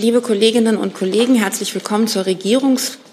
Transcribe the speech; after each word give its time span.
Liebe 0.00 0.20
Kolleginnen 0.20 0.76
und 0.76 0.94
Kollegen, 0.94 1.34
herzlich 1.34 1.74
willkommen 1.74 2.06
zur 2.06 2.24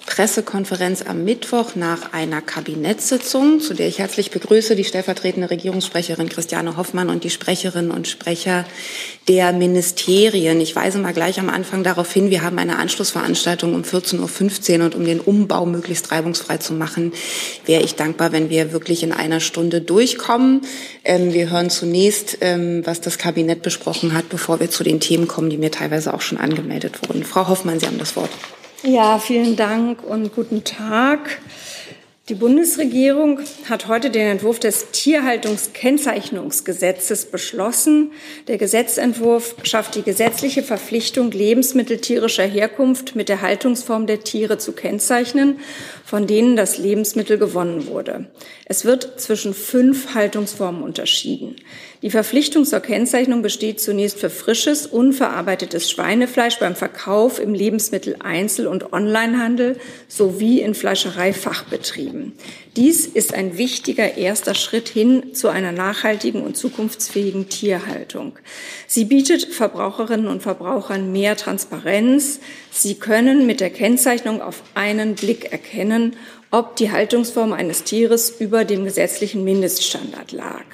Regierungspressekonferenz 0.06 1.02
am 1.02 1.26
Mittwoch 1.26 1.76
nach 1.76 2.14
einer 2.14 2.42
Kabinettssitzung, 2.42 3.60
zu 3.60 3.74
der 3.74 3.88
ich 3.88 4.00
herzlich 4.00 4.32
begrüße 4.32 4.76
die 4.76 4.86
stellvertretende 4.86 5.50
Regierungssprecherin 5.50 6.30
Christiane 6.30 6.78
Hoffmann 6.78 7.10
und 7.10 7.24
die 7.24 7.30
Sprecherinnen 7.30 7.92
und 7.92 8.08
Sprecher 8.08 8.66
der 9.28 9.52
Ministerien. 9.52 10.62
Ich 10.62 10.74
weise 10.76 11.00
mal 11.00 11.12
gleich 11.12 11.40
am 11.40 11.50
Anfang 11.50 11.84
darauf 11.84 12.12
hin, 12.14 12.30
wir 12.30 12.44
haben 12.44 12.60
eine 12.60 12.78
Anschlussveranstaltung 12.78 13.74
um 13.74 13.82
14.15 13.82 14.80
Uhr 14.80 14.86
und 14.86 14.96
um 14.96 15.06
den 15.06 15.20
Umbau 15.20 15.66
möglichst 15.66 16.12
reibungsfrei 16.12 16.58
zu 16.58 16.74
machen, 16.74 17.12
wäre 17.66 17.84
ich 17.84 17.96
dankbar, 17.96 18.32
wenn 18.32 18.50
wir 18.50 18.72
wirklich 18.72 19.04
in 19.04 19.12
einer 19.12 19.42
Stunde 19.42 19.82
durchkommen. 19.82 20.62
Ähm, 21.04 21.34
wir 21.34 21.50
hören 21.50 21.70
zunächst, 21.70 22.38
ähm, 22.40 22.86
was 22.86 23.02
das 23.02 23.18
Kabinett 23.18 23.64
besprochen 23.64 24.14
hat, 24.14 24.30
bevor 24.30 24.62
wir 24.62 24.70
zu 24.70 24.84
den 24.84 25.02
Themen 25.02 25.28
kommen, 25.28 25.50
die 25.50 25.58
mir 25.58 25.72
teilweise 25.72 26.14
auch 26.14 26.22
schon 26.22 26.38
angemeldet 26.38 27.02
wurden. 27.06 27.26
Frau 27.26 27.50
Hoffmann, 27.50 27.80
Sie 27.80 27.88
haben 27.88 28.00
das 28.00 28.16
Wort. 28.16 28.30
Ja, 28.88 29.18
vielen 29.18 29.56
Dank 29.56 30.04
und 30.04 30.36
guten 30.36 30.64
Tag. 30.64 31.40
Die 32.30 32.36
Bundesregierung 32.36 33.40
hat 33.68 33.88
heute 33.88 34.12
den 34.12 34.28
Entwurf 34.28 34.60
des 34.60 34.92
Tierhaltungskennzeichnungsgesetzes 34.92 37.26
beschlossen. 37.26 38.12
Der 38.48 38.60
Gesetzentwurf 38.60 39.56
schafft 39.64 39.96
die 39.96 40.04
gesetzliche 40.04 40.62
Verpflichtung, 40.62 41.32
Lebensmittel 41.32 41.98
tierischer 41.98 42.46
Herkunft 42.46 43.16
mit 43.16 43.28
der 43.28 43.42
Haltungsform 43.42 44.06
der 44.06 44.20
Tiere 44.20 44.60
zu 44.60 44.74
kennzeichnen, 44.74 45.60
von 46.06 46.28
denen 46.28 46.56
das 46.56 46.78
Lebensmittel 46.78 47.40
gewonnen 47.40 47.88
wurde. 47.88 48.28
Es 48.66 48.86
wird 48.86 49.20
zwischen 49.20 49.56
fünf 49.56 50.14
Haltungsformen 50.14 50.84
unterschieden. 50.84 51.56
Die 52.04 52.12
Verpflichtung 52.12 52.64
zur 52.64 52.80
Kennzeichnung 52.80 53.42
besteht 53.42 53.80
zunächst 53.80 54.20
für 54.20 54.30
frisches, 54.30 54.86
unverarbeitetes 54.86 55.90
Schweinefleisch 55.90 56.60
beim 56.60 56.76
Verkauf 56.76 57.40
im 57.40 57.56
Lebensmitteleinzel- 57.56 58.68
und 58.68 58.94
Onlinehandel 58.94 59.78
sowie 60.08 60.62
in 60.62 60.76
Fleischereifachbetrieben. 60.76 62.34
Dies 62.76 63.06
ist 63.06 63.34
ein 63.34 63.58
wichtiger 63.58 64.18
erster 64.18 64.54
Schritt 64.54 64.90
hin 64.90 65.34
zu 65.34 65.48
einer 65.48 65.72
nachhaltigen 65.72 66.44
und 66.44 66.58
zukunftsfähigen 66.58 67.48
Tierhaltung. 67.48 68.38
Sie 68.86 69.06
bietet 69.06 69.46
Verbraucherinnen 69.46 70.28
und 70.28 70.44
Verbrauchern 70.44 71.14
mehr 71.14 71.38
Transparenz. 71.38 72.42
Sie 72.72 72.96
können 72.96 73.46
mit 73.46 73.62
der 73.62 73.70
Kennzeichnung 73.70 74.42
auf 74.42 74.62
einen 74.74 75.16
Blick 75.16 75.54
erkennen, 75.54 76.18
ob 76.52 76.76
die 76.76 76.92
Haltungsform 76.92 77.54
eines 77.54 77.86
Tieres 77.86 78.30
über 78.42 78.66
dem 78.66 78.84
gesetzlichen 78.84 79.46
Mindeststandard 79.46 80.34
lag. 80.34 80.66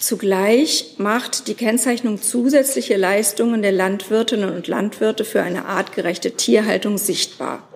Zugleich 0.00 0.94
macht 0.96 1.48
die 1.48 1.54
Kennzeichnung 1.54 2.22
zusätzliche 2.22 2.96
Leistungen 2.96 3.60
der 3.60 3.72
Landwirtinnen 3.72 4.54
und 4.54 4.68
Landwirte 4.68 5.24
für 5.24 5.42
eine 5.42 5.66
artgerechte 5.66 6.30
Tierhaltung 6.30 6.96
sichtbar. 6.96 7.68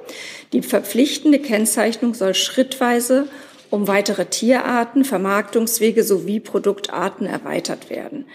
Die 0.52 0.62
verpflichtende 0.62 1.38
Kennzeichnung 1.38 2.14
soll 2.14 2.34
schrittweise 2.34 3.28
um 3.70 3.88
weitere 3.88 4.26
Tierarten, 4.26 5.04
Vermarktungswege 5.04 6.04
sowie 6.04 6.40
Produktarten 6.40 7.26
erweitert 7.26 7.88
werden. 7.88 8.26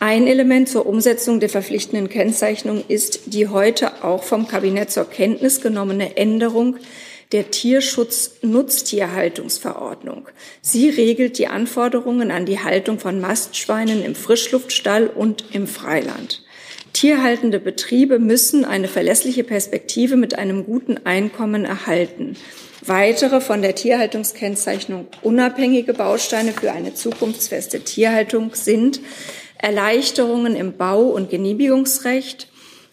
Ein 0.00 0.26
Element 0.26 0.68
zur 0.68 0.86
Umsetzung 0.86 1.38
der 1.40 1.48
verpflichtenden 1.48 2.08
Kennzeichnung 2.08 2.82
ist 2.88 3.32
die 3.32 3.48
heute 3.48 4.04
auch 4.04 4.22
vom 4.22 4.46
Kabinett 4.48 4.90
zur 4.90 5.08
Kenntnis 5.08 5.60
genommene 5.60 6.16
Änderung 6.16 6.78
der 7.32 7.50
Tierschutz-Nutztierhaltungsverordnung. 7.50 10.28
Sie 10.60 10.88
regelt 10.88 11.38
die 11.38 11.48
Anforderungen 11.48 12.30
an 12.30 12.46
die 12.46 12.60
Haltung 12.60 13.00
von 13.00 13.20
Mastschweinen 13.20 14.04
im 14.04 14.14
Frischluftstall 14.14 15.08
und 15.08 15.46
im 15.52 15.66
Freiland. 15.66 16.43
Tierhaltende 16.94 17.58
Betriebe 17.58 18.20
müssen 18.20 18.64
eine 18.64 18.86
verlässliche 18.86 19.42
Perspektive 19.42 20.16
mit 20.16 20.38
einem 20.38 20.64
guten 20.64 21.04
Einkommen 21.04 21.64
erhalten. 21.64 22.36
Weitere 22.86 23.40
von 23.40 23.62
der 23.62 23.74
Tierhaltungskennzeichnung 23.74 25.08
unabhängige 25.20 25.92
Bausteine 25.92 26.52
für 26.52 26.70
eine 26.70 26.94
zukunftsfeste 26.94 27.80
Tierhaltung 27.80 28.54
sind 28.54 29.00
Erleichterungen 29.58 30.54
im 30.54 30.76
Bau- 30.76 31.08
und 31.08 31.30
Genehmigungsrecht, 31.30 32.48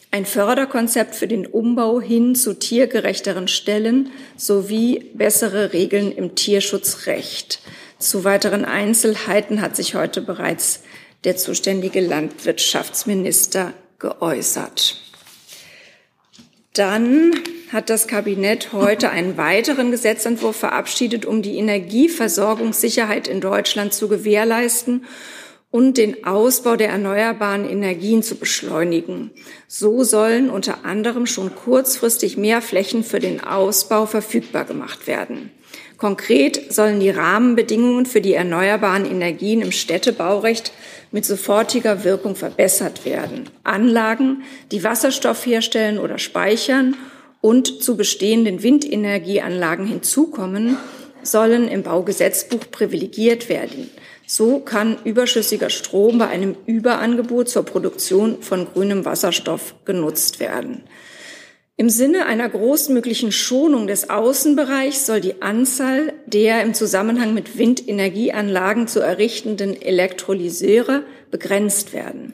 ein 0.09 0.25
Förderkonzept 0.25 1.13
für 1.13 1.27
den 1.27 1.45
Umbau 1.45 2.01
hin 2.01 2.33
zu 2.33 2.57
tiergerechteren 2.57 3.47
Stellen 3.47 4.09
sowie 4.35 5.11
bessere 5.13 5.73
Regeln 5.73 6.11
im 6.11 6.33
Tierschutzrecht. 6.33 7.59
Zu 7.99 8.23
weiteren 8.23 8.65
Einzelheiten 8.65 9.61
hat 9.61 9.75
sich 9.75 9.93
heute 9.93 10.21
bereits 10.21 10.81
der 11.23 11.37
zuständige 11.37 12.01
Landwirtschaftsminister 12.01 13.73
geäußert. 14.01 14.97
Dann 16.73 17.33
hat 17.71 17.89
das 17.89 18.07
Kabinett 18.07 18.73
heute 18.73 19.09
einen 19.09 19.37
weiteren 19.37 19.91
Gesetzentwurf 19.91 20.57
verabschiedet, 20.57 21.25
um 21.25 21.41
die 21.41 21.57
Energieversorgungssicherheit 21.57 23.27
in 23.27 23.41
Deutschland 23.41 23.93
zu 23.93 24.07
gewährleisten 24.07 25.05
und 25.69 25.97
den 25.97 26.25
Ausbau 26.25 26.75
der 26.75 26.89
erneuerbaren 26.89 27.67
Energien 27.67 28.23
zu 28.23 28.35
beschleunigen. 28.35 29.31
So 29.67 30.03
sollen 30.03 30.49
unter 30.49 30.83
anderem 30.83 31.25
schon 31.25 31.55
kurzfristig 31.55 32.35
mehr 32.35 32.61
Flächen 32.61 33.05
für 33.05 33.19
den 33.19 33.41
Ausbau 33.41 34.05
verfügbar 34.05 34.65
gemacht 34.65 35.07
werden. 35.07 35.51
Konkret 35.97 36.73
sollen 36.73 36.99
die 36.99 37.09
Rahmenbedingungen 37.09 38.05
für 38.05 38.21
die 38.21 38.33
erneuerbaren 38.33 39.05
Energien 39.05 39.61
im 39.61 39.71
Städtebaurecht 39.71 40.73
mit 41.11 41.25
sofortiger 41.25 42.03
Wirkung 42.03 42.35
verbessert 42.35 43.05
werden. 43.05 43.49
Anlagen, 43.63 44.43
die 44.71 44.83
Wasserstoff 44.83 45.45
herstellen 45.45 45.99
oder 45.99 46.17
speichern 46.17 46.95
und 47.41 47.83
zu 47.83 47.97
bestehenden 47.97 48.63
Windenergieanlagen 48.63 49.85
hinzukommen, 49.85 50.77
sollen 51.23 51.67
im 51.67 51.83
Baugesetzbuch 51.83 52.71
privilegiert 52.71 53.49
werden. 53.49 53.89
So 54.25 54.59
kann 54.59 54.97
überschüssiger 55.03 55.69
Strom 55.69 56.17
bei 56.17 56.27
einem 56.27 56.55
Überangebot 56.65 57.49
zur 57.49 57.63
Produktion 57.63 58.41
von 58.41 58.65
grünem 58.65 59.03
Wasserstoff 59.03 59.75
genutzt 59.83 60.39
werden. 60.39 60.83
Im 61.77 61.89
Sinne 61.89 62.25
einer 62.25 62.47
großmöglichen 62.47 63.31
Schonung 63.31 63.87
des 63.87 64.09
Außenbereichs 64.09 65.05
soll 65.05 65.19
die 65.19 65.41
Anzahl 65.41 66.13
der 66.27 66.61
im 66.61 66.73
Zusammenhang 66.73 67.33
mit 67.33 67.57
Windenergieanlagen 67.57 68.87
zu 68.87 68.99
errichtenden 68.99 69.81
Elektrolyseure 69.81 71.03
begrenzt 71.31 71.93
werden. 71.93 72.33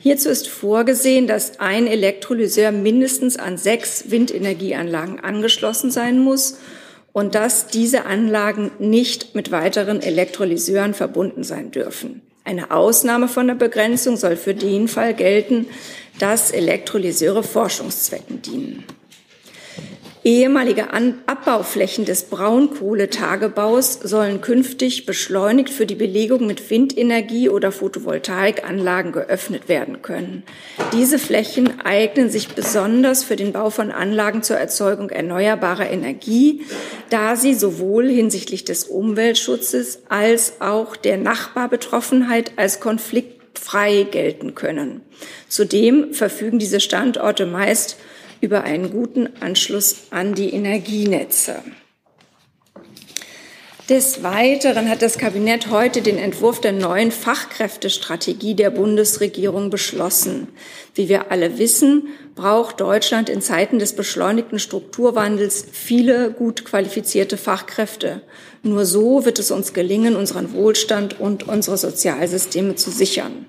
Hierzu 0.00 0.30
ist 0.30 0.48
vorgesehen, 0.48 1.26
dass 1.26 1.60
ein 1.60 1.86
Elektrolyseur 1.86 2.72
mindestens 2.72 3.36
an 3.36 3.58
sechs 3.58 4.10
Windenergieanlagen 4.10 5.20
angeschlossen 5.20 5.90
sein 5.90 6.18
muss 6.18 6.58
und 7.12 7.34
dass 7.34 7.66
diese 7.66 8.06
Anlagen 8.06 8.70
nicht 8.78 9.34
mit 9.34 9.52
weiteren 9.52 10.00
Elektrolyseuren 10.00 10.94
verbunden 10.94 11.44
sein 11.44 11.70
dürfen. 11.70 12.22
Eine 12.44 12.70
Ausnahme 12.70 13.28
von 13.28 13.46
der 13.46 13.54
Begrenzung 13.54 14.16
soll 14.16 14.36
für 14.36 14.54
den 14.54 14.88
Fall 14.88 15.12
gelten, 15.12 15.66
dass 16.20 16.52
Elektrolyseure 16.52 17.42
Forschungszwecken 17.42 18.42
dienen. 18.42 18.84
Ehemalige 20.22 20.92
An 20.92 21.14
Abbauflächen 21.24 22.04
des 22.04 22.24
Braunkohletagebaus 22.24 23.94
sollen 23.94 24.42
künftig 24.42 25.06
beschleunigt 25.06 25.70
für 25.70 25.86
die 25.86 25.94
Belegung 25.94 26.46
mit 26.46 26.68
Windenergie 26.68 27.48
oder 27.48 27.72
Photovoltaikanlagen 27.72 29.12
geöffnet 29.12 29.70
werden 29.70 30.02
können. 30.02 30.42
Diese 30.92 31.18
Flächen 31.18 31.80
eignen 31.80 32.28
sich 32.28 32.48
besonders 32.48 33.24
für 33.24 33.36
den 33.36 33.52
Bau 33.52 33.70
von 33.70 33.90
Anlagen 33.90 34.42
zur 34.42 34.58
Erzeugung 34.58 35.08
erneuerbarer 35.08 35.88
Energie, 35.88 36.66
da 37.08 37.34
sie 37.34 37.54
sowohl 37.54 38.10
hinsichtlich 38.10 38.66
des 38.66 38.84
Umweltschutzes 38.84 40.00
als 40.10 40.60
auch 40.60 40.96
der 40.96 41.16
Nachbarbetroffenheit 41.16 42.52
als 42.56 42.78
konfliktfrei 43.50 44.04
gelten 44.04 44.54
können. 44.54 45.02
Zudem 45.48 46.14
verfügen 46.14 46.58
diese 46.58 46.80
Standorte 46.80 47.46
meist 47.46 47.96
über 48.40 48.64
einen 48.64 48.90
guten 48.90 49.28
Anschluss 49.40 50.06
an 50.10 50.34
die 50.34 50.52
Energienetze. 50.52 51.56
Des 53.88 54.22
Weiteren 54.22 54.88
hat 54.88 55.02
das 55.02 55.18
Kabinett 55.18 55.68
heute 55.68 56.00
den 56.00 56.16
Entwurf 56.16 56.60
der 56.60 56.70
neuen 56.70 57.10
Fachkräftestrategie 57.10 58.54
der 58.54 58.70
Bundesregierung 58.70 59.68
beschlossen. 59.68 60.46
Wie 60.94 61.08
wir 61.08 61.32
alle 61.32 61.58
wissen, 61.58 62.06
braucht 62.36 62.80
Deutschland 62.80 63.28
in 63.28 63.42
Zeiten 63.42 63.80
des 63.80 63.96
beschleunigten 63.96 64.60
Strukturwandels 64.60 65.66
viele 65.72 66.30
gut 66.30 66.64
qualifizierte 66.64 67.36
Fachkräfte. 67.36 68.22
Nur 68.62 68.84
so 68.84 69.24
wird 69.24 69.38
es 69.38 69.50
uns 69.50 69.72
gelingen, 69.72 70.16
unseren 70.16 70.52
Wohlstand 70.52 71.18
und 71.18 71.48
unsere 71.48 71.78
Sozialsysteme 71.78 72.74
zu 72.74 72.90
sichern. 72.90 73.46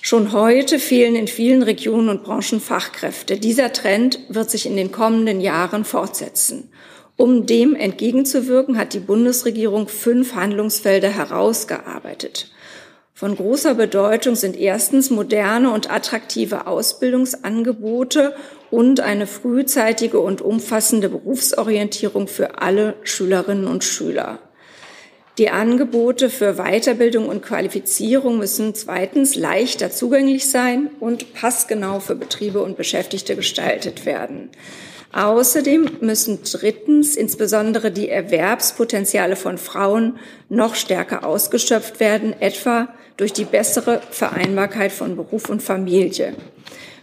Schon 0.00 0.32
heute 0.32 0.78
fehlen 0.78 1.16
in 1.16 1.28
vielen 1.28 1.62
Regionen 1.62 2.08
und 2.08 2.24
Branchen 2.24 2.60
Fachkräfte. 2.60 3.36
Dieser 3.36 3.72
Trend 3.72 4.20
wird 4.28 4.48
sich 4.50 4.64
in 4.64 4.76
den 4.76 4.92
kommenden 4.92 5.40
Jahren 5.40 5.84
fortsetzen. 5.84 6.70
Um 7.16 7.46
dem 7.46 7.74
entgegenzuwirken, 7.74 8.78
hat 8.78 8.94
die 8.94 9.00
Bundesregierung 9.00 9.88
fünf 9.88 10.34
Handlungsfelder 10.34 11.10
herausgearbeitet. 11.10 12.50
Von 13.18 13.34
großer 13.34 13.74
Bedeutung 13.74 14.36
sind 14.36 14.56
erstens 14.56 15.10
moderne 15.10 15.72
und 15.72 15.90
attraktive 15.90 16.68
Ausbildungsangebote 16.68 18.32
und 18.70 19.00
eine 19.00 19.26
frühzeitige 19.26 20.20
und 20.20 20.40
umfassende 20.40 21.08
Berufsorientierung 21.08 22.28
für 22.28 22.62
alle 22.62 22.94
Schülerinnen 23.02 23.66
und 23.66 23.82
Schüler. 23.82 24.38
Die 25.36 25.50
Angebote 25.50 26.30
für 26.30 26.58
Weiterbildung 26.58 27.28
und 27.28 27.42
Qualifizierung 27.42 28.38
müssen 28.38 28.76
zweitens 28.76 29.34
leichter 29.34 29.90
zugänglich 29.90 30.48
sein 30.48 30.88
und 31.00 31.34
passgenau 31.34 31.98
für 31.98 32.14
Betriebe 32.14 32.62
und 32.62 32.76
Beschäftigte 32.76 33.34
gestaltet 33.34 34.06
werden. 34.06 34.50
Außerdem 35.12 35.98
müssen 36.00 36.40
drittens 36.42 37.16
insbesondere 37.16 37.90
die 37.90 38.08
Erwerbspotenziale 38.08 39.36
von 39.36 39.56
Frauen 39.56 40.18
noch 40.48 40.74
stärker 40.74 41.24
ausgeschöpft 41.24 41.98
werden, 41.98 42.34
etwa 42.40 42.88
durch 43.16 43.32
die 43.32 43.44
bessere 43.44 44.00
Vereinbarkeit 44.10 44.92
von 44.92 45.16
Beruf 45.16 45.48
und 45.48 45.62
Familie. 45.62 46.34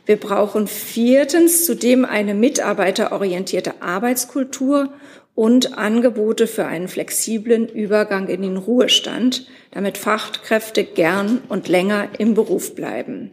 Wir 0.06 0.18
brauchen 0.18 0.68
viertens 0.68 1.66
zudem 1.66 2.06
eine 2.06 2.36
mitarbeiterorientierte 2.36 3.82
Arbeitskultur 3.82 4.90
und 5.34 5.78
Angebote 5.78 6.46
für 6.48 6.66
einen 6.66 6.88
flexiblen 6.88 7.68
Übergang 7.68 8.28
in 8.28 8.44
den 8.44 8.58
Ruhestand, 8.58 9.48
damit 9.72 9.98
Fachkräfte 9.98 10.84
gern 10.84 11.42
und 11.50 11.68
länger 11.68 12.08
im 12.20 12.36
Beruf 12.36 12.76
bleiben. 12.76 13.32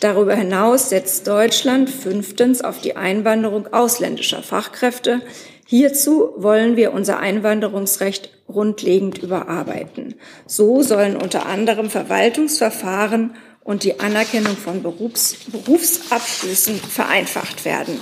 Darüber 0.00 0.34
hinaus 0.34 0.90
setzt 0.90 1.26
Deutschland 1.26 1.90
fünftens 1.90 2.62
auf 2.62 2.80
die 2.80 2.96
Einwanderung 2.96 3.72
ausländischer 3.72 4.42
Fachkräfte. 4.42 5.20
Hierzu 5.66 6.32
wollen 6.36 6.76
wir 6.76 6.92
unser 6.92 7.18
Einwanderungsrecht 7.18 8.30
grundlegend 8.46 9.18
überarbeiten. 9.18 10.14
So 10.46 10.82
sollen 10.82 11.16
unter 11.16 11.46
anderem 11.46 11.90
Verwaltungsverfahren 11.90 13.34
und 13.62 13.84
die 13.84 14.00
Anerkennung 14.00 14.56
von 14.56 14.82
Berufs 14.82 15.36
Berufsabschlüssen 15.52 16.76
vereinfacht 16.76 17.64
werden. 17.64 18.00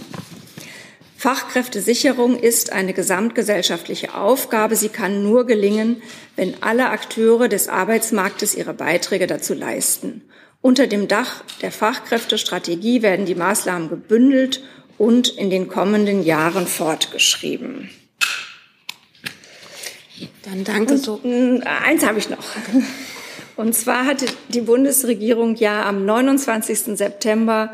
Fachkräftesicherung 1.16 2.38
ist 2.38 2.72
eine 2.72 2.92
gesamtgesellschaftliche 2.92 4.14
Aufgabe. 4.14 4.76
Sie 4.76 4.90
kann 4.90 5.24
nur 5.24 5.46
gelingen, 5.46 6.02
wenn 6.36 6.62
alle 6.62 6.90
Akteure 6.90 7.48
des 7.48 7.68
Arbeitsmarktes 7.68 8.54
ihre 8.54 8.74
Beiträge 8.74 9.26
dazu 9.26 9.54
leisten. 9.54 10.22
Unter 10.66 10.88
dem 10.88 11.06
Dach 11.06 11.44
der 11.62 11.70
Fachkräftestrategie 11.70 13.00
werden 13.00 13.24
die 13.24 13.36
Maßnahmen 13.36 13.88
gebündelt 13.88 14.64
und 14.98 15.28
in 15.28 15.48
den 15.48 15.68
kommenden 15.68 16.24
Jahren 16.24 16.66
fortgeschrieben. 16.66 17.88
Dann 20.42 20.64
danke 20.64 20.98
so. 20.98 21.20
Und, 21.22 21.62
äh, 21.62 21.66
eins 21.66 22.04
habe 22.04 22.18
ich 22.18 22.30
noch. 22.30 22.42
Und 23.54 23.76
zwar 23.76 24.06
hatte 24.06 24.26
die 24.48 24.62
Bundesregierung 24.62 25.54
ja 25.54 25.88
am 25.88 26.04
29. 26.04 26.96
September 26.96 27.72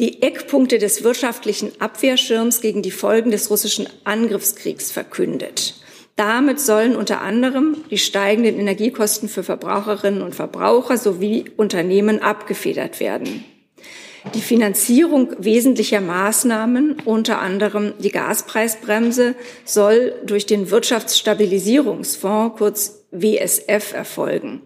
die 0.00 0.20
Eckpunkte 0.20 0.78
des 0.78 1.04
wirtschaftlichen 1.04 1.70
Abwehrschirms 1.80 2.60
gegen 2.60 2.82
die 2.82 2.90
Folgen 2.90 3.30
des 3.30 3.48
russischen 3.48 3.88
Angriffskriegs 4.02 4.90
verkündet. 4.90 5.74
Damit 6.18 6.58
sollen 6.58 6.96
unter 6.96 7.20
anderem 7.20 7.76
die 7.92 7.96
steigenden 7.96 8.58
Energiekosten 8.58 9.28
für 9.28 9.44
Verbraucherinnen 9.44 10.20
und 10.20 10.34
Verbraucher 10.34 10.98
sowie 10.98 11.44
Unternehmen 11.56 12.20
abgefedert 12.20 12.98
werden. 12.98 13.44
Die 14.34 14.40
Finanzierung 14.40 15.36
wesentlicher 15.38 16.00
Maßnahmen, 16.00 16.96
unter 17.04 17.38
anderem 17.38 17.92
die 18.00 18.10
Gaspreisbremse, 18.10 19.36
soll 19.64 20.12
durch 20.26 20.44
den 20.44 20.72
Wirtschaftsstabilisierungsfonds, 20.72 22.58
kurz 22.58 23.04
WSF, 23.12 23.92
erfolgen. 23.92 24.62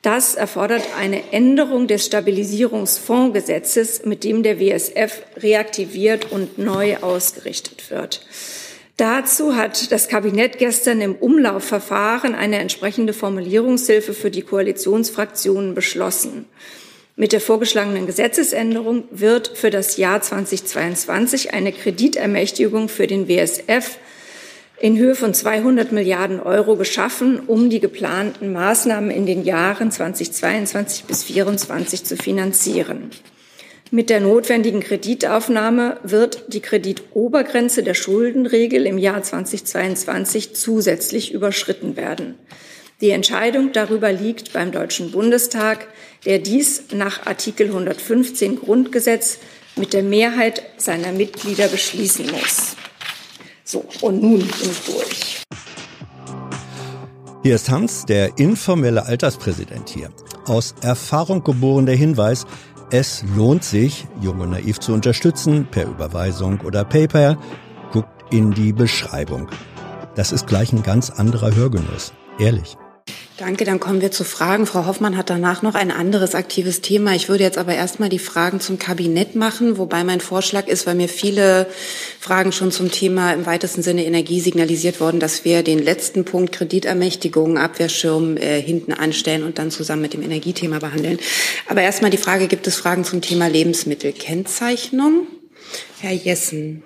Das 0.00 0.34
erfordert 0.34 0.82
eine 0.98 1.30
Änderung 1.30 1.88
des 1.88 2.06
Stabilisierungsfondsgesetzes, 2.06 4.06
mit 4.06 4.24
dem 4.24 4.42
der 4.42 4.58
WSF 4.58 5.24
reaktiviert 5.36 6.32
und 6.32 6.56
neu 6.56 6.96
ausgerichtet 7.02 7.90
wird. 7.90 8.22
Dazu 8.96 9.56
hat 9.56 9.92
das 9.92 10.08
Kabinett 10.08 10.56
gestern 10.56 11.02
im 11.02 11.16
Umlaufverfahren 11.16 12.34
eine 12.34 12.58
entsprechende 12.58 13.12
Formulierungshilfe 13.12 14.14
für 14.14 14.30
die 14.30 14.40
Koalitionsfraktionen 14.40 15.74
beschlossen. 15.74 16.46
Mit 17.14 17.32
der 17.32 17.42
vorgeschlagenen 17.42 18.06
Gesetzesänderung 18.06 19.04
wird 19.10 19.48
für 19.48 19.68
das 19.68 19.98
Jahr 19.98 20.22
2022 20.22 21.52
eine 21.52 21.72
Kreditermächtigung 21.72 22.88
für 22.88 23.06
den 23.06 23.28
WSF 23.28 23.98
in 24.78 24.96
Höhe 24.96 25.14
von 25.14 25.34
200 25.34 25.92
Milliarden 25.92 26.40
Euro 26.40 26.76
geschaffen, 26.76 27.40
um 27.46 27.68
die 27.68 27.80
geplanten 27.80 28.52
Maßnahmen 28.52 29.10
in 29.10 29.26
den 29.26 29.44
Jahren 29.44 29.90
2022 29.90 31.04
bis 31.04 31.20
2024 31.20 32.04
zu 32.04 32.16
finanzieren. 32.16 33.10
Mit 33.92 34.10
der 34.10 34.20
notwendigen 34.20 34.80
Kreditaufnahme 34.80 35.98
wird 36.02 36.52
die 36.52 36.60
Kreditobergrenze 36.60 37.84
der 37.84 37.94
Schuldenregel 37.94 38.84
im 38.84 38.98
Jahr 38.98 39.22
2022 39.22 40.56
zusätzlich 40.56 41.32
überschritten 41.32 41.96
werden. 41.96 42.34
Die 43.00 43.10
Entscheidung 43.10 43.70
darüber 43.72 44.10
liegt 44.10 44.52
beim 44.52 44.72
Deutschen 44.72 45.12
Bundestag, 45.12 45.86
der 46.24 46.40
dies 46.40 46.84
nach 46.92 47.26
Artikel 47.26 47.68
115 47.68 48.56
Grundgesetz 48.56 49.38
mit 49.76 49.92
der 49.92 50.02
Mehrheit 50.02 50.62
seiner 50.78 51.12
Mitglieder 51.12 51.68
beschließen 51.68 52.26
muss. 52.26 52.74
So, 53.62 53.84
und 54.00 54.20
nun 54.20 54.38
bin 54.38 54.70
ich 54.70 54.94
durch. 54.94 55.42
Hier 57.44 57.54
ist 57.54 57.70
Hans, 57.70 58.04
der 58.04 58.36
informelle 58.38 59.06
Alterspräsident 59.06 59.90
hier. 59.90 60.10
Aus 60.46 60.74
Erfahrung 60.80 61.44
geboren 61.44 61.86
der 61.86 61.94
Hinweis, 61.94 62.46
es 62.90 63.24
lohnt 63.36 63.64
sich, 63.64 64.06
Jung 64.20 64.40
und 64.40 64.50
Naiv 64.50 64.78
zu 64.78 64.92
unterstützen, 64.92 65.66
per 65.70 65.86
Überweisung 65.86 66.60
oder 66.60 66.84
PayPal. 66.84 67.36
Guckt 67.92 68.32
in 68.32 68.52
die 68.52 68.72
Beschreibung. 68.72 69.48
Das 70.14 70.32
ist 70.32 70.46
gleich 70.46 70.72
ein 70.72 70.82
ganz 70.82 71.10
anderer 71.10 71.54
Hörgenuss. 71.54 72.12
Ehrlich. 72.38 72.76
Danke, 73.38 73.66
dann 73.66 73.80
kommen 73.80 74.00
wir 74.00 74.10
zu 74.10 74.24
Fragen. 74.24 74.64
Frau 74.64 74.86
Hoffmann 74.86 75.14
hat 75.18 75.28
danach 75.28 75.60
noch 75.60 75.74
ein 75.74 75.90
anderes 75.90 76.34
aktives 76.34 76.80
Thema. 76.80 77.14
Ich 77.14 77.28
würde 77.28 77.44
jetzt 77.44 77.58
aber 77.58 77.74
erstmal 77.74 78.08
die 78.08 78.18
Fragen 78.18 78.60
zum 78.60 78.78
Kabinett 78.78 79.34
machen, 79.34 79.76
wobei 79.76 80.04
mein 80.04 80.22
Vorschlag 80.22 80.68
ist, 80.68 80.86
weil 80.86 80.94
mir 80.94 81.10
viele 81.10 81.66
Fragen 82.18 82.50
schon 82.50 82.72
zum 82.72 82.90
Thema 82.90 83.34
im 83.34 83.44
weitesten 83.44 83.82
Sinne 83.82 84.06
Energie 84.06 84.40
signalisiert 84.40 85.00
worden, 85.00 85.20
dass 85.20 85.44
wir 85.44 85.62
den 85.62 85.80
letzten 85.80 86.24
Punkt 86.24 86.52
Kreditermächtigung, 86.52 87.58
Abwehrschirm 87.58 88.38
äh, 88.38 88.62
hinten 88.62 88.94
anstellen 88.94 89.44
und 89.44 89.58
dann 89.58 89.70
zusammen 89.70 90.00
mit 90.00 90.14
dem 90.14 90.22
Energiethema 90.22 90.78
behandeln. 90.78 91.18
Aber 91.68 91.82
erstmal 91.82 92.10
die 92.10 92.16
Frage, 92.16 92.48
gibt 92.48 92.66
es 92.66 92.76
Fragen 92.76 93.04
zum 93.04 93.20
Thema 93.20 93.48
Lebensmittelkennzeichnung? 93.48 95.26
Herr 96.00 96.12
Jessen. 96.12 96.82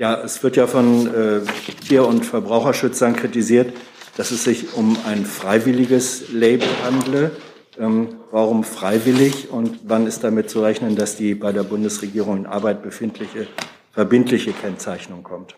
Ja, 0.00 0.18
es 0.24 0.42
wird 0.42 0.56
ja 0.56 0.66
von 0.66 1.14
äh, 1.14 1.40
Tier- 1.86 2.06
und 2.06 2.24
Verbraucherschützern 2.24 3.14
kritisiert, 3.14 3.76
dass 4.16 4.30
es 4.30 4.44
sich 4.44 4.72
um 4.72 4.96
ein 5.06 5.26
freiwilliges 5.26 6.32
Label 6.32 6.66
handle. 6.82 7.32
Ähm, 7.78 8.08
warum 8.30 8.64
freiwillig 8.64 9.50
und 9.50 9.80
wann 9.84 10.06
ist 10.06 10.24
damit 10.24 10.48
zu 10.48 10.62
rechnen, 10.62 10.96
dass 10.96 11.16
die 11.16 11.34
bei 11.34 11.52
der 11.52 11.64
Bundesregierung 11.64 12.38
in 12.38 12.46
Arbeit 12.46 12.82
befindliche 12.82 13.46
verbindliche 13.92 14.52
Kennzeichnung 14.52 15.22
kommt? 15.22 15.56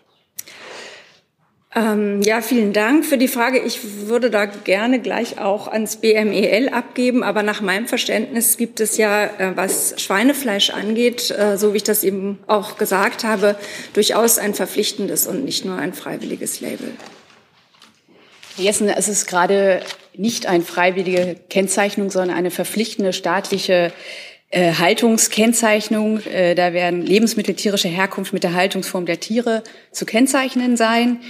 Ähm, 1.75 2.21
ja, 2.21 2.41
vielen 2.41 2.71
Dank 2.71 3.03
für 3.03 3.17
die 3.17 3.27
Frage. 3.27 3.59
Ich 3.59 4.07
würde 4.07 4.29
da 4.29 4.45
gerne 4.45 4.99
gleich 4.99 5.39
auch 5.39 5.67
ans 5.67 5.95
BMEL 5.95 6.69
abgeben, 6.69 7.23
aber 7.23 7.41
nach 7.41 7.61
meinem 7.61 7.87
Verständnis 7.87 8.57
gibt 8.57 8.79
es 8.79 8.97
ja, 8.97 9.25
äh, 9.25 9.55
was 9.55 9.95
Schweinefleisch 9.99 10.69
angeht, 10.69 11.31
äh, 11.31 11.57
so 11.57 11.73
wie 11.73 11.77
ich 11.77 11.83
das 11.83 12.03
eben 12.03 12.37
auch 12.45 12.77
gesagt 12.77 13.23
habe, 13.23 13.55
durchaus 13.93 14.37
ein 14.37 14.53
verpflichtendes 14.53 15.25
und 15.25 15.45
nicht 15.45 15.65
nur 15.65 15.75
ein 15.75 15.93
freiwilliges 15.93 16.61
Label. 16.61 16.91
Herr 18.55 18.65
Jessen, 18.65 18.87
es 18.87 19.07
ist 19.07 19.25
gerade 19.25 19.81
nicht 20.15 20.45
eine 20.45 20.63
freiwillige 20.63 21.37
Kennzeichnung, 21.49 22.11
sondern 22.11 22.37
eine 22.37 22.51
verpflichtende 22.51 23.13
staatliche 23.13 23.91
äh, 24.51 24.73
Haltungskennzeichnung. 24.73 26.19
Äh, 26.27 26.53
da 26.53 26.73
werden 26.73 27.01
Lebensmittel 27.01 27.55
tierischer 27.55 27.89
Herkunft 27.89 28.33
mit 28.33 28.43
der 28.43 28.53
Haltungsform 28.53 29.07
der 29.07 29.19
Tiere 29.19 29.63
zu 29.91 30.05
kennzeichnen 30.05 30.77
sein. 30.77 31.21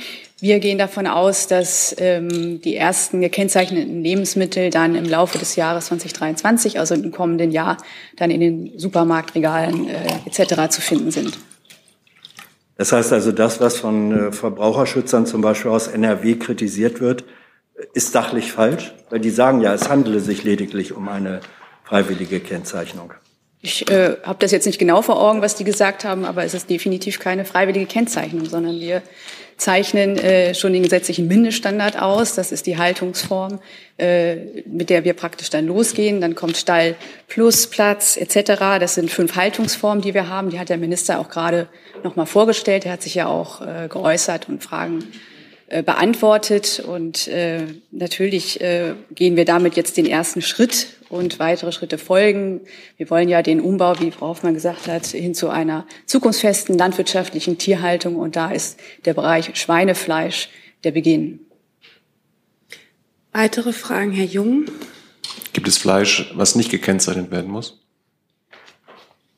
Wir 0.44 0.60
gehen 0.60 0.78
davon 0.78 1.08
aus, 1.08 1.48
dass 1.48 1.96
ähm, 2.00 2.60
die 2.60 2.76
ersten 2.76 3.22
gekennzeichneten 3.22 4.04
Lebensmittel 4.04 4.72
dann 4.72 4.94
im 4.94 5.06
Laufe 5.06 5.38
des 5.38 5.56
Jahres 5.56 5.86
2023, 5.86 6.80
also 6.80 6.96
im 6.96 7.12
kommenden 7.14 7.50
Jahr, 7.50 7.78
dann 8.18 8.30
in 8.30 8.42
den 8.42 8.78
Supermarktregalen 8.78 9.88
äh, 9.88 10.06
etc. 10.26 10.68
zu 10.70 10.82
finden 10.82 11.12
sind. 11.12 11.40
Das 12.76 12.92
heißt 12.92 13.14
also, 13.14 13.32
das, 13.32 13.62
was 13.62 13.78
von 13.78 14.12
äh, 14.12 14.32
Verbraucherschützern 14.34 15.26
zum 15.26 15.40
Beispiel 15.40 15.72
aus 15.72 15.88
NRW 15.88 16.36
kritisiert 16.36 17.00
wird, 17.00 17.24
ist 17.94 18.12
sachlich 18.12 18.52
falsch, 18.52 18.94
weil 19.10 19.22
die 19.22 19.30
sagen 19.30 19.62
ja, 19.62 19.74
es 19.74 19.88
handele 19.88 20.20
sich 20.20 20.44
lediglich 20.44 20.92
um 20.92 21.08
eine 21.08 21.40
freiwillige 21.86 22.42
Kennzeichnung. 22.42 23.14
Ich 23.62 23.90
äh, 23.90 24.18
habe 24.24 24.40
das 24.40 24.52
jetzt 24.52 24.66
nicht 24.66 24.78
genau 24.78 25.02
vor 25.02 25.22
Augen, 25.22 25.42
was 25.42 25.56
die 25.56 25.64
gesagt 25.64 26.04
haben, 26.04 26.26
aber 26.26 26.44
es 26.44 26.54
ist 26.54 26.70
definitiv 26.70 27.20
keine 27.20 27.46
freiwillige 27.46 27.86
Kennzeichnung, 27.86 28.44
sondern 28.44 28.82
wir 28.82 29.02
zeichnen 29.58 30.18
äh, 30.18 30.54
schon 30.56 30.74
den 30.74 30.84
gesetzlichen 30.84 31.28
Mindeststandard 31.28 32.02
aus. 32.02 32.36
Das 32.36 32.52
ist 32.52 32.66
die 32.66 32.78
Haltungsform, 32.78 33.60
äh, 33.98 34.36
mit 34.66 34.90
der 34.90 35.04
wir 35.04 35.14
praktisch 35.14 35.50
dann 35.50 35.68
losgehen. 35.68 36.22
Dann 36.22 36.36
kommt 36.36 36.58
Stall 36.58 36.96
plus 37.28 37.68
Platz 37.68 38.18
etc. 38.18 38.80
Das 38.80 38.96
sind 38.96 39.10
fünf 39.12 39.36
Haltungsformen, 39.36 40.02
die 40.02 40.14
wir 40.14 40.30
haben. 40.30 40.50
Die 40.50 40.60
hat 40.60 40.70
der 40.70 40.78
Minister 40.78 41.20
auch 41.20 41.30
gerade 41.30 41.68
noch 42.04 42.16
mal 42.16 42.26
vorgestellt. 42.26 42.86
Er 42.86 42.94
hat 42.94 43.02
sich 43.02 43.16
ja 43.16 43.28
auch 43.28 43.62
äh, 43.62 43.88
geäußert 43.88 44.50
und 44.50 44.64
Fragen 44.64 45.04
beantwortet. 45.82 46.84
Und 46.86 47.28
äh, 47.28 47.66
natürlich 47.92 48.62
äh, 48.62 48.94
gehen 49.16 49.36
wir 49.36 49.46
damit 49.46 49.76
jetzt 49.76 49.98
den 49.98 50.06
ersten 50.06 50.42
Schritt 50.42 50.88
und 51.10 51.40
weitere 51.40 51.72
Schritte 51.72 51.98
folgen. 51.98 52.62
Wir 52.98 53.10
wollen 53.10 53.30
ja 53.30 53.42
den 53.42 53.62
Umbau, 53.62 54.00
wie 54.00 54.12
Frau 54.12 54.28
Hoffmann 54.28 54.54
gesagt 54.54 54.88
hat, 54.88 55.06
hin 55.08 55.34
zu 55.34 55.50
einer 55.50 55.88
zukunftsfesten 56.06 56.78
landwirtschaftlichen 56.78 57.58
Tierhaltung. 57.58 58.18
Und 58.18 58.36
da 58.36 58.52
ist 58.52 58.80
der 59.06 59.14
Bereich 59.14 59.56
Schweinefleisch 59.56 60.50
der 60.84 60.92
Beginn. 60.92 61.40
Weitere 63.32 63.74
Fragen, 63.74 64.12
Herr 64.12 64.26
Jung? 64.26 64.66
Gibt 65.54 65.68
es 65.68 65.78
Fleisch, 65.78 66.32
was 66.36 66.56
nicht 66.56 66.70
gekennzeichnet 66.70 67.32
werden 67.32 67.52
muss? 67.52 67.83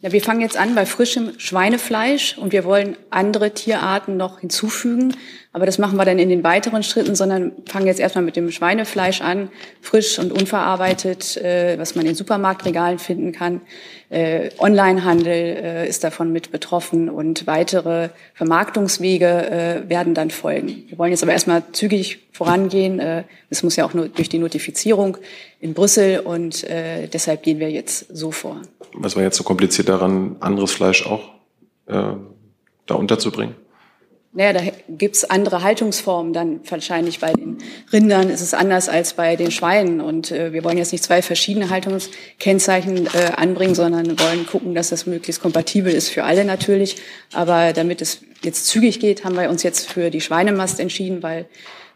Ja, 0.06 0.12
wir 0.12 0.22
fangen 0.22 0.42
jetzt 0.42 0.56
an 0.56 0.76
bei 0.76 0.86
frischem 0.86 1.32
Schweinefleisch 1.40 2.38
und 2.38 2.52
wir 2.52 2.64
wollen 2.64 2.96
andere 3.10 3.56
Tierarten 3.56 4.18
noch 4.18 4.40
hinzufügen. 4.40 5.16
Aber 5.52 5.66
das 5.66 5.80
machen 5.80 5.98
wir 5.98 6.06
dann 6.06 6.20
in 6.20 6.30
den 6.30 6.44
weiteren 6.44 6.84
Schritten, 6.84 7.16
sondern 7.16 7.54
fangen 7.66 7.88
jetzt 7.88 8.00
erstmal 8.00 8.24
mit 8.24 8.36
dem 8.36 8.52
Schweinefleisch 8.52 9.22
an, 9.22 9.50
frisch 9.82 10.20
und 10.20 10.32
unverarbeitet, 10.32 11.38
äh, 11.38 11.80
was 11.80 11.96
man 11.96 12.06
in 12.06 12.14
Supermarktregalen 12.14 13.00
finden 13.00 13.32
kann. 13.32 13.62
Äh, 14.10 14.52
Onlinehandel 14.60 15.34
äh, 15.34 15.90
ist 15.90 16.04
davon 16.04 16.32
mit 16.32 16.52
betroffen 16.52 17.10
und 17.10 17.48
weitere 17.48 18.10
Vermarktungswege 18.36 19.26
äh, 19.26 19.90
werden 19.90 20.14
dann 20.14 20.30
folgen. 20.30 20.84
Wir 20.88 21.00
wollen 21.00 21.12
jetzt 21.12 21.24
aber 21.24 21.32
erstmal 21.32 21.64
zügig 21.72 22.20
vorangehen. 22.32 23.00
Äh, 23.00 23.24
es 23.50 23.64
muss 23.64 23.76
ja 23.76 23.86
auch 23.86 23.96
nur 23.96 24.10
durch 24.10 24.30
die 24.30 24.38
Notifizierung 24.38 25.18
in 25.60 25.74
Brüssel 25.74 26.20
und 26.20 26.64
äh, 26.66 27.08
deshalb 27.08 27.42
gehen 27.42 27.60
wir 27.60 27.72
jetzt 27.72 28.16
so 28.16 28.30
vor. 28.30 28.62
Was 28.98 29.16
war 29.16 29.24
jetzt 29.24 29.38
so 29.38 29.44
kompliziert 29.44 29.90
daran, 29.90 30.38
anderes 30.40 30.72
Fleisch 30.72 31.06
auch 31.06 31.30
äh, 31.88 32.14
da 32.86 32.96
unterzubringen? 32.96 33.56
Naja, 34.38 34.52
da 34.52 34.62
gibt's 34.90 35.24
andere 35.24 35.64
Haltungsformen 35.64 36.34
dann 36.34 36.60
wahrscheinlich. 36.70 37.22
Bei 37.22 37.32
den 37.32 37.58
Rindern 37.94 38.30
ist 38.30 38.42
es 38.42 38.54
anders 38.54 38.90
als 38.90 39.14
bei 39.14 39.38
den 39.38 39.50
Schweinen. 39.50 40.02
Und 40.02 40.30
äh, 40.30 40.52
wir 40.52 40.66
wollen 40.66 40.78
jetzt 40.78 40.92
nicht 40.92 41.06
zwei 41.06 41.22
verschiedene 41.22 41.70
Haltungskennzeichen 41.70 43.08
äh, 43.08 43.32
anbringen, 43.38 43.76
sondern 43.76 44.20
wollen 44.20 44.46
gucken, 44.46 44.76
dass 44.76 44.90
das 44.90 45.06
möglichst 45.06 45.42
kompatibel 45.42 45.94
ist 45.94 46.10
für 46.10 46.26
alle 46.26 46.44
natürlich. 46.44 46.98
Aber 47.32 47.72
damit 47.72 48.02
es 48.02 48.24
jetzt 48.44 48.68
zügig 48.68 49.00
geht, 49.00 49.24
haben 49.24 49.38
wir 49.38 49.50
uns 49.50 49.64
jetzt 49.64 49.90
für 49.90 50.10
die 50.10 50.20
Schweinemast 50.20 50.82
entschieden, 50.82 51.24
weil 51.24 51.48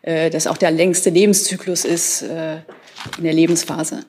äh, 0.02 0.30
das 0.30 0.48
auch 0.48 0.58
der 0.58 0.72
längste 0.72 1.10
Lebenszyklus 1.10 1.84
ist 1.84 2.22
äh, 2.22 2.60
in 3.18 3.26
der 3.26 3.34
Lebensphase. 3.34 4.06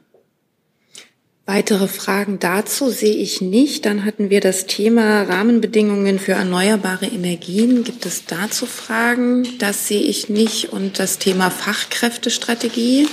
Weitere 1.53 1.89
Fragen 1.89 2.39
dazu 2.39 2.91
sehe 2.91 3.17
ich 3.17 3.41
nicht. 3.41 3.85
Dann 3.85 4.05
hatten 4.05 4.31
wir 4.31 4.41
das 4.41 4.67
Thema 4.67 5.23
Rahmenbedingungen 5.23 6.21
für 6.21 6.35
erneuerbare 6.35 7.07
Energien. 7.07 7.83
Gibt 7.83 8.07
es 8.07 8.25
dazu 8.25 8.67
Fragen? 8.67 9.59
Das 9.59 9.89
sehe 9.89 10.01
ich 10.01 10.29
nicht. 10.29 10.73
Und 10.73 11.01
das 11.01 11.19
Thema 11.19 11.51
Fachkräftestrategie 11.51 13.09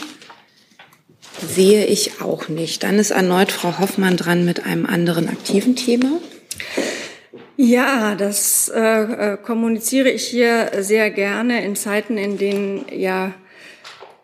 sehe 1.48 1.88
ich 1.88 2.22
auch 2.22 2.48
nicht. 2.48 2.84
Dann 2.84 3.00
ist 3.00 3.10
erneut 3.10 3.52
Frau 3.52 3.80
Hoffmann 3.80 4.18
dran 4.18 4.46
mit 4.46 4.68
einem 4.68 4.86
anderen 4.86 5.30
aktiven 5.30 5.76
Thema. 5.76 6.20
Ja, 7.56 8.14
das 8.14 8.70
äh, 8.70 9.34
äh 9.34 9.38
kommuniziere 9.38 10.12
ich 10.12 10.28
hier 10.28 10.74
sehr 10.82 11.10
gerne 11.10 11.66
in 11.66 11.76
Zeiten, 11.76 12.20
in 12.20 12.38
denen 12.38 12.86
ja 12.92 13.34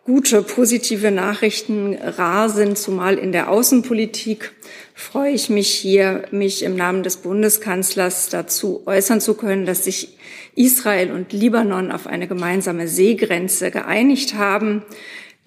gute, 0.05 0.41
positive 0.41 1.11
Nachrichten 1.11 1.95
rar 1.95 2.49
sind, 2.49 2.77
zumal 2.77 3.17
in 3.17 3.31
der 3.31 3.49
Außenpolitik, 3.49 4.51
freue 4.93 5.31
ich 5.31 5.49
mich 5.49 5.69
hier, 5.69 6.23
mich 6.31 6.63
im 6.63 6.75
Namen 6.75 7.03
des 7.03 7.17
Bundeskanzlers 7.17 8.29
dazu 8.29 8.83
äußern 8.85 9.21
zu 9.21 9.33
können, 9.35 9.65
dass 9.65 9.85
sich 9.85 10.17
Israel 10.55 11.11
und 11.11 11.31
Libanon 11.31 11.91
auf 11.91 12.05
eine 12.05 12.27
gemeinsame 12.27 12.87
Seegrenze 12.87 13.71
geeinigt 13.71 14.35
haben. 14.35 14.83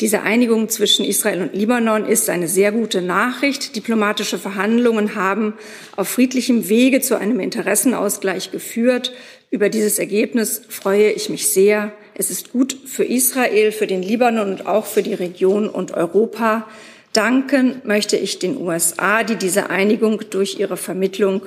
Diese 0.01 0.23
Einigung 0.23 0.69
zwischen 0.69 1.05
Israel 1.05 1.43
und 1.43 1.55
Libanon 1.55 2.07
ist 2.07 2.29
eine 2.29 2.49
sehr 2.49 2.73
gute 2.73 3.03
Nachricht. 3.03 3.77
Diplomatische 3.77 4.39
Verhandlungen 4.39 5.15
haben 5.15 5.55
auf 5.97 6.09
friedlichem 6.09 6.69
Wege 6.69 7.01
zu 7.01 7.19
einem 7.19 7.41
Interessenausgleich 7.41 8.51
geführt. 8.51 9.13
Über 9.51 9.69
dieses 9.69 9.99
Ergebnis 9.99 10.63
freue 10.69 11.13
ich 11.13 11.29
mich 11.29 11.49
sehr. 11.49 11.93
Es 12.19 12.31
ist 12.31 12.51
gut 12.51 12.75
für 12.87 13.05
Israel, 13.05 13.73
für 13.73 13.87
den 13.87 14.03
Libanon 14.03 14.49
und 14.49 14.67
auch 14.67 14.87
für 14.87 15.03
die 15.03 15.13
Region 15.13 15.69
und 15.69 15.93
Europa. 15.93 16.67
Danken 17.13 17.83
möchte 17.85 18.17
ich 18.17 18.39
den 18.39 18.57
USA, 18.57 19.23
die 19.23 19.37
diese 19.37 19.69
Einigung 19.69 20.23
durch 20.31 20.59
ihre 20.59 20.79
Vermittlung 20.79 21.43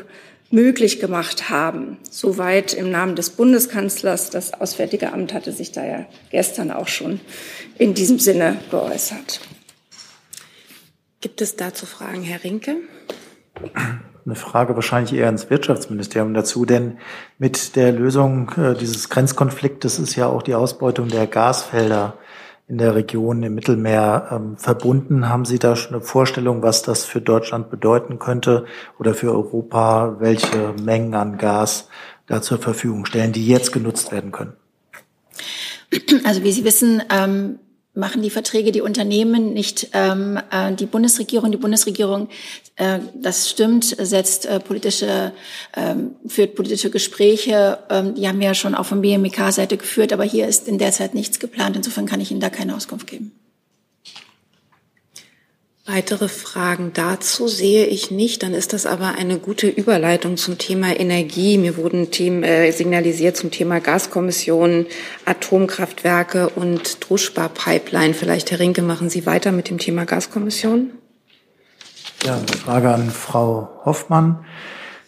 möglich 0.51 0.99
gemacht 0.99 1.49
haben. 1.49 1.97
Soweit 2.11 2.75
im 2.75 2.91
Namen 2.91 3.15
des 3.15 3.31
Bundeskanzlers. 3.31 4.29
Das 4.29 4.53
Auswärtige 4.53 5.11
Amt 5.11 5.33
hatte 5.33 5.53
sich 5.53 5.71
da 5.71 5.83
ja 5.83 6.05
gestern 6.29 6.69
auch 6.69 6.87
schon 6.87 7.19
in 7.79 7.95
diesem 7.95 8.19
Sinne 8.19 8.59
geäußert. 8.69 9.41
Gibt 11.19 11.41
es 11.41 11.55
dazu 11.55 11.87
Fragen, 11.87 12.21
Herr 12.21 12.43
Rinke? 12.43 12.75
Eine 14.29 14.35
Frage 14.35 14.75
wahrscheinlich 14.75 15.13
eher 15.13 15.29
ins 15.29 15.49
Wirtschaftsministerium 15.49 16.33
dazu, 16.33 16.65
denn 16.65 16.97
mit 17.39 17.75
der 17.75 17.91
Lösung 17.91 18.51
äh, 18.57 18.75
dieses 18.75 19.09
Grenzkonfliktes 19.09 19.97
ist 19.99 20.15
ja 20.15 20.27
auch 20.27 20.43
die 20.43 20.55
Ausbeutung 20.55 21.07
der 21.07 21.27
Gasfelder 21.27 22.13
in 22.67 22.77
der 22.77 22.93
Region 22.93 23.41
im 23.41 23.55
Mittelmeer 23.55 24.29
ähm, 24.31 24.57
verbunden. 24.57 25.27
Haben 25.27 25.45
Sie 25.45 25.57
da 25.57 25.75
schon 25.75 25.95
eine 25.95 26.03
Vorstellung, 26.03 26.61
was 26.61 26.83
das 26.83 27.03
für 27.03 27.19
Deutschland 27.19 27.71
bedeuten 27.71 28.19
könnte 28.19 28.65
oder 28.99 29.15
für 29.15 29.31
Europa, 29.31 30.17
welche 30.19 30.75
Mengen 30.79 31.15
an 31.15 31.39
Gas 31.39 31.89
da 32.27 32.43
zur 32.43 32.59
Verfügung 32.59 33.05
stellen, 33.05 33.33
die 33.33 33.47
jetzt 33.47 33.73
genutzt 33.73 34.11
werden 34.11 34.31
können? 34.31 34.53
Also 36.23 36.43
wie 36.43 36.51
Sie 36.51 36.63
wissen, 36.63 37.01
ähm, 37.09 37.57
machen 37.93 38.21
die 38.21 38.29
Verträge 38.29 38.71
die 38.71 38.81
Unternehmen, 38.81 39.53
nicht 39.53 39.89
ähm, 39.93 40.39
äh, 40.51 40.73
die 40.73 40.85
Bundesregierung. 40.85 41.51
Die 41.51 41.57
Bundesregierung, 41.57 42.29
äh, 42.75 42.99
das 43.15 43.49
stimmt, 43.49 43.83
setzt 43.83 44.45
äh, 44.45 44.59
politische, 44.59 45.31
ähm, 45.75 46.15
führt 46.27 46.55
politische 46.55 46.89
Gespräche. 46.89 47.79
Ähm, 47.89 48.15
die 48.15 48.27
haben 48.27 48.39
wir 48.39 48.47
ja 48.47 48.53
schon 48.53 48.75
auch 48.75 48.85
von 48.85 49.01
BMWK-Seite 49.01 49.77
geführt, 49.77 50.13
aber 50.13 50.23
hier 50.23 50.47
ist 50.47 50.67
in 50.67 50.77
der 50.77 50.91
Zeit 50.91 51.13
nichts 51.13 51.39
geplant. 51.39 51.75
Insofern 51.75 52.05
kann 52.05 52.21
ich 52.21 52.31
Ihnen 52.31 52.41
da 52.41 52.49
keine 52.49 52.75
Auskunft 52.75 53.07
geben. 53.07 53.31
Weitere 55.91 56.27
Fragen 56.27 56.91
dazu 56.93 57.47
sehe 57.47 57.87
ich 57.87 58.11
nicht. 58.11 58.43
Dann 58.43 58.53
ist 58.53 58.73
das 58.73 58.85
aber 58.85 59.15
eine 59.17 59.39
gute 59.39 59.67
Überleitung 59.67 60.37
zum 60.37 60.59
Thema 60.59 60.95
Energie. 60.99 61.57
Mir 61.57 61.77
wurden 61.77 62.11
Themen 62.11 62.43
äh, 62.43 62.69
signalisiert 62.71 63.35
zum 63.35 63.49
Thema 63.49 63.79
Gaskommission, 63.79 64.85
Atomkraftwerke 65.25 66.49
und 66.49 67.09
Druschbar-Pipeline. 67.09 68.13
Vielleicht, 68.13 68.51
Herr 68.51 68.59
Rinke, 68.59 68.83
machen 68.83 69.09
Sie 69.09 69.25
weiter 69.25 69.51
mit 69.51 69.71
dem 69.71 69.79
Thema 69.79 70.05
Gaskommission? 70.05 70.91
Ja, 72.23 72.35
eine 72.35 72.45
Frage 72.45 72.93
an 72.93 73.09
Frau 73.09 73.69
Hoffmann. 73.83 74.45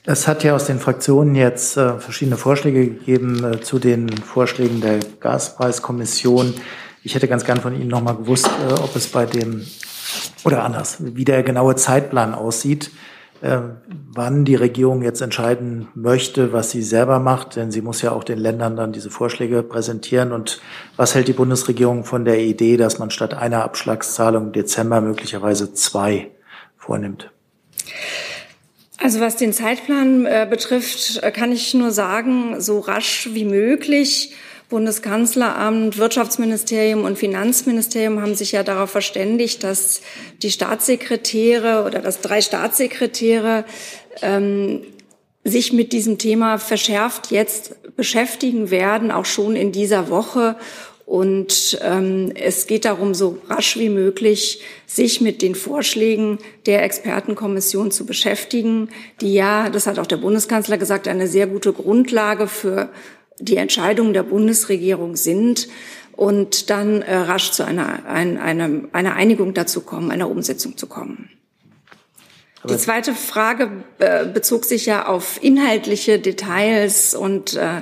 Es 0.07 0.27
hat 0.27 0.43
ja 0.43 0.55
aus 0.55 0.65
den 0.65 0.79
Fraktionen 0.79 1.35
jetzt 1.35 1.77
äh, 1.77 1.99
verschiedene 1.99 2.37
Vorschläge 2.37 2.87
gegeben 2.87 3.43
äh, 3.43 3.61
zu 3.61 3.77
den 3.77 4.09
Vorschlägen 4.09 4.81
der 4.81 4.99
Gaspreiskommission. 5.19 6.55
Ich 7.03 7.13
hätte 7.13 7.27
ganz 7.27 7.45
gern 7.45 7.61
von 7.61 7.75
Ihnen 7.75 7.89
noch 7.89 8.01
mal 8.01 8.15
gewusst, 8.15 8.47
äh, 8.47 8.73
ob 8.73 8.95
es 8.95 9.05
bei 9.07 9.27
dem 9.27 9.63
oder 10.43 10.63
anders, 10.63 10.97
wie 10.99 11.25
der 11.25 11.43
genaue 11.43 11.75
Zeitplan 11.75 12.33
aussieht, 12.33 12.91
äh, 13.41 13.59
wann 14.13 14.45
die 14.45 14.55
Regierung 14.55 15.01
jetzt 15.01 15.21
entscheiden 15.21 15.87
möchte, 15.95 16.53
was 16.53 16.71
sie 16.71 16.83
selber 16.83 17.19
macht, 17.19 17.55
denn 17.55 17.71
sie 17.71 17.81
muss 17.81 18.01
ja 18.01 18.11
auch 18.11 18.23
den 18.23 18.37
Ländern 18.37 18.75
dann 18.75 18.91
diese 18.91 19.09
Vorschläge 19.09 19.63
präsentieren. 19.63 20.31
Und 20.31 20.61
was 20.95 21.15
hält 21.15 21.27
die 21.27 21.33
Bundesregierung 21.33 22.03
von 22.03 22.23
der 22.23 22.39
Idee, 22.39 22.77
dass 22.77 22.99
man 22.99 23.09
statt 23.09 23.33
einer 23.33 23.63
Abschlagszahlung 23.63 24.47
im 24.47 24.51
Dezember 24.51 25.01
möglicherweise 25.01 25.73
zwei 25.73 26.29
vornimmt? 26.77 27.31
Also 28.99 29.19
was 29.19 29.35
den 29.35 29.53
Zeitplan 29.53 30.27
äh, 30.27 30.45
betrifft, 30.47 31.23
äh, 31.23 31.31
kann 31.31 31.51
ich 31.51 31.73
nur 31.73 31.91
sagen, 31.91 32.61
so 32.61 32.79
rasch 32.79 33.29
wie 33.33 33.45
möglich. 33.45 34.35
Bundeskanzleramt, 34.71 35.97
Wirtschaftsministerium 35.97 37.03
und 37.03 37.19
Finanzministerium 37.19 38.21
haben 38.21 38.35
sich 38.35 38.53
ja 38.53 38.63
darauf 38.63 38.89
verständigt, 38.89 39.63
dass 39.63 40.01
die 40.41 40.49
Staatssekretäre 40.49 41.83
oder 41.85 41.99
dass 41.99 42.21
drei 42.21 42.41
Staatssekretäre 42.41 43.65
ähm, 44.21 44.81
sich 45.43 45.73
mit 45.73 45.91
diesem 45.93 46.17
Thema 46.17 46.57
verschärft 46.57 47.31
jetzt 47.31 47.95
beschäftigen 47.95 48.71
werden, 48.71 49.11
auch 49.11 49.25
schon 49.25 49.55
in 49.55 49.71
dieser 49.71 50.09
Woche. 50.09 50.55
Und 51.05 51.77
ähm, 51.83 52.31
es 52.35 52.67
geht 52.67 52.85
darum, 52.85 53.13
so 53.13 53.39
rasch 53.49 53.77
wie 53.77 53.89
möglich 53.89 54.61
sich 54.85 55.19
mit 55.19 55.41
den 55.41 55.55
Vorschlägen 55.55 56.37
der 56.65 56.83
Expertenkommission 56.83 57.91
zu 57.91 58.05
beschäftigen, 58.05 58.89
die 59.19 59.33
ja, 59.33 59.69
das 59.69 59.87
hat 59.87 59.99
auch 59.99 60.07
der 60.07 60.17
Bundeskanzler 60.17 60.77
gesagt, 60.77 61.09
eine 61.09 61.27
sehr 61.27 61.47
gute 61.47 61.73
Grundlage 61.73 62.47
für 62.47 62.87
die 63.41 63.57
Entscheidungen 63.57 64.13
der 64.13 64.23
Bundesregierung 64.23 65.15
sind 65.15 65.67
und 66.13 66.69
dann 66.69 67.01
äh, 67.01 67.15
rasch 67.15 67.51
zu 67.51 67.65
einer, 67.65 68.05
ein, 68.05 68.37
einer, 68.37 68.69
einer 68.91 69.15
Einigung 69.15 69.53
dazu 69.53 69.81
kommen, 69.81 70.11
einer 70.11 70.29
Umsetzung 70.29 70.77
zu 70.77 70.87
kommen. 70.87 71.29
Die 72.69 72.77
zweite 72.77 73.15
Frage 73.15 73.71
äh, 73.97 74.25
bezog 74.25 74.65
sich 74.65 74.85
ja 74.85 75.07
auf 75.07 75.43
inhaltliche 75.43 76.19
Details 76.19 77.15
und 77.15 77.55
äh, 77.55 77.81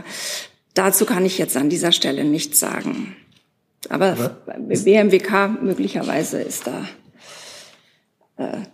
dazu 0.74 1.06
kann 1.06 1.26
ich 1.26 1.38
jetzt 1.38 1.58
an 1.58 1.70
dieser 1.70 1.92
Stelle 1.92 2.24
nichts 2.24 2.60
sagen. 2.60 3.18
Aber, 3.90 4.12
Aber 4.12 4.38
BMWK 4.58 5.62
möglicherweise 5.62 6.42
ist 6.42 6.68
da 6.68 6.88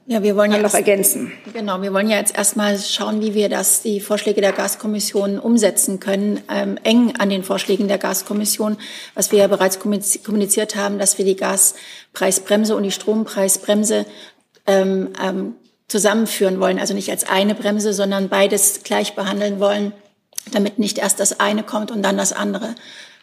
ja, 0.06 0.22
wir 0.22 0.36
wollen 0.36 0.52
ja 0.52 0.60
noch 0.60 0.76
ergänzen. 0.76 1.32
Genau, 1.52 1.82
wir 1.82 1.92
wollen 1.92 2.08
ja 2.08 2.18
jetzt 2.18 2.38
erstmal 2.38 2.78
schauen, 2.78 3.22
wie 3.22 3.34
wir 3.34 3.50
das, 3.50 3.82
die 3.82 4.00
Vorschläge 4.00 4.40
der 4.40 4.52
Gaskommission 4.52 5.40
umsetzen 5.40 6.00
können, 6.00 6.40
ähm, 6.50 6.78
eng 6.84 7.16
an 7.18 7.32
den 7.32 7.44
Vorschlägen 7.44 7.88
der 7.88 7.98
Gaskommission, 7.98 8.78
was 9.16 9.32
wir 9.32 9.40
ja 9.40 9.48
bereits 9.48 9.80
kommuniziert 9.80 10.76
haben, 10.76 11.00
dass 11.00 11.18
wir 11.18 11.26
die 11.26 11.36
Gaspreisbremse 11.36 12.76
und 12.76 12.84
die 12.84 12.92
Strompreisbremse 12.92 14.06
ähm, 14.68 15.10
ähm, 15.24 15.56
zusammenführen 15.88 16.60
wollen, 16.60 16.78
also 16.78 16.94
nicht 16.94 17.10
als 17.10 17.28
eine 17.28 17.56
Bremse, 17.56 17.94
sondern 17.94 18.30
beides 18.30 18.82
gleich 18.84 19.16
behandeln 19.16 19.60
wollen, 19.60 19.94
damit 20.52 20.78
nicht 20.78 21.00
erst 21.00 21.20
das 21.20 21.40
eine 21.40 21.64
kommt 21.64 21.90
und 21.90 22.04
dann 22.04 22.18
das 22.18 22.34
andere. 22.34 22.76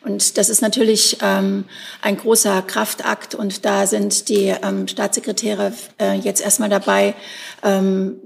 Und 0.05 0.37
das 0.37 0.49
ist 0.49 0.63
natürlich 0.63 1.19
ähm, 1.23 1.65
ein 2.01 2.17
großer 2.17 2.63
Kraftakt 2.63 3.35
und 3.35 3.65
da 3.65 3.87
sind 3.87 4.29
die 4.29 4.55
ähm, 4.63 4.89
Staatssekretäre 4.89 5.73
äh, 6.01 6.15
jetzt 6.15 6.43
erstmal 6.43 6.69
dabei, 6.69 7.15
ähm, 7.63 8.17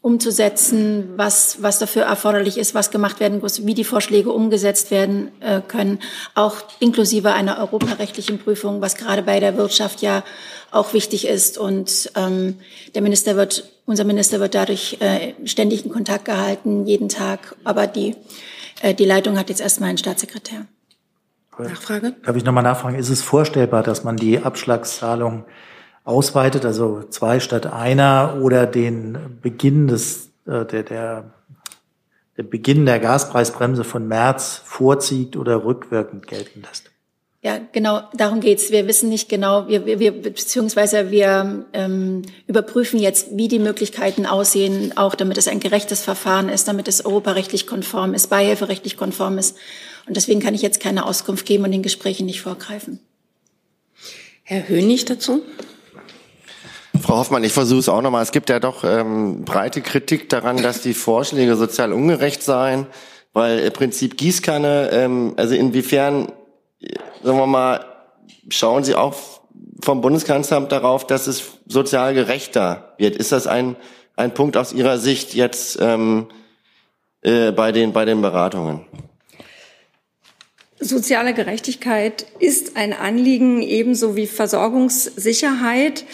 umzusetzen, 0.00 1.14
was, 1.16 1.62
was 1.62 1.78
dafür 1.78 2.02
erforderlich 2.02 2.58
ist, 2.58 2.74
was 2.74 2.90
gemacht 2.90 3.20
werden 3.20 3.40
muss, 3.40 3.64
wie 3.64 3.72
die 3.72 3.84
Vorschläge 3.84 4.30
umgesetzt 4.30 4.90
werden 4.90 5.30
äh, 5.40 5.62
können, 5.66 5.98
auch 6.34 6.56
inklusive 6.78 7.32
einer 7.32 7.58
europarechtlichen 7.58 8.38
Prüfung, 8.38 8.82
was 8.82 8.96
gerade 8.96 9.22
bei 9.22 9.40
der 9.40 9.56
Wirtschaft 9.56 10.02
ja 10.02 10.22
auch 10.70 10.92
wichtig 10.92 11.26
ist. 11.26 11.56
Und 11.56 12.12
ähm, 12.16 12.58
der 12.94 13.00
Minister 13.00 13.34
wird, 13.36 13.70
unser 13.86 14.04
Minister 14.04 14.40
wird 14.40 14.54
dadurch 14.54 14.98
äh, 15.00 15.32
ständig 15.46 15.86
in 15.86 15.90
Kontakt 15.90 16.26
gehalten, 16.26 16.84
jeden 16.86 17.08
Tag. 17.08 17.56
Aber 17.64 17.86
die, 17.86 18.14
äh, 18.82 18.92
die 18.92 19.06
Leitung 19.06 19.38
hat 19.38 19.48
jetzt 19.48 19.62
erstmal 19.62 19.88
einen 19.88 19.98
Staatssekretär. 19.98 20.66
Nachfrage? 21.58 22.14
Darf 22.22 22.36
ich 22.36 22.44
nochmal 22.44 22.62
nachfragen? 22.62 22.98
Ist 22.98 23.10
es 23.10 23.22
vorstellbar, 23.22 23.82
dass 23.82 24.04
man 24.04 24.16
die 24.16 24.40
Abschlagszahlung 24.40 25.44
ausweitet, 26.04 26.64
also 26.64 27.02
zwei 27.04 27.40
statt 27.40 27.66
einer, 27.66 28.38
oder 28.40 28.66
den 28.66 29.38
Beginn 29.42 29.88
des, 29.88 30.30
äh, 30.46 30.64
der, 30.64 30.82
der, 30.82 31.24
der 32.36 32.42
Beginn 32.42 32.86
der 32.86 33.00
Gaspreisbremse 33.00 33.84
von 33.84 34.06
März 34.06 34.60
vorzieht 34.64 35.36
oder 35.36 35.64
rückwirkend 35.64 36.26
gelten 36.26 36.62
lässt? 36.62 36.90
Ja, 37.44 37.58
genau, 37.72 38.00
darum 38.14 38.40
geht's. 38.40 38.70
Wir 38.70 38.86
wissen 38.86 39.10
nicht 39.10 39.28
genau, 39.28 39.68
wir, 39.68 39.84
wir, 39.84 39.98
wir 39.98 40.12
beziehungsweise 40.22 41.10
wir 41.10 41.66
ähm, 41.74 42.22
überprüfen 42.46 42.98
jetzt, 42.98 43.36
wie 43.36 43.48
die 43.48 43.58
Möglichkeiten 43.58 44.24
aussehen, 44.24 44.96
auch 44.96 45.14
damit 45.14 45.36
es 45.36 45.46
ein 45.46 45.60
gerechtes 45.60 46.00
Verfahren 46.00 46.48
ist, 46.48 46.68
damit 46.68 46.88
es 46.88 47.04
europarechtlich 47.04 47.66
konform 47.66 48.14
ist, 48.14 48.28
beihilferechtlich 48.28 48.96
konform 48.96 49.36
ist. 49.36 49.58
Und 50.06 50.16
deswegen 50.16 50.40
kann 50.40 50.54
ich 50.54 50.62
jetzt 50.62 50.80
keine 50.80 51.06
Auskunft 51.06 51.46
geben 51.46 51.64
und 51.64 51.72
den 51.72 51.82
Gesprächen 51.82 52.26
nicht 52.26 52.42
vorgreifen. 52.42 53.00
Herr 54.42 54.68
Hönig 54.68 55.06
dazu? 55.06 55.42
Frau 57.00 57.18
Hoffmann, 57.18 57.44
ich 57.44 57.52
versuche 57.52 57.80
es 57.80 57.88
auch 57.88 58.02
nochmal. 58.02 58.22
Es 58.22 58.32
gibt 58.32 58.50
ja 58.50 58.60
doch 58.60 58.84
ähm, 58.84 59.44
breite 59.44 59.80
Kritik 59.82 60.28
daran, 60.28 60.62
dass 60.62 60.82
die 60.82 60.94
Vorschläge 60.94 61.56
sozial 61.56 61.92
ungerecht 61.92 62.42
seien, 62.42 62.86
weil 63.32 63.58
im 63.60 63.72
Prinzip 63.72 64.16
Gießkanne, 64.16 64.90
ähm, 64.92 65.34
also 65.36 65.54
inwiefern, 65.54 66.32
sagen 67.22 67.38
wir 67.38 67.46
mal, 67.46 67.84
schauen 68.48 68.84
Sie 68.84 68.94
auch 68.94 69.14
vom 69.82 70.00
Bundeskanzleramt 70.00 70.72
darauf, 70.72 71.06
dass 71.06 71.26
es 71.26 71.42
sozial 71.66 72.14
gerechter 72.14 72.94
wird. 72.98 73.16
Ist 73.16 73.32
das 73.32 73.46
ein, 73.46 73.76
ein 74.16 74.32
Punkt 74.32 74.56
aus 74.56 74.72
Ihrer 74.72 74.98
Sicht 74.98 75.34
jetzt 75.34 75.78
ähm, 75.80 76.28
äh, 77.22 77.52
bei, 77.52 77.72
den, 77.72 77.92
bei 77.92 78.04
den 78.04 78.22
Beratungen? 78.22 78.86
Soziale 80.84 81.32
Gerechtigkeit 81.32 82.26
ist 82.40 82.76
ein 82.76 82.92
Anliegen 82.92 83.62
ebenso 83.62 84.16
wie 84.16 84.26
Versorgungssicherheit. 84.26 86.04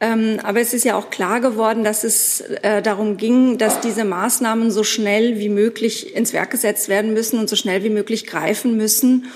Ähm, 0.00 0.40
aber 0.42 0.60
es 0.60 0.74
ist 0.74 0.84
ja 0.84 0.96
auch 0.96 1.10
klar 1.10 1.40
geworden, 1.40 1.84
dass 1.84 2.02
es 2.02 2.40
äh, 2.40 2.82
darum 2.82 3.18
ging, 3.18 3.56
dass 3.56 3.80
diese 3.80 4.04
Maßnahmen 4.04 4.72
so 4.72 4.82
schnell 4.82 5.38
wie 5.38 5.48
möglich 5.48 6.14
ins 6.16 6.32
Werk 6.32 6.50
gesetzt 6.50 6.88
werden 6.88 7.14
müssen 7.14 7.38
und 7.38 7.48
so 7.48 7.54
schnell 7.54 7.84
wie 7.84 7.88
möglich 7.88 8.26
greifen 8.26 8.76
müssen. 8.76 9.26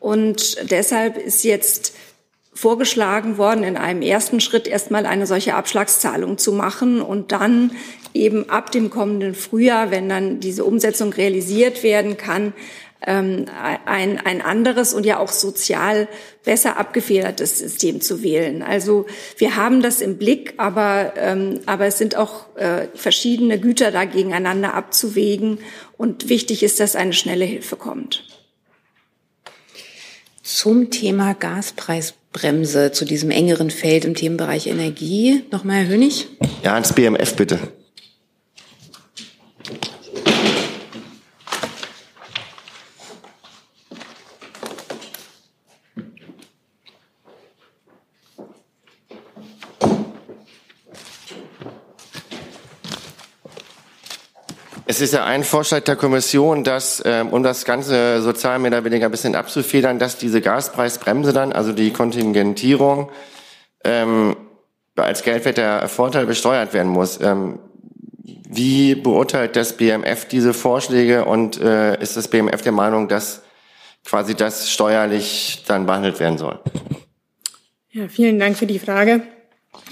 Und 0.00 0.70
deshalb 0.70 1.16
ist 1.16 1.44
jetzt 1.44 1.94
vorgeschlagen 2.52 3.38
worden, 3.38 3.62
in 3.62 3.76
einem 3.76 4.02
ersten 4.02 4.40
Schritt 4.40 4.66
erstmal 4.66 5.06
eine 5.06 5.28
solche 5.28 5.54
Abschlagszahlung 5.54 6.38
zu 6.38 6.52
machen 6.52 7.00
und 7.00 7.30
dann 7.30 7.70
eben 8.12 8.50
ab 8.50 8.72
dem 8.72 8.90
kommenden 8.90 9.36
Frühjahr, 9.36 9.92
wenn 9.92 10.08
dann 10.08 10.40
diese 10.40 10.64
Umsetzung 10.64 11.12
realisiert 11.12 11.84
werden 11.84 12.16
kann, 12.16 12.52
ähm, 13.06 13.46
ein, 13.86 14.18
ein 14.18 14.42
anderes 14.42 14.92
und 14.92 15.06
ja 15.06 15.18
auch 15.18 15.32
sozial 15.32 16.08
besser 16.44 16.78
abgefedertes 16.78 17.58
System 17.58 18.00
zu 18.00 18.22
wählen. 18.22 18.62
Also 18.62 19.06
wir 19.38 19.56
haben 19.56 19.82
das 19.82 20.00
im 20.00 20.18
Blick, 20.18 20.54
aber, 20.58 21.14
ähm, 21.16 21.60
aber 21.66 21.86
es 21.86 21.98
sind 21.98 22.16
auch 22.16 22.54
äh, 22.56 22.88
verschiedene 22.94 23.58
Güter 23.58 23.90
da 23.90 24.04
gegeneinander 24.04 24.74
abzuwägen. 24.74 25.58
Und 25.96 26.28
wichtig 26.28 26.62
ist, 26.62 26.80
dass 26.80 26.96
eine 26.96 27.12
schnelle 27.12 27.44
Hilfe 27.44 27.76
kommt. 27.76 28.24
Zum 30.42 30.90
Thema 30.90 31.34
Gaspreisbremse, 31.34 32.92
zu 32.92 33.04
diesem 33.04 33.30
engeren 33.30 33.70
Feld 33.70 34.04
im 34.04 34.14
Themenbereich 34.14 34.66
Energie. 34.66 35.44
Nochmal, 35.50 35.84
Herr 35.84 35.88
Hönig. 35.88 36.26
Ja, 36.62 36.74
ans 36.74 36.92
BMF 36.92 37.36
bitte. 37.36 37.58
Es 54.90 55.00
ist 55.00 55.14
ja 55.14 55.24
ein 55.24 55.44
Vorschlag 55.44 55.84
der 55.84 55.94
Kommission, 55.94 56.64
dass, 56.64 57.00
ähm, 57.06 57.28
um 57.28 57.44
das 57.44 57.64
Ganze 57.64 58.20
sozial 58.22 58.58
mehr 58.58 58.72
oder 58.72 58.84
weniger 58.84 59.04
ein 59.04 59.12
bisschen 59.12 59.36
abzufedern, 59.36 60.00
dass 60.00 60.18
diese 60.18 60.40
Gaspreisbremse 60.40 61.32
dann, 61.32 61.52
also 61.52 61.70
die 61.70 61.92
Kontingentierung, 61.92 63.08
ähm, 63.84 64.34
als 64.96 65.22
geldwerter 65.22 65.86
Vorteil 65.86 66.26
besteuert 66.26 66.74
werden 66.74 66.90
muss. 66.90 67.20
Ähm, 67.20 67.60
wie 68.48 68.96
beurteilt 68.96 69.54
das 69.54 69.76
BMF 69.76 70.24
diese 70.24 70.52
Vorschläge 70.52 71.24
und 71.24 71.60
äh, 71.60 71.96
ist 72.02 72.16
das 72.16 72.26
BMF 72.26 72.62
der 72.62 72.72
Meinung, 72.72 73.06
dass 73.06 73.42
quasi 74.04 74.34
das 74.34 74.72
steuerlich 74.72 75.62
dann 75.68 75.86
behandelt 75.86 76.18
werden 76.18 76.36
soll? 76.36 76.58
Ja, 77.92 78.08
vielen 78.08 78.40
Dank 78.40 78.56
für 78.56 78.66
die 78.66 78.80
Frage. 78.80 79.22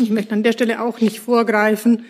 Ich 0.00 0.10
möchte 0.10 0.32
an 0.32 0.42
der 0.42 0.50
Stelle 0.50 0.82
auch 0.82 1.00
nicht 1.00 1.20
vorgreifen. 1.20 2.04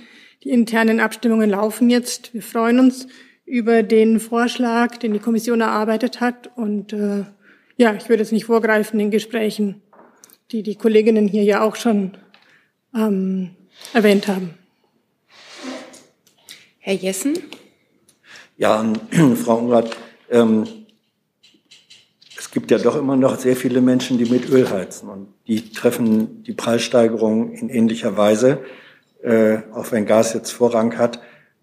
Die 0.44 0.50
internen 0.50 1.00
Abstimmungen 1.00 1.50
laufen 1.50 1.90
jetzt. 1.90 2.32
Wir 2.32 2.42
freuen 2.42 2.78
uns 2.78 3.08
über 3.44 3.82
den 3.82 4.20
Vorschlag, 4.20 4.96
den 4.98 5.12
die 5.12 5.18
Kommission 5.18 5.60
erarbeitet 5.60 6.20
hat. 6.20 6.50
Und 6.56 6.92
äh, 6.92 7.24
ja, 7.76 7.94
ich 7.94 8.08
würde 8.08 8.22
jetzt 8.22 8.32
nicht 8.32 8.44
vorgreifen 8.44 9.00
in 9.00 9.10
Gesprächen, 9.10 9.82
die 10.52 10.62
die 10.62 10.76
Kolleginnen 10.76 11.26
hier 11.26 11.42
ja 11.42 11.62
auch 11.62 11.74
schon 11.74 12.12
ähm, 12.94 13.50
erwähnt 13.92 14.28
haben. 14.28 14.54
Herr 16.78 16.94
Jessen? 16.94 17.38
Ja, 18.56 18.84
Frau 19.42 19.56
Unrath, 19.58 19.96
ähm, 20.30 20.64
es 22.38 22.50
gibt 22.52 22.70
ja 22.70 22.78
doch 22.78 22.96
immer 22.96 23.16
noch 23.16 23.38
sehr 23.38 23.56
viele 23.56 23.80
Menschen, 23.80 24.18
die 24.18 24.30
mit 24.30 24.48
Öl 24.48 24.70
heizen 24.70 25.08
und 25.08 25.28
die 25.48 25.70
treffen 25.70 26.44
die 26.44 26.52
Preissteigerung 26.52 27.52
in 27.52 27.68
ähnlicher 27.68 28.16
Weise 28.16 28.64
äh, 29.22 29.58
auch 29.72 29.90
wenn 29.92 30.06
Gas 30.06 30.34
jetzt 30.34 30.50
Vorrang 30.50 30.96
hat, 30.98 31.20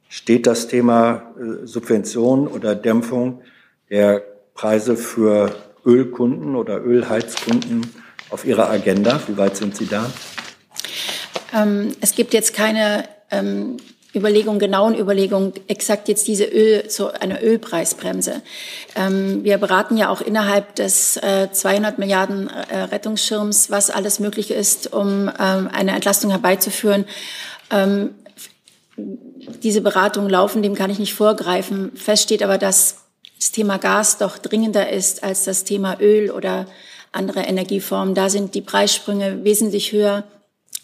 steht 0.09 0.47
das 0.47 0.67
Thema 0.67 1.33
äh, 1.39 1.65
Subvention 1.65 2.47
oder 2.47 2.75
Dämpfung 2.75 3.41
der 3.89 4.23
Preise 4.53 4.97
für 4.97 5.55
Ölkunden 5.85 6.55
oder 6.55 6.83
Ölheizkunden 6.83 7.85
auf 8.29 8.45
Ihrer 8.45 8.69
Agenda? 8.69 9.19
Wie 9.27 9.37
weit 9.37 9.55
sind 9.57 9.75
Sie 9.75 9.87
da? 9.87 10.11
Ähm, 11.53 11.91
es 12.01 12.15
gibt 12.15 12.33
jetzt 12.33 12.53
keine 12.53 13.05
ähm, 13.31 13.77
Überlegung, 14.15 14.59
genauen 14.59 14.97
Überlegung, 14.97 15.53
exakt 15.67 16.07
jetzt 16.07 16.27
diese 16.27 16.45
Öl, 16.45 16.89
so 16.89 17.11
eine 17.11 17.41
Ölpreisbremse. 17.41 18.41
Ähm, 18.95 19.43
wir 19.43 19.57
beraten 19.57 19.97
ja 19.97 20.09
auch 20.09 20.21
innerhalb 20.21 20.75
des 20.75 21.17
äh, 21.17 21.49
200 21.51 21.99
Milliarden 21.99 22.49
äh, 22.49 22.77
Rettungsschirms, 22.77 23.69
was 23.69 23.89
alles 23.89 24.19
möglich 24.19 24.51
ist, 24.51 24.93
um 24.93 25.29
ähm, 25.39 25.69
eine 25.71 25.91
Entlastung 25.91 26.31
herbeizuführen. 26.31 27.05
Ähm, 27.71 28.15
diese 28.97 29.81
Beratungen 29.81 30.29
laufen, 30.29 30.61
dem 30.63 30.75
kann 30.75 30.89
ich 30.89 30.99
nicht 30.99 31.13
vorgreifen. 31.13 31.91
Fest 31.95 32.23
steht 32.23 32.43
aber, 32.43 32.57
dass 32.57 33.05
das 33.37 33.51
Thema 33.51 33.77
Gas 33.77 34.17
doch 34.17 34.37
dringender 34.37 34.89
ist 34.89 35.23
als 35.23 35.43
das 35.43 35.65
Thema 35.65 35.97
Öl 35.99 36.31
oder 36.31 36.67
andere 37.11 37.41
Energieformen. 37.41 38.15
Da 38.15 38.29
sind 38.29 38.55
die 38.55 38.61
Preissprünge 38.61 39.43
wesentlich 39.43 39.91
höher 39.91 40.23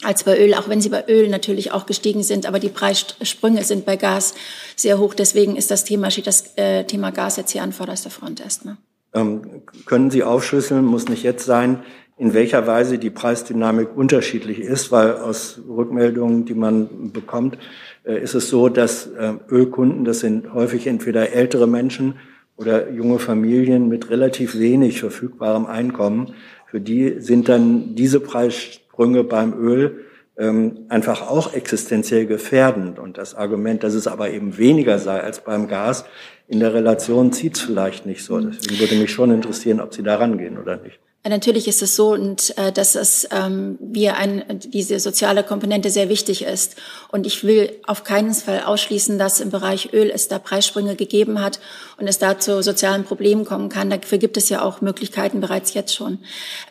als 0.03 0.23
bei 0.23 0.39
Öl, 0.39 0.53
auch 0.53 0.69
wenn 0.69 0.81
sie 0.81 0.89
bei 0.89 1.05
Öl 1.07 1.29
natürlich 1.29 1.71
auch 1.71 1.85
gestiegen 1.85 2.23
sind. 2.23 2.45
Aber 2.45 2.59
die 2.59 2.69
Preissprünge 2.69 3.63
sind 3.63 3.85
bei 3.85 3.95
Gas 3.95 4.33
sehr 4.75 4.99
hoch. 4.99 5.13
Deswegen 5.13 5.55
ist 5.55 5.71
das 5.71 5.83
Thema, 5.83 6.11
steht 6.11 6.27
das 6.27 6.57
äh, 6.57 6.83
Thema 6.85 7.11
Gas 7.11 7.37
jetzt 7.37 7.51
hier 7.51 7.63
an 7.63 7.73
vorderster 7.73 8.09
Front 8.09 8.41
erstmal. 8.41 8.77
Ähm, 9.13 9.63
können 9.85 10.09
Sie 10.09 10.23
aufschlüsseln, 10.23 10.85
muss 10.85 11.09
nicht 11.09 11.23
jetzt 11.23 11.45
sein, 11.45 11.83
in 12.17 12.33
welcher 12.33 12.67
Weise 12.67 12.97
die 12.99 13.09
Preisdynamik 13.09 13.89
unterschiedlich 13.95 14.59
ist, 14.59 14.91
weil 14.91 15.15
aus 15.15 15.59
Rückmeldungen, 15.67 16.45
die 16.45 16.53
man 16.53 17.11
bekommt, 17.11 17.57
äh, 18.03 18.21
ist 18.21 18.35
es 18.35 18.49
so, 18.49 18.69
dass 18.69 19.07
äh, 19.07 19.33
Ölkunden, 19.49 20.05
das 20.05 20.19
sind 20.19 20.53
häufig 20.53 20.87
entweder 20.87 21.31
ältere 21.33 21.67
Menschen 21.67 22.19
oder 22.57 22.91
junge 22.91 23.17
Familien 23.17 23.89
mit 23.89 24.09
relativ 24.09 24.57
wenig 24.57 24.99
verfügbarem 24.99 25.65
Einkommen, 25.65 26.35
für 26.67 26.79
die 26.79 27.19
sind 27.19 27.49
dann 27.49 27.95
diese 27.95 28.19
Preis 28.19 28.80
Sprünge 28.91 29.23
beim 29.23 29.57
Öl 29.57 30.05
ähm, 30.37 30.85
einfach 30.89 31.29
auch 31.29 31.53
existenziell 31.53 32.25
gefährdend. 32.25 32.99
Und 32.99 33.17
das 33.17 33.35
Argument, 33.35 33.83
dass 33.83 33.93
es 33.93 34.07
aber 34.07 34.31
eben 34.31 34.57
weniger 34.57 34.99
sei 34.99 35.21
als 35.21 35.41
beim 35.41 35.67
Gas, 35.67 36.05
in 36.47 36.59
der 36.59 36.73
Relation 36.73 37.31
zieht 37.31 37.55
es 37.55 37.61
vielleicht 37.61 38.05
nicht 38.05 38.23
so. 38.23 38.39
Deswegen 38.39 38.79
würde 38.79 38.95
mich 38.95 39.11
schon 39.11 39.31
interessieren, 39.31 39.79
ob 39.79 39.93
Sie 39.93 40.03
da 40.03 40.15
rangehen 40.15 40.57
oder 40.57 40.77
nicht. 40.77 40.99
Natürlich 41.23 41.67
ist 41.67 41.83
es 41.83 41.95
so, 41.95 42.13
und 42.13 42.57
äh, 42.57 42.71
dass 42.71 42.95
es 42.95 43.27
ähm, 43.31 43.77
wir 43.79 44.17
ein, 44.17 44.43
diese 44.65 44.99
soziale 44.99 45.43
Komponente 45.43 45.91
sehr 45.91 46.09
wichtig 46.09 46.43
ist. 46.43 46.77
Und 47.11 47.27
ich 47.27 47.43
will 47.43 47.71
auf 47.85 48.03
keinen 48.03 48.33
Fall 48.33 48.61
ausschließen, 48.61 49.19
dass 49.19 49.39
im 49.39 49.51
Bereich 49.51 49.93
Öl 49.93 50.09
es 50.09 50.29
da 50.29 50.39
Preissprünge 50.39 50.95
gegeben 50.95 51.39
hat 51.39 51.59
und 51.99 52.07
es 52.07 52.17
da 52.17 52.39
zu 52.39 52.63
sozialen 52.63 53.03
Problemen 53.03 53.45
kommen 53.45 53.69
kann. 53.69 53.91
Dafür 53.91 54.17
gibt 54.17 54.35
es 54.35 54.49
ja 54.49 54.63
auch 54.63 54.81
Möglichkeiten 54.81 55.41
bereits 55.41 55.75
jetzt 55.75 55.93
schon, 55.93 56.19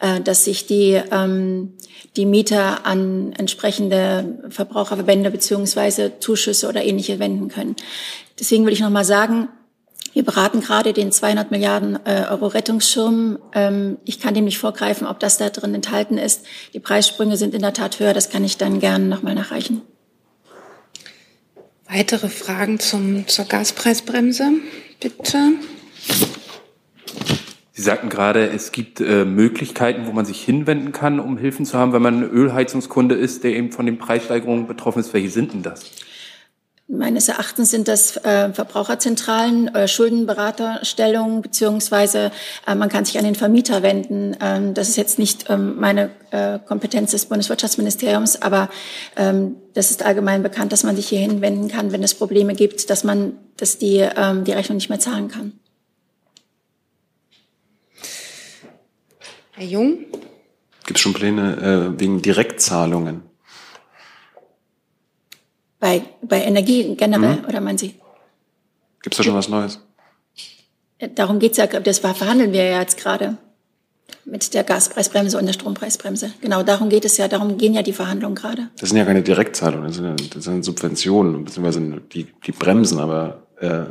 äh, 0.00 0.20
dass 0.20 0.44
sich 0.44 0.66
die 0.66 1.00
ähm, 1.12 1.74
die 2.16 2.26
Mieter 2.26 2.86
an 2.86 3.32
entsprechende 3.38 4.40
Verbraucherverbände 4.48 5.30
beziehungsweise 5.30 6.18
Zuschüsse 6.18 6.68
oder 6.68 6.82
ähnliche 6.82 7.20
wenden 7.20 7.48
können. 7.48 7.76
Deswegen 8.38 8.66
will 8.66 8.72
ich 8.72 8.80
noch 8.80 8.90
mal 8.90 9.04
sagen, 9.04 9.48
wir 10.12 10.24
beraten 10.24 10.60
gerade 10.60 10.92
den 10.92 11.12
200 11.12 11.50
Milliarden 11.50 11.98
äh, 12.04 12.26
Euro 12.30 12.48
Rettungsschirm. 12.48 13.38
Ähm, 13.54 13.98
ich 14.04 14.20
kann 14.20 14.34
dem 14.34 14.44
nicht 14.44 14.58
vorgreifen, 14.58 15.06
ob 15.06 15.20
das 15.20 15.38
da 15.38 15.50
drin 15.50 15.74
enthalten 15.74 16.18
ist. 16.18 16.44
Die 16.74 16.80
Preissprünge 16.80 17.36
sind 17.36 17.54
in 17.54 17.62
der 17.62 17.72
Tat 17.72 18.00
höher. 18.00 18.12
Das 18.12 18.30
kann 18.30 18.44
ich 18.44 18.56
dann 18.56 18.80
gerne 18.80 19.06
nochmal 19.06 19.34
nachreichen. 19.34 19.82
Weitere 21.88 22.28
Fragen 22.28 22.78
zum, 22.78 23.26
zur 23.26 23.46
Gaspreisbremse, 23.46 24.50
bitte. 25.00 25.38
Sie 27.72 27.82
sagten 27.82 28.08
gerade, 28.08 28.48
es 28.48 28.72
gibt 28.72 29.00
äh, 29.00 29.24
Möglichkeiten, 29.24 30.06
wo 30.06 30.12
man 30.12 30.24
sich 30.24 30.40
hinwenden 30.40 30.92
kann, 30.92 31.18
um 31.18 31.38
Hilfen 31.38 31.64
zu 31.64 31.78
haben, 31.78 31.92
wenn 31.92 32.02
man 32.02 32.22
Ölheizungskunde 32.22 33.14
ist, 33.14 33.42
der 33.42 33.52
eben 33.52 33.72
von 33.72 33.86
den 33.86 33.98
Preissteigerungen 33.98 34.66
betroffen 34.66 35.00
ist. 35.00 35.14
Welche 35.14 35.30
sind 35.30 35.52
denn 35.52 35.62
das? 35.62 35.90
Meines 36.92 37.28
Erachtens 37.28 37.70
sind 37.70 37.86
das 37.86 38.16
äh, 38.16 38.52
Verbraucherzentralen, 38.52 39.72
äh, 39.76 39.86
Schuldenberaterstellungen, 39.86 41.40
beziehungsweise 41.40 42.32
äh, 42.66 42.74
man 42.74 42.88
kann 42.88 43.04
sich 43.04 43.16
an 43.16 43.22
den 43.22 43.36
Vermieter 43.36 43.84
wenden. 43.84 44.36
Ähm, 44.40 44.74
das 44.74 44.88
ist 44.88 44.96
jetzt 44.96 45.16
nicht 45.16 45.48
ähm, 45.48 45.76
meine 45.78 46.10
äh, 46.32 46.58
Kompetenz 46.58 47.12
des 47.12 47.26
Bundeswirtschaftsministeriums, 47.26 48.42
aber 48.42 48.70
ähm, 49.14 49.54
das 49.74 49.92
ist 49.92 50.02
allgemein 50.02 50.42
bekannt, 50.42 50.72
dass 50.72 50.82
man 50.82 50.96
sich 50.96 51.08
hier 51.08 51.20
hinwenden 51.20 51.68
kann, 51.68 51.92
wenn 51.92 52.02
es 52.02 52.12
Probleme 52.12 52.54
gibt, 52.54 52.90
dass 52.90 53.04
man, 53.04 53.34
dass 53.56 53.78
die 53.78 53.98
ähm, 53.98 54.42
die 54.42 54.52
Rechnung 54.52 54.78
nicht 54.78 54.88
mehr 54.88 54.98
zahlen 54.98 55.28
kann. 55.28 55.52
Herr 59.52 59.66
Jung? 59.66 60.06
Gibt 60.86 60.98
es 60.98 61.02
schon 61.02 61.12
Pläne 61.12 61.94
äh, 61.96 62.00
wegen 62.00 62.20
Direktzahlungen? 62.20 63.29
Bei, 65.80 66.02
bei 66.22 66.42
Energie 66.42 66.94
generell, 66.94 67.36
mhm. 67.36 67.44
oder 67.46 67.60
meinen 67.60 67.78
Sie? 67.78 67.94
Gibt 69.02 69.14
es 69.14 69.16
da 69.16 69.24
schon 69.24 69.34
was 69.34 69.48
Neues? 69.48 69.80
Darum 71.14 71.38
geht's 71.38 71.56
ja, 71.56 71.66
das 71.66 71.98
verhandeln 71.98 72.52
wir 72.52 72.64
ja 72.64 72.80
jetzt 72.80 72.98
gerade 72.98 73.38
mit 74.26 74.52
der 74.52 74.64
Gaspreisbremse 74.64 75.38
und 75.38 75.46
der 75.46 75.54
Strompreisbremse. 75.54 76.32
Genau 76.42 76.62
darum 76.62 76.90
geht 76.90 77.06
es 77.06 77.16
ja, 77.16 77.26
darum 77.26 77.56
gehen 77.56 77.72
ja 77.72 77.82
die 77.82 77.94
Verhandlungen 77.94 78.34
gerade. 78.34 78.68
Das 78.78 78.90
sind 78.90 78.98
ja 78.98 79.04
keine 79.04 79.22
Direktzahlungen, 79.22 79.86
das 79.86 79.96
sind, 79.96 80.04
ja, 80.04 80.26
das 80.34 80.44
sind 80.44 80.62
Subventionen, 80.62 81.44
beziehungsweise 81.44 81.80
die, 82.12 82.26
die 82.46 82.52
bremsen, 82.52 82.98
aber 82.98 83.46
äh, 83.58 83.84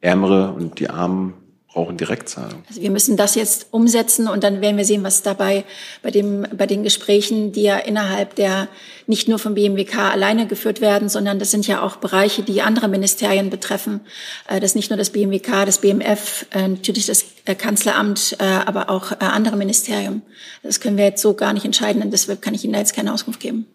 Ärmere 0.00 0.52
und 0.52 0.78
die 0.78 0.88
Armen 0.88 1.34
brauchen 1.72 1.96
Direktzahlung. 1.96 2.62
Also 2.68 2.82
wir 2.82 2.90
müssen 2.90 3.16
das 3.16 3.34
jetzt 3.34 3.68
umsetzen 3.70 4.28
und 4.28 4.44
dann 4.44 4.60
werden 4.60 4.76
wir 4.76 4.84
sehen, 4.84 5.02
was 5.02 5.22
dabei 5.22 5.64
bei 6.02 6.10
dem 6.10 6.46
bei 6.56 6.66
den 6.66 6.82
Gesprächen, 6.82 7.52
die 7.52 7.62
ja 7.62 7.78
innerhalb 7.78 8.34
der 8.34 8.68
nicht 9.06 9.28
nur 9.28 9.38
vom 9.38 9.54
BMWK 9.54 9.98
alleine 10.12 10.46
geführt 10.46 10.80
werden, 10.80 11.08
sondern 11.08 11.38
das 11.38 11.50
sind 11.50 11.66
ja 11.66 11.82
auch 11.82 11.96
Bereiche, 11.96 12.42
die 12.42 12.62
andere 12.62 12.88
Ministerien 12.88 13.48
betreffen. 13.50 14.00
Äh, 14.48 14.60
das 14.60 14.72
ist 14.72 14.76
nicht 14.76 14.90
nur 14.90 14.98
das 14.98 15.10
BMWK, 15.10 15.64
das 15.64 15.78
BMF, 15.78 16.46
äh, 16.50 16.68
natürlich 16.68 17.06
das 17.06 17.24
äh, 17.46 17.54
Kanzleramt, 17.54 18.36
aber 18.38 18.90
auch 18.90 19.12
andere 19.20 19.56
Ministerien. 19.56 20.22
Das 20.62 20.80
können 20.80 20.96
wir 20.96 21.04
jetzt 21.04 21.22
so 21.22 21.34
gar 21.34 21.52
nicht 21.52 21.64
entscheiden 21.64 22.02
und 22.02 22.12
deshalb 22.12 22.42
kann 22.42 22.54
ich 22.54 22.64
Ihnen 22.64 22.72
da 22.72 22.78
jetzt 22.78 22.94
keine 22.94 23.12
Auskunft 23.12 23.40
geben. 23.40 23.66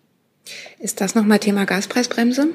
Ist 0.79 1.01
das 1.01 1.15
nochmal 1.15 1.39
Thema 1.39 1.65
Gaspreisbremse? 1.65 2.47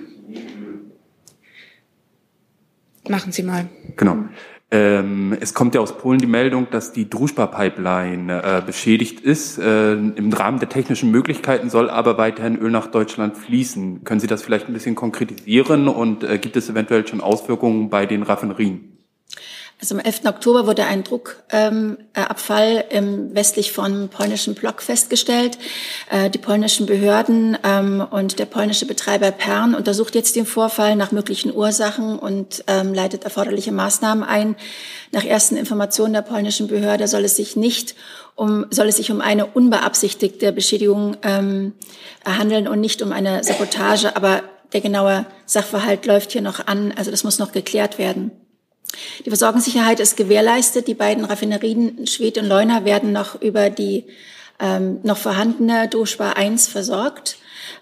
Machen 3.09 3.33
Sie 3.33 3.42
mal. 3.42 3.68
Genau. 3.96 4.24
Ähm, 4.72 5.37
es 5.38 5.52
kommt 5.52 5.74
ja 5.74 5.82
aus 5.82 5.98
Polen 5.98 6.18
die 6.18 6.26
Meldung, 6.26 6.68
dass 6.70 6.92
die 6.92 7.11
Druschba-Pipeline 7.11 8.42
äh, 8.42 8.62
beschädigt 8.64 9.20
ist. 9.20 9.58
Äh, 9.58 9.92
Im 9.92 10.32
Rahmen 10.32 10.61
der 10.61 10.70
technischen 10.70 11.11
Möglichkeiten 11.11 11.68
soll 11.68 11.90
aber 11.90 12.16
weiterhin 12.16 12.56
Öl 12.56 12.70
nach 12.70 12.87
Deutschland 12.87 13.37
fließen. 13.37 14.02
Können 14.04 14.20
Sie 14.20 14.26
das 14.26 14.42
vielleicht 14.42 14.68
ein 14.68 14.72
bisschen 14.72 14.94
konkretisieren 14.94 15.88
und 15.88 16.24
äh, 16.24 16.38
gibt 16.38 16.56
es 16.56 16.70
eventuell 16.70 17.06
schon 17.06 17.20
Auswirkungen 17.20 17.90
bei 17.90 18.06
den 18.06 18.22
Raffinerien? 18.22 19.02
Also 19.83 19.97
am 19.97 20.01
11. 20.01 20.27
Oktober 20.27 20.68
wurde 20.68 20.85
ein 20.85 21.03
Druckabfall 21.03 22.85
ähm, 22.90 23.35
westlich 23.35 23.73
vom 23.73 24.09
polnischen 24.11 24.55
Block 24.55 24.81
festgestellt. 24.81 25.59
Äh, 26.09 26.31
die 26.31 26.38
polnischen 26.38 26.87
Behörden 26.87 27.59
ähm, 27.64 28.07
und 28.09 28.38
der 28.38 28.45
polnische 28.45 28.87
Betreiber 28.87 29.33
Pern 29.33 29.75
untersucht 29.75 30.14
jetzt 30.14 30.37
den 30.37 30.47
Vorfall 30.47 30.95
nach 30.95 31.11
möglichen 31.11 31.53
Ursachen 31.53 32.16
und 32.16 32.62
ähm, 32.68 32.95
leitet 32.95 33.25
erforderliche 33.25 33.73
Maßnahmen 33.73 34.23
ein. 34.23 34.55
Nach 35.11 35.25
ersten 35.25 35.57
Informationen 35.57 36.12
der 36.12 36.23
polnischen 36.23 36.68
Behörde 36.68 37.09
soll 37.09 37.25
es 37.25 37.35
sich 37.35 37.57
nicht 37.57 37.97
um, 38.37 38.66
soll 38.71 38.87
es 38.87 38.99
sich 38.99 39.11
um 39.11 39.21
eine 39.21 39.47
unbeabsichtigte 39.47 40.53
Beschädigung 40.53 41.16
ähm, 41.25 41.73
handeln 42.25 42.68
und 42.68 42.81
nicht 42.81 43.03
um 43.03 43.11
eine 43.11 43.42
Sabotage. 43.42 44.14
Aber 44.14 44.45
der 44.73 44.81
genaue 44.81 45.27
Sachverhalt 45.45 46.07
läuft 46.07 46.31
hier 46.31 46.40
noch 46.40 46.68
an. 46.68 46.95
Also 46.97 47.11
das 47.11 47.25
muss 47.25 47.40
noch 47.40 47.51
geklärt 47.51 47.99
werden. 47.99 48.31
Die 49.24 49.31
Versorgungssicherheit 49.31 50.00
ist 50.00 50.16
gewährleistet. 50.16 50.88
Die 50.88 50.94
beiden 50.94 51.24
Raffinerien 51.24 52.07
Schwedt 52.07 52.38
und 52.38 52.46
Leuna 52.46 52.85
werden 52.85 53.12
noch 53.12 53.40
über 53.40 53.70
die 53.70 54.05
ähm, 54.61 55.00
noch 55.02 55.16
vorhandene 55.16 55.88
Doschbar 55.88 56.37
1 56.37 56.68
versorgt. 56.68 57.37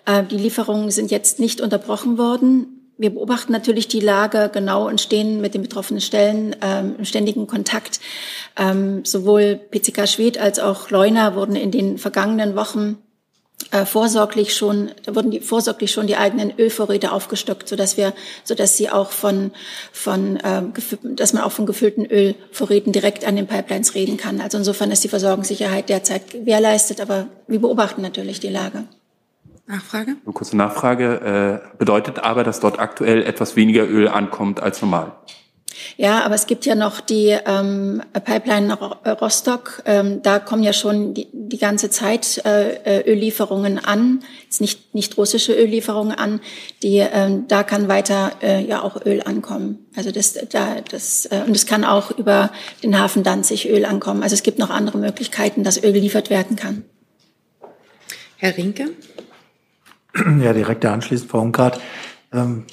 Äh, 0.06 0.24
die 0.24 0.36
Lieferungen 0.36 0.90
sind 0.90 1.10
jetzt 1.10 1.38
nicht 1.38 1.60
unterbrochen 1.60 2.18
worden. 2.18 2.80
Wir 2.96 3.10
beobachten 3.10 3.52
natürlich 3.52 3.88
die 3.88 4.00
Lage 4.00 4.50
genau 4.52 4.86
und 4.86 5.00
stehen 5.00 5.40
mit 5.40 5.54
den 5.54 5.62
betroffenen 5.62 6.02
Stellen 6.02 6.54
ähm, 6.60 6.96
im 6.98 7.04
ständigen 7.06 7.46
Kontakt. 7.46 7.98
Ähm, 8.58 9.04
sowohl 9.04 9.58
PCK 9.70 10.06
Schwedt 10.06 10.38
als 10.38 10.58
auch 10.58 10.90
Leuna 10.90 11.34
wurden 11.34 11.56
in 11.56 11.70
den 11.70 11.96
vergangenen 11.96 12.56
Wochen 12.56 12.98
äh, 13.70 13.84
vorsorglich 13.84 14.54
schon, 14.54 14.90
da 15.04 15.14
wurden 15.14 15.30
die 15.30 15.40
vorsorglich 15.40 15.92
schon 15.92 16.06
die 16.06 16.16
eigenen 16.16 16.52
Ölvorräte 16.58 17.12
aufgestockt, 17.12 17.68
so 17.68 17.76
dass 17.76 17.96
wir, 17.96 18.12
so 18.44 18.54
dass 18.54 18.76
sie 18.76 18.90
auch 18.90 19.10
von, 19.10 19.52
von, 19.92 20.36
äh, 20.36 20.62
dass 21.02 21.32
man 21.32 21.42
auch 21.42 21.52
von 21.52 21.66
gefüllten 21.66 22.04
Ölvorräten 22.06 22.92
direkt 22.92 23.24
an 23.24 23.36
den 23.36 23.46
Pipelines 23.46 23.94
reden 23.94 24.16
kann. 24.16 24.40
Also 24.40 24.58
insofern 24.58 24.90
ist 24.90 25.04
die 25.04 25.08
Versorgungssicherheit 25.08 25.88
derzeit 25.88 26.30
gewährleistet, 26.30 27.00
aber 27.00 27.26
wir 27.46 27.60
beobachten 27.60 28.02
natürlich 28.02 28.40
die 28.40 28.48
Lage. 28.48 28.84
Nachfrage? 29.66 30.16
Eine 30.24 30.34
kurze 30.34 30.56
Nachfrage. 30.56 31.62
Äh, 31.72 31.76
bedeutet 31.78 32.18
aber, 32.18 32.42
dass 32.42 32.60
dort 32.60 32.80
aktuell 32.80 33.22
etwas 33.22 33.54
weniger 33.54 33.86
Öl 33.86 34.08
ankommt 34.08 34.60
als 34.60 34.82
normal? 34.82 35.12
Ja, 35.96 36.24
aber 36.24 36.34
es 36.34 36.46
gibt 36.46 36.66
ja 36.66 36.74
noch 36.74 37.00
die 37.00 37.36
ähm, 37.46 38.02
Pipeline 38.12 38.66
nach 38.66 39.20
Rostock. 39.20 39.82
Ähm, 39.86 40.22
da 40.22 40.38
kommen 40.38 40.62
ja 40.62 40.72
schon 40.72 41.14
die, 41.14 41.28
die 41.32 41.58
ganze 41.58 41.90
Zeit 41.90 42.42
äh, 42.44 43.02
Öllieferungen 43.10 43.78
an, 43.78 44.20
jetzt 44.44 44.60
nicht 44.60 44.94
nicht 44.94 45.16
russische 45.16 45.52
Öllieferungen 45.52 46.16
an. 46.16 46.40
Die 46.82 46.98
ähm, 46.98 47.46
da 47.48 47.62
kann 47.62 47.88
weiter 47.88 48.32
äh, 48.42 48.64
ja 48.64 48.82
auch 48.82 49.04
Öl 49.04 49.22
ankommen. 49.22 49.86
Also 49.96 50.10
das 50.10 50.34
da 50.50 50.76
das 50.90 51.26
äh, 51.26 51.42
und 51.46 51.54
es 51.54 51.66
kann 51.66 51.84
auch 51.84 52.10
über 52.10 52.50
den 52.82 52.98
Hafen 52.98 53.22
Danzig 53.22 53.68
Öl 53.68 53.84
ankommen. 53.84 54.22
Also 54.22 54.34
es 54.34 54.42
gibt 54.42 54.58
noch 54.58 54.70
andere 54.70 54.98
Möglichkeiten, 54.98 55.64
dass 55.64 55.82
Öl 55.82 55.92
geliefert 55.92 56.30
werden 56.30 56.56
kann. 56.56 56.84
Herr 58.36 58.56
Rinke. 58.56 58.90
Ja, 60.42 60.52
direkt 60.52 60.84
anschließend, 60.84 61.30
Frau 61.30 61.40
Ungrad. 61.40 61.80
Ähm, 62.32 62.64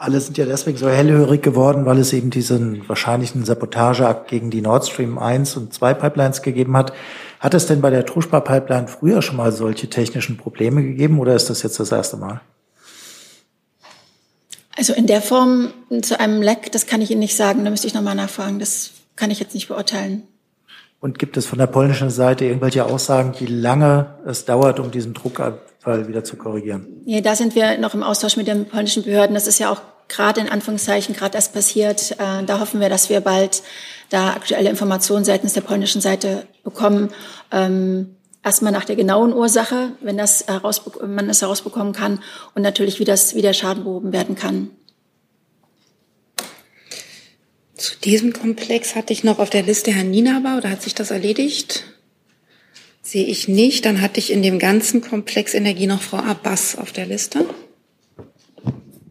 alle 0.00 0.18
sind 0.18 0.38
ja 0.38 0.46
deswegen 0.46 0.78
so 0.78 0.88
hellhörig 0.88 1.42
geworden, 1.42 1.84
weil 1.84 1.98
es 1.98 2.14
eben 2.14 2.30
diesen 2.30 2.88
wahrscheinlichen 2.88 3.44
Sabotageakt 3.44 4.28
gegen 4.28 4.50
die 4.50 4.62
Nord 4.62 4.88
Stream 4.88 5.18
1 5.18 5.58
und 5.58 5.74
2 5.74 5.92
Pipelines 5.92 6.40
gegeben 6.40 6.74
hat. 6.74 6.94
Hat 7.38 7.52
es 7.52 7.66
denn 7.66 7.82
bei 7.82 7.90
der 7.90 8.06
Truschbar 8.06 8.40
Pipeline 8.40 8.88
früher 8.88 9.20
schon 9.20 9.36
mal 9.36 9.52
solche 9.52 9.90
technischen 9.90 10.38
Probleme 10.38 10.82
gegeben 10.82 11.20
oder 11.20 11.34
ist 11.34 11.50
das 11.50 11.62
jetzt 11.62 11.78
das 11.78 11.92
erste 11.92 12.16
Mal? 12.16 12.40
Also 14.74 14.94
in 14.94 15.06
der 15.06 15.20
Form 15.20 15.68
zu 16.00 16.18
einem 16.18 16.40
Leck, 16.40 16.72
das 16.72 16.86
kann 16.86 17.02
ich 17.02 17.10
Ihnen 17.10 17.20
nicht 17.20 17.36
sagen. 17.36 17.62
Da 17.64 17.70
müsste 17.70 17.86
ich 17.86 17.92
nochmal 17.92 18.14
nachfragen. 18.14 18.58
Das 18.58 18.92
kann 19.16 19.30
ich 19.30 19.38
jetzt 19.38 19.52
nicht 19.52 19.68
beurteilen. 19.68 20.22
Und 21.00 21.18
gibt 21.18 21.36
es 21.36 21.44
von 21.44 21.58
der 21.58 21.66
polnischen 21.66 22.08
Seite 22.08 22.46
irgendwelche 22.46 22.86
Aussagen, 22.86 23.34
wie 23.38 23.46
lange 23.46 24.14
es 24.24 24.46
dauert, 24.46 24.80
um 24.80 24.90
diesen 24.90 25.12
Druck 25.12 25.40
Fall 25.80 26.08
wieder 26.08 26.24
zu 26.24 26.36
korrigieren? 26.36 26.86
Nee, 27.06 27.22
da 27.22 27.34
sind 27.34 27.54
wir 27.54 27.78
noch 27.78 27.94
im 27.94 28.02
Austausch 28.02 28.36
mit 28.36 28.46
den 28.46 28.66
polnischen 28.66 29.02
Behörden. 29.02 29.34
Das 29.34 29.46
ist 29.46 29.58
ja 29.58 29.70
auch 29.72 29.80
gerade 30.10 30.42
in 30.42 30.48
Anführungszeichen 30.48 31.14
gerade 31.14 31.36
erst 31.36 31.54
passiert. 31.54 32.12
Äh, 32.12 32.44
da 32.44 32.60
hoffen 32.60 32.80
wir, 32.80 32.90
dass 32.90 33.08
wir 33.08 33.20
bald 33.20 33.62
da 34.10 34.34
aktuelle 34.34 34.68
Informationen 34.68 35.24
seitens 35.24 35.54
der 35.54 35.62
polnischen 35.62 36.02
Seite 36.02 36.46
bekommen. 36.62 37.10
Ähm, 37.50 38.16
erstmal 38.44 38.72
nach 38.72 38.84
der 38.84 38.96
genauen 38.96 39.32
Ursache, 39.32 39.92
wenn 40.02 40.18
das 40.18 40.44
man 41.06 41.28
das 41.28 41.40
herausbekommen 41.40 41.92
kann 41.92 42.20
und 42.54 42.62
natürlich, 42.62 42.98
wie 42.98 43.04
das, 43.04 43.34
wie 43.34 43.42
der 43.42 43.54
Schaden 43.54 43.84
behoben 43.84 44.12
werden 44.12 44.34
kann. 44.34 44.70
Zu 47.76 47.96
diesem 47.96 48.34
Komplex 48.34 48.94
hatte 48.94 49.14
ich 49.14 49.24
noch 49.24 49.38
auf 49.38 49.48
der 49.48 49.62
Liste 49.62 49.90
Herrn 49.90 50.10
Nienaber 50.10 50.58
oder 50.58 50.68
hat 50.68 50.82
sich 50.82 50.94
das 50.94 51.10
erledigt? 51.10 51.84
Sehe 53.00 53.24
ich 53.24 53.48
nicht. 53.48 53.86
Dann 53.86 54.02
hatte 54.02 54.20
ich 54.20 54.30
in 54.30 54.42
dem 54.42 54.58
ganzen 54.58 55.00
Komplex 55.00 55.54
Energie 55.54 55.86
noch 55.86 56.02
Frau 56.02 56.18
Abbas 56.18 56.76
auf 56.76 56.92
der 56.92 57.06
Liste. 57.06 57.46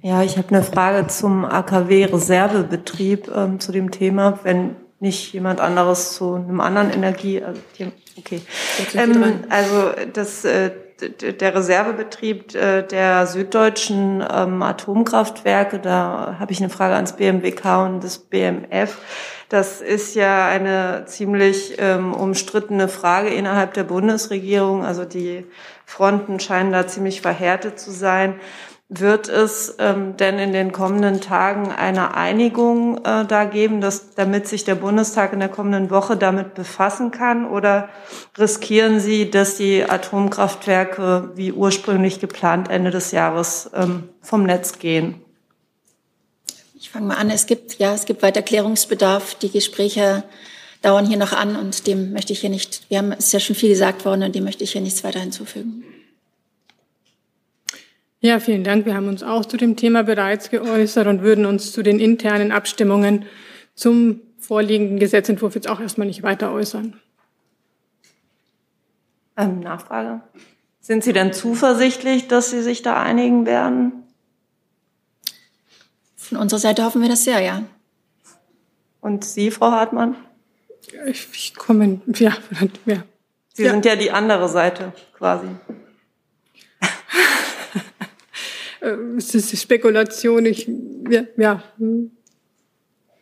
Ja, 0.02 0.24
ich 0.24 0.38
habe 0.38 0.50
eine 0.50 0.64
Frage 0.64 1.08
zum 1.08 1.44
AKW-Reservebetrieb 1.46 3.30
ähm, 3.36 3.60
zu 3.60 3.72
dem 3.72 3.92
Thema, 3.92 4.40
wenn 4.44 4.76
nicht 5.00 5.34
jemand 5.34 5.60
anderes 5.60 6.14
zu 6.14 6.36
einem 6.36 6.62
anderen 6.62 6.92
Energie. 6.92 7.44
Also, 7.44 7.62
okay. 8.18 8.42
Ähm, 8.96 9.44
also 9.50 9.92
das, 10.14 10.46
äh, 10.46 10.72
der 11.02 11.56
Reservebetrieb 11.56 12.56
äh, 12.56 12.84
der 12.84 13.26
süddeutschen 13.28 14.24
ähm, 14.30 14.62
Atomkraftwerke, 14.62 15.80
da 15.80 16.38
habe 16.40 16.52
ich 16.52 16.60
eine 16.60 16.70
Frage 16.70 16.96
ans 16.96 17.14
BMWK 17.14 17.86
und 17.86 18.04
das 18.04 18.20
BMF. 18.20 18.98
Das 19.50 19.82
ist 19.82 20.16
ja 20.16 20.48
eine 20.48 21.06
ziemlich 21.08 21.76
ähm, 21.80 22.14
umstrittene 22.14 22.88
Frage 22.88 23.30
innerhalb 23.30 23.74
der 23.74 23.84
Bundesregierung. 23.84 24.86
Also 24.86 25.06
die 25.06 25.46
Fronten 25.86 26.40
scheinen 26.40 26.72
da 26.72 26.86
ziemlich 26.86 27.22
verhärtet 27.22 27.80
zu 27.80 27.92
sein. 27.92 28.36
Wird 28.91 29.30
es 29.30 29.75
ähm, 29.78 30.17
denn 30.17 30.39
in 30.39 30.52
den 30.52 30.71
kommenden 30.71 31.21
Tagen 31.21 31.71
eine 31.71 32.15
Einigung 32.15 32.97
äh, 33.06 33.23
da 33.23 33.45
geben, 33.45 33.82
dass, 33.82 34.15
damit 34.15 34.47
sich 34.47 34.63
der 34.63 34.73
Bundestag 34.73 35.32
in 35.32 35.39
der 35.39 35.49
kommenden 35.49 35.91
Woche 35.91 36.17
damit 36.17 36.56
befassen 36.56 37.12
kann? 37.12 37.45
Oder 37.47 37.89
riskieren 38.36 38.99
Sie, 38.99 39.30
dass 39.30 39.58
die 39.58 39.84
Atomkraftwerke 39.88 41.34
wie 41.36 41.52
ursprünglich 41.52 42.19
geplant 42.19 42.71
Ende 42.71 42.89
des 42.89 43.12
Jahres 43.12 43.69
ähm, 43.75 44.10
vom 44.21 44.43
Netz 44.43 44.80
gehen? 44.80 45.21
Ich 46.80 46.89
fange 46.89 47.06
mal 47.06 47.17
an. 47.17 47.30
Es 47.30 47.45
gibt, 47.45 47.78
ja, 47.78 47.93
es 47.93 48.06
gibt 48.06 48.23
weiter 48.23 48.41
Klärungsbedarf. 48.41 49.36
Die 49.36 49.52
Gespräche 49.52 50.23
dauern 50.82 51.06
hier 51.06 51.17
noch 51.17 51.34
an 51.34 51.56
und 51.56 51.86
dem 51.86 52.12
möchte 52.12 52.34
ich 52.34 52.39
hier 52.39 52.49
nicht, 52.49 52.89
wir 52.89 52.97
haben, 52.97 53.12
es 53.12 53.25
ist 53.25 53.34
ja 53.34 53.39
schon 53.39 53.56
viel 53.56 53.69
gesagt 53.69 54.04
worden 54.04 54.23
und 54.23 54.34
dem 54.34 54.45
möchte 54.45 54.63
ich 54.63 54.71
hier 54.71 54.82
nichts 54.82 55.04
weiter 55.04 55.19
hinzufügen. 55.19 55.84
Ja, 58.22 58.42
vielen 58.42 58.66
Dank. 58.66 58.86
Wir 58.86 58.96
haben 58.96 59.08
uns 59.08 59.24
auch 59.24 59.46
zu 59.46 59.56
dem 59.56 59.78
Thema 59.78 60.04
bereits 60.04 60.50
geäußert 60.50 61.08
und 61.08 61.22
würden 61.22 61.46
uns 61.46 61.72
zu 61.72 61.84
den 61.84 62.00
internen 62.00 62.52
Abstimmungen 62.52 63.26
zum 63.76 64.20
vorliegenden 64.40 65.00
Gesetzentwurf 65.00 65.56
jetzt 65.56 65.70
auch 65.70 65.80
erstmal 65.80 66.08
nicht 66.08 66.22
weiter 66.22 66.52
äußern. 66.52 67.00
Ähm, 69.38 69.62
Nachfrage. 69.62 70.22
Sind 70.82 71.04
Sie 71.04 71.14
denn 71.14 71.32
zuversichtlich, 71.32 72.28
dass 72.28 72.50
Sie 72.50 72.62
sich 72.62 72.82
da 72.82 73.02
einigen 73.02 73.46
werden? 73.46 74.04
Von 76.18 76.40
unserer 76.40 76.60
Seite 76.60 76.84
hoffen 76.84 77.02
wir 77.02 77.10
das 77.10 77.24
sehr, 77.24 77.40
ja. 77.40 77.64
Und 79.00 79.24
Sie, 79.24 79.50
Frau 79.50 79.72
Hartmann? 79.72 80.16
Ich, 81.06 81.28
ich 81.34 81.56
komme, 81.56 82.02
ja, 82.16 82.36
ja. 82.86 83.04
Sie 83.54 83.64
ja. 83.64 83.72
sind 83.72 83.86
ja 83.86 83.96
die 83.96 84.12
andere 84.12 84.50
Seite 84.50 84.92
quasi. 85.14 85.48
Äh, 88.82 88.96
es 89.18 89.34
ist 89.36 89.62
Spekulation, 89.62 90.46
ich, 90.46 90.70
ja. 91.10 91.24
ja. 91.38 91.63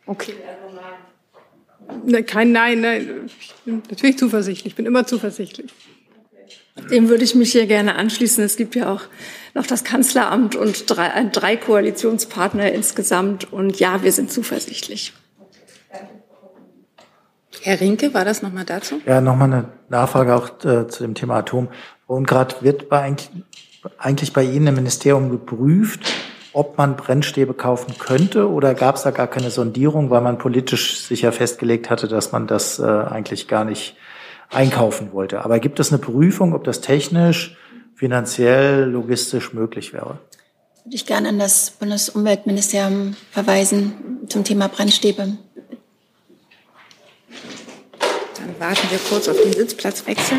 Okay. 0.06 0.34
Kein 2.26 2.52
Nein, 2.52 2.80
nein. 2.80 3.30
Ich 3.40 3.54
bin 3.64 3.82
natürlich 3.90 4.18
zuversichtlich, 4.18 4.72
ich 4.72 4.76
bin 4.76 4.86
immer 4.86 5.06
zuversichtlich. 5.06 5.72
Dem 6.90 7.08
würde 7.08 7.24
ich 7.24 7.34
mich 7.34 7.52
hier 7.52 7.66
gerne 7.66 7.96
anschließen. 7.96 8.42
Es 8.44 8.56
gibt 8.56 8.74
ja 8.74 8.92
auch 8.92 9.02
noch 9.54 9.66
das 9.66 9.84
Kanzleramt 9.84 10.54
und 10.54 10.88
drei, 10.88 11.08
äh, 11.08 11.24
drei 11.26 11.56
Koalitionspartner 11.56 12.72
insgesamt. 12.72 13.52
Und 13.52 13.80
ja, 13.80 14.02
wir 14.02 14.12
sind 14.12 14.30
zuversichtlich. 14.30 15.12
Herr 17.62 17.80
Rinke, 17.80 18.14
war 18.14 18.24
das 18.24 18.42
nochmal 18.42 18.64
dazu? 18.64 19.00
Ja, 19.04 19.20
nochmal 19.20 19.52
eine 19.52 19.68
Nachfrage 19.88 20.34
auch 20.34 20.64
äh, 20.64 20.86
zu 20.86 21.02
dem 21.02 21.14
Thema 21.14 21.36
Atom. 21.38 21.68
Und 22.06 22.26
gerade 22.26 22.54
wird 22.60 22.88
bei 22.88 23.00
eigentlich, 23.00 23.30
eigentlich 23.96 24.32
bei 24.32 24.42
Ihnen 24.42 24.68
im 24.68 24.74
Ministerium 24.74 25.30
geprüft, 25.30 26.12
ob 26.52 26.76
man 26.78 26.96
Brennstäbe 26.96 27.54
kaufen 27.54 27.94
könnte 27.98 28.50
oder 28.50 28.74
gab 28.74 28.96
es 28.96 29.02
da 29.02 29.10
gar 29.10 29.26
keine 29.26 29.50
Sondierung, 29.50 30.10
weil 30.10 30.20
man 30.20 30.38
politisch 30.38 31.00
sicher 31.00 31.32
festgelegt 31.32 31.90
hatte, 31.90 32.08
dass 32.08 32.32
man 32.32 32.46
das 32.46 32.78
äh, 32.78 32.82
eigentlich 32.82 33.48
gar 33.48 33.64
nicht 33.64 33.96
einkaufen 34.50 35.12
wollte. 35.12 35.44
Aber 35.44 35.60
gibt 35.60 35.78
es 35.80 35.92
eine 35.92 35.98
Prüfung, 35.98 36.54
ob 36.54 36.64
das 36.64 36.80
technisch, 36.80 37.56
finanziell, 37.94 38.84
logistisch 38.84 39.52
möglich 39.52 39.92
wäre? 39.92 40.18
Würde 40.84 40.96
ich 40.96 41.06
gerne 41.06 41.28
an 41.28 41.38
das 41.38 41.70
Bundesumweltministerium 41.72 43.14
verweisen 43.30 44.20
zum 44.28 44.44
Thema 44.44 44.68
Brennstäbe. 44.68 45.36
Dann 48.36 48.58
warten 48.58 48.90
wir 48.90 48.98
kurz 49.10 49.28
auf 49.28 49.36
den 49.36 49.52
Sitzplatzwechsel. 49.52 50.38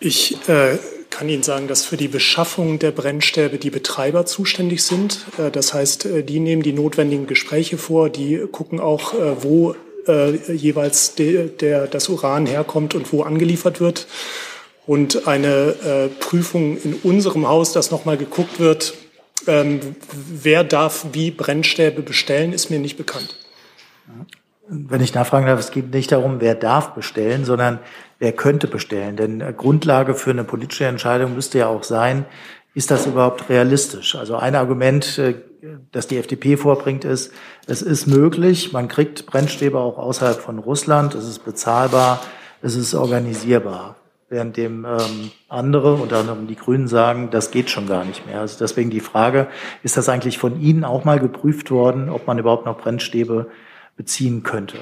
Ich 0.00 0.48
äh, 0.48 0.78
kann 1.10 1.28
Ihnen 1.28 1.42
sagen, 1.42 1.66
dass 1.66 1.84
für 1.84 1.96
die 1.96 2.08
Beschaffung 2.08 2.78
der 2.78 2.92
Brennstäbe 2.92 3.58
die 3.58 3.70
Betreiber 3.70 4.26
zuständig 4.26 4.84
sind. 4.84 5.24
Äh, 5.38 5.50
das 5.50 5.74
heißt, 5.74 6.06
äh, 6.06 6.22
die 6.22 6.38
nehmen 6.38 6.62
die 6.62 6.72
notwendigen 6.72 7.26
Gespräche 7.26 7.78
vor, 7.78 8.08
die 8.08 8.44
gucken 8.50 8.80
auch, 8.80 9.14
äh, 9.14 9.42
wo 9.42 9.74
jeweils 10.50 11.16
der, 11.16 11.86
das 11.86 12.08
Uran 12.08 12.46
herkommt 12.46 12.94
und 12.94 13.12
wo 13.12 13.24
angeliefert 13.24 13.78
wird. 13.78 14.06
Und 14.86 15.28
eine 15.28 16.08
Prüfung 16.18 16.78
in 16.82 16.94
unserem 17.02 17.46
Haus, 17.46 17.74
dass 17.74 17.90
nochmal 17.90 18.16
geguckt 18.16 18.58
wird, 18.58 18.94
ähm, 19.46 19.80
wer 20.10 20.64
darf 20.64 21.08
wie 21.12 21.30
Brennstäbe 21.30 22.00
bestellen, 22.00 22.54
ist 22.54 22.70
mir 22.70 22.78
nicht 22.78 22.96
bekannt. 22.96 23.36
Wenn 24.70 25.00
ich 25.00 25.14
nachfragen 25.14 25.46
darf, 25.46 25.58
es 25.58 25.70
geht 25.70 25.92
nicht 25.92 26.12
darum, 26.12 26.40
wer 26.40 26.54
darf 26.54 26.94
bestellen, 26.94 27.44
sondern 27.44 27.78
wer 28.18 28.32
könnte 28.32 28.66
bestellen. 28.66 29.16
Denn 29.16 29.38
Grundlage 29.56 30.14
für 30.14 30.30
eine 30.30 30.44
politische 30.44 30.84
Entscheidung 30.84 31.34
müsste 31.34 31.58
ja 31.58 31.68
auch 31.68 31.84
sein, 31.84 32.26
ist 32.74 32.90
das 32.90 33.06
überhaupt 33.06 33.48
realistisch? 33.48 34.14
Also 34.14 34.36
ein 34.36 34.54
Argument, 34.54 35.18
äh, 35.18 35.34
das 35.90 36.06
die 36.06 36.18
FDP 36.18 36.56
vorbringt, 36.56 37.04
ist, 37.04 37.32
es 37.66 37.82
ist 37.82 38.06
möglich, 38.06 38.72
man 38.72 38.88
kriegt 38.88 39.26
Brennstäbe 39.26 39.78
auch 39.78 39.98
außerhalb 39.98 40.38
von 40.38 40.58
Russland, 40.58 41.14
es 41.14 41.26
ist 41.26 41.44
bezahlbar, 41.44 42.20
es 42.62 42.76
ist 42.76 42.94
organisierbar. 42.94 43.96
Während 44.30 44.58
dem 44.58 44.84
ähm, 44.84 45.30
andere, 45.48 45.94
unter 45.94 46.18
anderem 46.18 46.46
die 46.46 46.54
Grünen, 46.54 46.86
sagen, 46.86 47.30
das 47.30 47.50
geht 47.50 47.70
schon 47.70 47.88
gar 47.88 48.04
nicht 48.04 48.26
mehr. 48.26 48.40
Also 48.40 48.58
deswegen 48.60 48.90
die 48.90 49.00
Frage, 49.00 49.48
ist 49.82 49.96
das 49.96 50.10
eigentlich 50.10 50.38
von 50.38 50.60
Ihnen 50.60 50.84
auch 50.84 51.04
mal 51.04 51.18
geprüft 51.18 51.70
worden, 51.70 52.10
ob 52.10 52.26
man 52.26 52.38
überhaupt 52.38 52.66
noch 52.66 52.78
Brennstäbe 52.78 53.46
beziehen 53.98 54.42
könnte? 54.42 54.78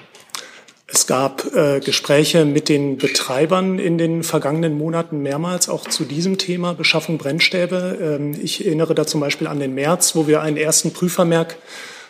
Es 0.86 1.08
gab 1.08 1.52
äh, 1.52 1.80
Gespräche 1.80 2.44
mit 2.44 2.68
den 2.68 2.96
Betreibern 2.96 3.80
in 3.80 3.98
den 3.98 4.22
vergangenen 4.22 4.78
Monaten 4.78 5.20
mehrmals 5.20 5.68
auch 5.68 5.88
zu 5.88 6.04
diesem 6.04 6.38
Thema 6.38 6.74
Beschaffung 6.74 7.18
Brennstäbe. 7.18 7.98
Ähm, 8.00 8.36
ich 8.40 8.64
erinnere 8.64 8.94
da 8.94 9.04
zum 9.04 9.20
Beispiel 9.20 9.48
an 9.48 9.58
den 9.58 9.74
März, 9.74 10.14
wo 10.14 10.28
wir 10.28 10.42
einen 10.42 10.56
ersten 10.56 10.92
Prüfvermerk 10.92 11.56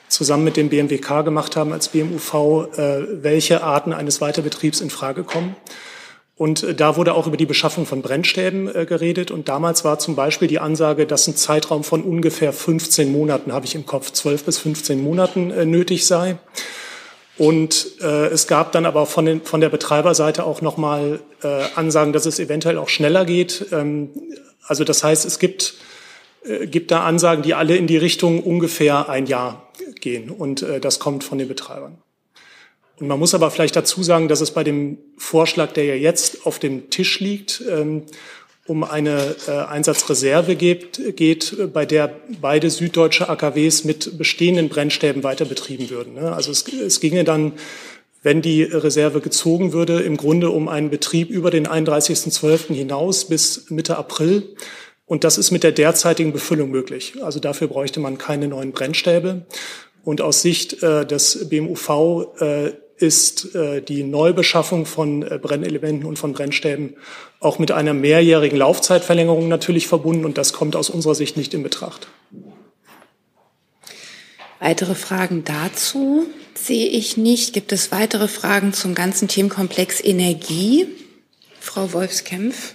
zusammen 0.09 0.45
mit 0.45 0.59
dem 0.59 0.69
BMWK 0.69 1.25
gemacht 1.25 1.57
haben 1.57 1.73
als 1.73 1.89
BMUV, 1.89 2.35
äh, 2.77 3.23
welche 3.23 3.63
Arten 3.63 3.95
eines 3.95 4.21
Weiterbetriebs 4.21 4.83
in 4.83 4.91
Frage 4.91 5.25
kommen. 5.25 5.57
Und 6.37 6.63
äh, 6.63 6.75
da 6.75 6.97
wurde 6.97 7.15
auch 7.15 7.27
über 7.27 7.39
die 7.39 7.47
Beschaffung 7.47 7.87
von 7.87 8.03
Brennstäben 8.03 8.69
äh, 8.75 8.85
geredet. 8.85 9.31
Und 9.31 9.49
damals 9.49 9.85
war 9.85 9.99
zum 9.99 10.17
Beispiel 10.17 10.49
die 10.49 10.59
Ansage, 10.59 11.07
dass 11.07 11.27
ein 11.27 11.37
Zeitraum 11.37 11.83
von 11.83 12.03
ungefähr 12.03 12.53
15 12.53 13.11
Monaten, 13.11 13.55
habe 13.55 13.65
ich 13.65 13.75
im 13.75 13.87
Kopf, 13.87 14.11
12 14.11 14.45
bis 14.45 14.59
15 14.59 15.03
Monaten 15.03 15.51
äh, 15.51 15.65
nötig 15.65 16.07
sei. 16.07 16.37
Und 17.39 18.01
äh, 18.01 18.27
es 18.29 18.47
gab 18.47 18.73
dann 18.73 18.87
aber 18.87 19.05
von, 19.07 19.27
den, 19.27 19.43
von 19.43 19.61
der 19.61 19.69
Betreiberseite 19.69 20.45
auch 20.45 20.63
nochmal 20.63 21.21
äh, 21.43 21.65
Ansagen, 21.75 22.13
dass 22.13 22.25
es 22.25 22.39
eventuell 22.39 22.79
auch 22.79 22.89
schneller 22.89 23.25
geht. 23.27 23.67
Ähm, 23.73 24.11
also 24.67 24.85
das 24.85 25.05
heißt, 25.05 25.27
es 25.27 25.39
gibt, 25.39 25.75
äh, 26.45 26.67
gibt 26.67 26.91
da 26.91 27.05
Ansagen, 27.05 27.43
die 27.43 27.55
alle 27.55 27.77
in 27.77 27.87
die 27.87 27.99
Richtung 27.99 28.43
ungefähr 28.43 29.11
ein 29.11 29.27
Jahr 29.27 29.71
gehen. 30.01 30.31
Und 30.31 30.63
äh, 30.63 30.81
das 30.81 30.99
kommt 30.99 31.25
von 31.25 31.37
den 31.37 31.49
Betreibern. 31.49 31.99
Und 32.99 33.09
man 33.09 33.19
muss 33.19 33.35
aber 33.35 33.51
vielleicht 33.51 33.77
dazu 33.77 34.03
sagen, 34.03 34.29
dass 34.29 34.41
es 34.41 34.53
bei 34.53 34.65
dem 34.65 34.97
Vorschlag, 35.19 35.73
der 35.73 35.85
ja 35.85 35.95
jetzt 35.95 36.47
auf 36.47 36.59
dem 36.59 36.89
Tisch 36.89 37.21
liegt, 37.21 37.63
ähm, 37.69 38.05
um 38.67 38.85
eine 38.85 39.37
äh, 39.47 39.51
Einsatzreserve 39.51 40.57
geht, 40.57 41.17
geht, 41.17 41.73
bei 41.73 41.87
der 41.87 42.15
beide 42.41 42.71
süddeutsche 42.71 43.29
AKWs 43.29 43.85
mit 43.85 44.19
bestehenden 44.19 44.69
Brennstäben 44.69 45.23
weiter 45.23 45.45
betrieben 45.45 45.91
würden. 45.91 46.15
Ne? 46.15 46.33
Also 46.33 46.51
es, 46.51 46.67
es 46.69 47.01
ginge 47.01 47.25
dann, 47.25 47.53
wenn 48.23 48.43
die 48.43 48.65
Reserve 48.65 49.21
gezogen 49.21 49.73
würde, 49.73 50.01
im 50.01 50.17
Grunde 50.17 50.51
um 50.51 50.69
einen 50.69 50.91
Betrieb 50.91 51.31
über 51.31 51.51
den 51.51 51.67
31.12. 51.67 52.75
hinaus 52.75 53.27
bis 53.27 53.71
Mitte 53.71 53.97
April. 53.97 54.57
Und 55.05 55.23
das 55.23 55.39
ist 55.39 55.53
mit 55.53 55.63
der 55.63 55.71
derzeitigen 55.71 56.33
Befüllung 56.33 56.71
möglich. 56.71 57.15
Also 57.23 57.39
dafür 57.39 57.69
bräuchte 57.69 58.01
man 58.01 58.19
keine 58.19 58.49
neuen 58.49 58.73
Brennstäbe. 58.73 59.47
Und 60.03 60.21
aus 60.21 60.43
Sicht 60.43 60.83
äh, 60.83 61.07
des 61.07 61.49
BMUV 61.49 62.41
äh, 62.41 62.73
ist 62.99 63.55
äh, 63.55 63.83
die 63.83 64.03
Neubeschaffung 64.03 64.87
von 64.87 65.23
äh, 65.23 65.39
Brennelementen 65.41 66.07
und 66.07 66.19
von 66.19 66.33
Brennstäben 66.33 66.97
auch 67.41 67.59
mit 67.59 67.71
einer 67.71 67.95
mehrjährigen 67.95 68.59
Laufzeitverlängerung 68.59 69.49
natürlich 69.49 69.87
verbunden 69.87 70.25
und 70.25 70.39
das 70.39 70.53
kommt 70.53 70.77
aus 70.77 70.91
unserer 70.91 71.15
Sicht 71.15 71.37
nicht 71.37 71.53
in 71.55 71.63
Betracht. 71.63 72.09
Weitere 74.59 74.95
Fragen 74.95 75.45
dazu 75.45 76.27
sehe 76.55 76.89
ich 76.89 77.17
nicht. 77.17 77.53
Gibt 77.53 77.73
es 77.73 77.93
weitere 77.93 78.27
Fragen 78.27 78.73
zum 78.73 78.95
ganzen 78.95 79.29
Themenkomplex 79.29 80.03
Energie? 80.03 80.87
Frau 81.61 81.93
Wolfskämpf. 81.93 82.75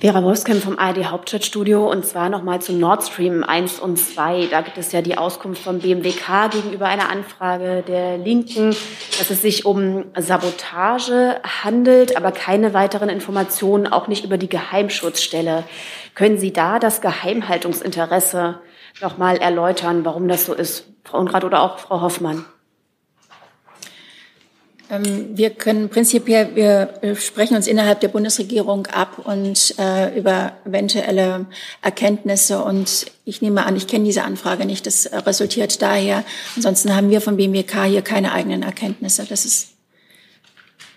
Vera 0.00 0.24
Wolfskamp 0.24 0.60
vom 0.60 0.76
ARD 0.76 1.04
Hauptstadtstudio 1.04 1.88
und 1.88 2.04
zwar 2.04 2.28
nochmal 2.28 2.60
zu 2.60 2.72
Nord 2.72 3.04
Stream 3.04 3.44
1 3.44 3.78
und 3.78 3.96
2. 3.96 4.48
Da 4.50 4.60
gibt 4.60 4.76
es 4.76 4.90
ja 4.90 5.02
die 5.02 5.16
Auskunft 5.16 5.62
vom 5.62 5.78
BMWK 5.78 6.50
gegenüber 6.50 6.86
einer 6.86 7.08
Anfrage 7.08 7.84
der 7.86 8.18
Linken, 8.18 8.70
dass 9.18 9.30
es 9.30 9.40
sich 9.40 9.64
um 9.64 10.06
Sabotage 10.18 11.40
handelt, 11.62 12.16
aber 12.16 12.32
keine 12.32 12.74
weiteren 12.74 13.08
Informationen, 13.08 13.86
auch 13.86 14.08
nicht 14.08 14.24
über 14.24 14.36
die 14.36 14.48
Geheimschutzstelle. 14.48 15.62
Können 16.16 16.38
Sie 16.38 16.52
da 16.52 16.80
das 16.80 17.00
Geheimhaltungsinteresse 17.00 18.58
nochmal 19.00 19.36
erläutern, 19.36 20.04
warum 20.04 20.26
das 20.26 20.46
so 20.46 20.54
ist, 20.54 20.88
Frau 21.04 21.18
Ungrad 21.18 21.44
oder 21.44 21.62
auch 21.62 21.78
Frau 21.78 22.00
Hoffmann? 22.00 22.44
Ähm, 24.92 25.36
wir 25.36 25.50
können 25.50 25.88
prinzipiell, 25.88 26.54
wir 26.54 27.16
sprechen 27.16 27.56
uns 27.56 27.66
innerhalb 27.66 28.00
der 28.00 28.08
Bundesregierung 28.08 28.86
ab 28.88 29.22
und 29.24 29.74
äh, 29.78 30.16
über 30.16 30.52
eventuelle 30.66 31.46
Erkenntnisse. 31.80 32.62
Und 32.62 33.06
ich 33.24 33.40
nehme 33.40 33.64
an, 33.64 33.74
ich 33.74 33.86
kenne 33.86 34.04
diese 34.04 34.22
Anfrage 34.22 34.66
nicht. 34.66 34.86
Das 34.86 35.10
resultiert 35.10 35.80
daher. 35.80 36.24
Ansonsten 36.56 36.94
haben 36.94 37.08
wir 37.08 37.22
vom 37.22 37.38
BMWK 37.38 37.84
hier 37.84 38.02
keine 38.02 38.32
eigenen 38.32 38.62
Erkenntnisse. 38.62 39.24
Das 39.26 39.46
ist, 39.46 39.70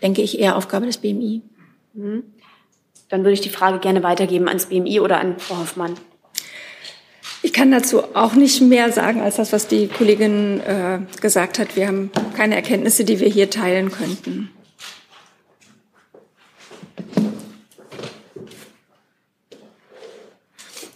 denke 0.01 0.21
ich, 0.21 0.39
eher 0.39 0.57
Aufgabe 0.57 0.85
des 0.85 0.97
BMI. 0.97 1.41
Mhm. 1.93 2.23
Dann 3.07 3.21
würde 3.21 3.33
ich 3.33 3.41
die 3.41 3.49
Frage 3.49 3.79
gerne 3.79 4.03
weitergeben 4.03 4.49
ans 4.49 4.65
BMI 4.65 4.99
oder 4.99 5.21
an 5.21 5.39
Frau 5.39 5.57
Hoffmann. 5.57 5.95
Ich 7.45 7.53
kann 7.53 7.69
dazu 7.69 8.01
auch 8.15 8.33
nicht 8.33 8.59
mehr 8.63 8.91
sagen 8.91 9.21
als 9.21 9.35
das, 9.35 9.53
was 9.53 9.67
die 9.67 9.87
Kollegin 9.87 10.61
äh, 10.61 10.97
gesagt 11.21 11.59
hat. 11.59 11.75
Wir 11.75 11.85
haben 11.87 12.09
keine 12.35 12.55
Erkenntnisse, 12.55 13.03
die 13.05 13.19
wir 13.19 13.29
hier 13.29 13.51
teilen 13.51 13.91
könnten. 13.91 14.49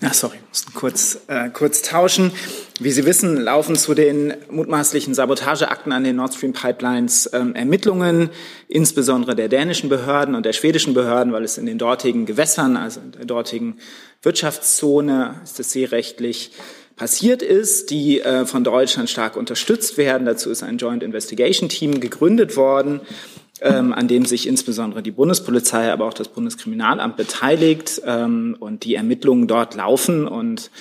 Ach, 0.02 0.14
sorry, 0.14 0.38
mussten 0.48 0.74
kurz, 0.74 1.20
äh, 1.28 1.50
kurz 1.50 1.82
tauschen. 1.82 2.32
Wie 2.80 2.92
Sie 2.92 3.06
wissen, 3.06 3.36
laufen 3.36 3.76
zu 3.76 3.94
den 3.94 4.34
mutmaßlichen 4.50 5.14
Sabotageakten 5.14 5.92
an 5.92 6.06
den 6.06 6.16
Nord 6.16 6.34
Stream 6.34 6.54
Pipelines 6.54 7.30
ähm, 7.34 7.54
Ermittlungen, 7.54 8.30
insbesondere 8.70 9.36
der 9.36 9.50
dänischen 9.50 9.90
Behörden 9.90 10.36
und 10.36 10.46
der 10.46 10.54
schwedischen 10.54 10.94
Behörden, 10.94 11.34
weil 11.34 11.44
es 11.44 11.58
in 11.58 11.66
den 11.66 11.78
dortigen 11.78 12.26
Gewässern, 12.26 12.78
also 12.78 13.02
in 13.02 13.12
der 13.12 13.26
dortigen 13.26 13.78
Wirtschaftszone, 14.22 15.42
ist 15.44 15.60
es 15.60 15.72
seerechtlich 15.72 16.52
passiert 16.96 17.42
ist, 17.42 17.90
die 17.90 18.22
äh, 18.22 18.46
von 18.46 18.64
Deutschland 18.64 19.10
stark 19.10 19.36
unterstützt 19.36 19.98
werden. 19.98 20.26
Dazu 20.26 20.50
ist 20.50 20.64
ein 20.64 20.78
Joint 20.78 21.04
Investigation 21.04 21.68
Team 21.68 22.00
gegründet 22.00 22.56
worden 22.56 23.02
ähm, 23.62 23.94
an 23.94 24.08
dem 24.08 24.26
sich 24.26 24.48
insbesondere 24.48 25.04
die 25.04 25.12
Bundespolizei, 25.12 25.92
aber 25.92 26.06
auch 26.06 26.14
das 26.14 26.30
Bundeskriminalamt 26.30 27.18
beteiligt 27.18 28.02
ähm, 28.06 28.56
und 28.60 28.86
die 28.86 28.96
Ermittlungen 28.96 29.48
dort 29.48 29.76
laufen 29.76 30.28
und 30.28 30.72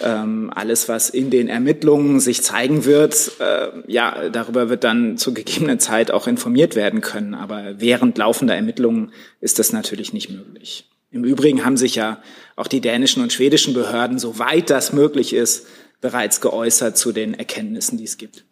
ähm, 0.00 0.50
alles, 0.54 0.88
was 0.88 1.08
in 1.08 1.30
den 1.30 1.48
Ermittlungen 1.48 2.20
sich 2.20 2.42
zeigen 2.42 2.84
wird, 2.84 3.32
äh, 3.40 3.68
ja, 3.86 4.28
darüber 4.28 4.68
wird 4.68 4.84
dann 4.84 5.16
zu 5.16 5.32
gegebener 5.32 5.78
Zeit 5.78 6.10
auch 6.10 6.26
informiert 6.26 6.76
werden 6.76 7.00
können. 7.00 7.34
Aber 7.34 7.80
während 7.80 8.18
laufender 8.18 8.54
Ermittlungen 8.54 9.12
ist 9.40 9.58
das 9.58 9.72
natürlich 9.72 10.12
nicht 10.12 10.28
möglich. 10.30 10.86
Im 11.10 11.24
Übrigen 11.24 11.64
haben 11.64 11.78
sich 11.78 11.94
ja 11.94 12.20
auch 12.56 12.66
die 12.66 12.80
dänischen 12.80 13.22
und 13.22 13.32
schwedischen 13.32 13.72
Behörden, 13.72 14.18
soweit 14.18 14.68
das 14.68 14.92
möglich 14.92 15.32
ist, 15.32 15.66
bereits 16.02 16.42
geäußert 16.42 16.98
zu 16.98 17.12
den 17.12 17.32
Erkenntnissen, 17.32 17.96
die 17.96 18.04
es 18.04 18.18
gibt. 18.18 18.44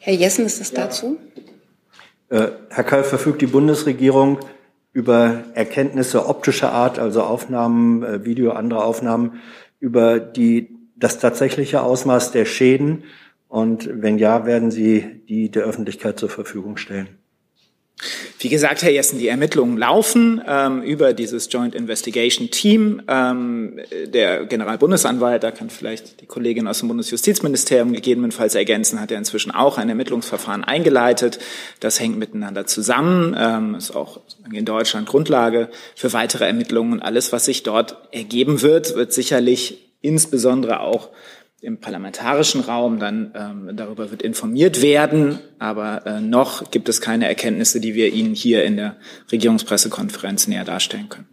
Herr 0.00 0.14
Jessen, 0.14 0.44
ist 0.44 0.60
das 0.60 0.72
dazu? 0.72 1.16
Äh, 2.32 2.52
Herr 2.70 2.84
Kall, 2.84 3.04
verfügt 3.04 3.42
die 3.42 3.46
Bundesregierung 3.46 4.38
über 4.94 5.44
Erkenntnisse 5.52 6.26
optischer 6.26 6.72
Art, 6.72 6.98
also 6.98 7.22
Aufnahmen, 7.22 8.02
äh, 8.02 8.24
Video, 8.24 8.52
andere 8.52 8.84
Aufnahmen, 8.84 9.42
über 9.80 10.18
die, 10.18 10.70
das 10.96 11.18
tatsächliche 11.18 11.82
Ausmaß 11.82 12.32
der 12.32 12.46
Schäden? 12.46 13.04
Und 13.48 13.90
wenn 14.00 14.16
ja, 14.16 14.46
werden 14.46 14.70
Sie 14.70 15.22
die 15.28 15.50
der 15.50 15.64
Öffentlichkeit 15.64 16.18
zur 16.18 16.30
Verfügung 16.30 16.78
stellen? 16.78 17.18
Wie 18.38 18.48
gesagt, 18.48 18.82
Herr 18.82 18.90
Jessen, 18.90 19.18
die 19.18 19.28
Ermittlungen 19.28 19.78
laufen 19.78 20.42
ähm, 20.46 20.82
über 20.82 21.12
dieses 21.12 21.48
Joint 21.50 21.74
Investigation 21.74 22.50
Team. 22.50 23.02
Ähm, 23.08 23.80
der 24.06 24.46
Generalbundesanwalt, 24.46 25.42
da 25.42 25.50
kann 25.50 25.70
vielleicht 25.70 26.20
die 26.20 26.26
Kollegin 26.26 26.66
aus 26.66 26.80
dem 26.80 26.88
Bundesjustizministerium 26.88 27.92
gegebenenfalls 27.92 28.54
ergänzen, 28.54 29.00
hat 29.00 29.10
ja 29.10 29.18
inzwischen 29.18 29.50
auch 29.50 29.78
ein 29.78 29.88
Ermittlungsverfahren 29.88 30.64
eingeleitet. 30.64 31.38
Das 31.80 32.00
hängt 32.00 32.18
miteinander 32.18 32.66
zusammen, 32.66 33.36
ähm, 33.38 33.74
ist 33.74 33.94
auch 33.94 34.20
in 34.52 34.64
Deutschland 34.64 35.08
Grundlage 35.08 35.68
für 35.94 36.12
weitere 36.12 36.46
Ermittlungen. 36.46 36.92
Und 36.94 37.00
alles, 37.00 37.32
was 37.32 37.44
sich 37.44 37.62
dort 37.62 37.96
ergeben 38.10 38.62
wird, 38.62 38.94
wird 38.94 39.12
sicherlich 39.12 39.78
insbesondere 40.00 40.80
auch 40.80 41.10
im 41.62 41.78
parlamentarischen 41.78 42.60
Raum 42.60 42.98
dann 42.98 43.32
ähm, 43.36 43.76
darüber 43.76 44.10
wird 44.10 44.20
informiert 44.20 44.82
werden, 44.82 45.38
aber 45.60 46.04
äh, 46.06 46.20
noch 46.20 46.72
gibt 46.72 46.88
es 46.88 47.00
keine 47.00 47.28
Erkenntnisse, 47.28 47.80
die 47.80 47.94
wir 47.94 48.12
Ihnen 48.12 48.34
hier 48.34 48.64
in 48.64 48.76
der 48.76 48.96
Regierungspressekonferenz 49.30 50.48
näher 50.48 50.64
darstellen 50.64 51.08
können. 51.08 51.28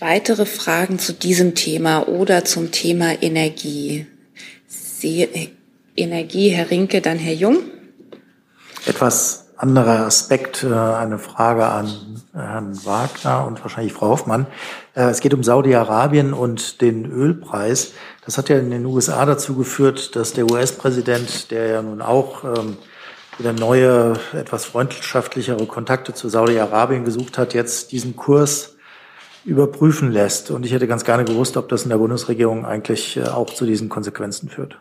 Weitere 0.00 0.44
Fragen 0.44 0.98
zu 0.98 1.12
diesem 1.12 1.54
Thema 1.54 2.08
oder 2.08 2.44
zum 2.44 2.72
Thema 2.72 3.22
Energie? 3.22 4.06
Sie, 4.66 5.28
Energie, 5.96 6.48
Herr 6.48 6.68
Rinke, 6.68 7.00
dann 7.00 7.18
Herr 7.18 7.34
Jung. 7.34 7.58
Etwas 8.86 9.50
anderer 9.56 10.06
Aspekt, 10.06 10.64
äh, 10.64 10.74
eine 10.74 11.18
Frage 11.20 11.66
an 11.66 12.22
Herrn 12.32 12.84
Wagner 12.84 13.46
und 13.46 13.62
wahrscheinlich 13.62 13.92
Frau 13.92 14.08
Hoffmann. 14.08 14.46
Äh, 14.94 15.10
es 15.10 15.20
geht 15.20 15.34
um 15.34 15.42
Saudi-Arabien 15.42 16.32
und 16.32 16.80
den 16.80 17.10
Ölpreis. 17.10 17.92
Das 18.24 18.38
hat 18.38 18.48
ja 18.48 18.58
in 18.58 18.70
den 18.70 18.86
USA 18.86 19.24
dazu 19.26 19.56
geführt, 19.56 20.16
dass 20.16 20.32
der 20.32 20.50
US-Präsident, 20.50 21.50
der 21.50 21.66
ja 21.68 21.82
nun 21.82 22.02
auch 22.02 22.44
ähm, 22.44 22.76
wieder 23.38 23.52
neue, 23.52 24.14
etwas 24.32 24.64
freundschaftlichere 24.66 25.66
Kontakte 25.66 26.14
zu 26.14 26.28
Saudi-Arabien 26.28 27.04
gesucht 27.04 27.38
hat, 27.38 27.54
jetzt 27.54 27.92
diesen 27.92 28.16
Kurs 28.16 28.76
überprüfen 29.44 30.12
lässt. 30.12 30.50
Und 30.50 30.66
ich 30.66 30.72
hätte 30.72 30.86
ganz 30.86 31.04
gerne 31.04 31.24
gewusst, 31.24 31.56
ob 31.56 31.68
das 31.68 31.84
in 31.84 31.90
der 31.90 31.96
Bundesregierung 31.98 32.66
eigentlich 32.66 33.16
äh, 33.16 33.24
auch 33.24 33.50
zu 33.50 33.64
diesen 33.64 33.88
Konsequenzen 33.88 34.48
führt. 34.48 34.78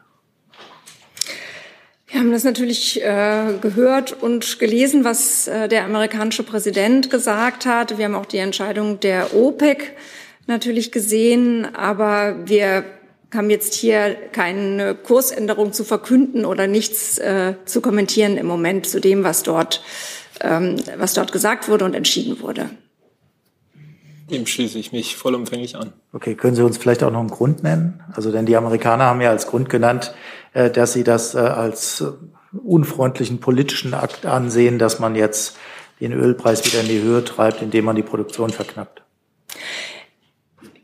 Haben 2.30 2.36
das 2.36 2.44
natürlich 2.44 3.02
äh, 3.02 3.56
gehört 3.60 4.14
und 4.14 4.60
gelesen, 4.60 5.04
was 5.04 5.48
äh, 5.48 5.68
der 5.68 5.86
amerikanische 5.86 6.44
Präsident 6.44 7.10
gesagt 7.10 7.66
hat. 7.66 7.98
Wir 7.98 8.06
haben 8.06 8.14
auch 8.14 8.28
die 8.28 8.38
Entscheidung 8.38 9.00
der 9.00 9.34
OPEC 9.34 9.96
natürlich 10.46 10.92
gesehen, 10.92 11.74
aber 11.74 12.36
wir 12.46 12.84
haben 13.34 13.50
jetzt 13.50 13.74
hier 13.74 14.16
keine 14.32 14.94
Kursänderung 14.94 15.74
zu 15.74 15.84
verkünden 15.84 16.46
oder 16.46 16.68
nichts 16.68 17.18
äh, 17.18 17.56
zu 17.66 17.82
kommentieren 17.82 18.38
im 18.38 18.46
Moment 18.46 18.86
zu 18.86 19.02
dem, 19.02 19.24
was 19.24 19.42
dort, 19.42 19.82
ähm, 20.42 20.76
was 20.98 21.16
dort 21.16 21.32
gesagt 21.32 21.68
wurde 21.68 21.86
und 21.86 21.96
entschieden 21.96 22.42
wurde. 22.42 22.70
Dem 24.30 24.46
schließe 24.46 24.78
ich 24.78 24.92
mich 24.92 25.16
vollumfänglich 25.16 25.76
an. 25.76 25.94
Okay, 26.14 26.36
können 26.36 26.56
Sie 26.56 26.64
uns 26.64 26.78
vielleicht 26.78 27.04
auch 27.04 27.12
noch 27.12 27.20
einen 27.20 27.30
Grund 27.30 27.64
nennen? 27.64 28.02
Also 28.14 28.32
denn 28.32 28.46
die 28.46 28.56
Amerikaner 28.56 29.06
haben 29.06 29.22
ja 29.22 29.30
als 29.30 29.48
Grund 29.48 29.70
genannt, 29.70 30.14
äh, 30.54 30.70
dass 30.70 30.94
sie 30.94 31.04
das 31.04 31.36
äh, 31.36 31.40
als 31.40 32.02
äh, 32.02 32.08
unfreundlichen 32.58 33.40
politischen 33.40 33.94
Akt 33.94 34.26
ansehen, 34.26 34.80
dass 34.80 35.00
man 35.00 35.16
jetzt 35.16 35.58
den 36.00 36.14
Ölpreis 36.14 36.66
wieder 36.66 36.82
in 36.82 36.88
die 36.88 37.02
Höhe 37.02 37.24
treibt, 37.24 37.62
indem 37.62 37.86
man 37.86 37.96
die 37.96 38.04
Produktion 38.04 38.50
verknappt. 38.50 39.04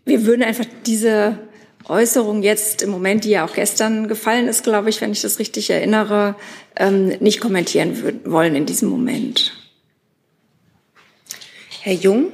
Wir 0.04 0.26
würden 0.26 0.44
einfach 0.44 0.66
diese 0.86 1.40
Äußerung 1.88 2.44
jetzt 2.44 2.82
im 2.82 2.90
Moment, 2.90 3.24
die 3.24 3.30
ja 3.30 3.46
auch 3.46 3.54
gestern 3.54 4.08
gefallen 4.08 4.48
ist, 4.48 4.64
glaube 4.64 4.90
ich, 4.90 5.02
wenn 5.02 5.12
ich 5.12 5.22
das 5.22 5.40
richtig 5.40 5.70
erinnere, 5.70 6.36
ähm, 6.76 7.08
nicht 7.20 7.42
kommentieren 7.42 8.22
wollen 8.26 8.56
in 8.56 8.66
diesem 8.66 8.90
Moment. 8.90 9.54
Herr 11.82 11.94
Jung? 11.94 12.32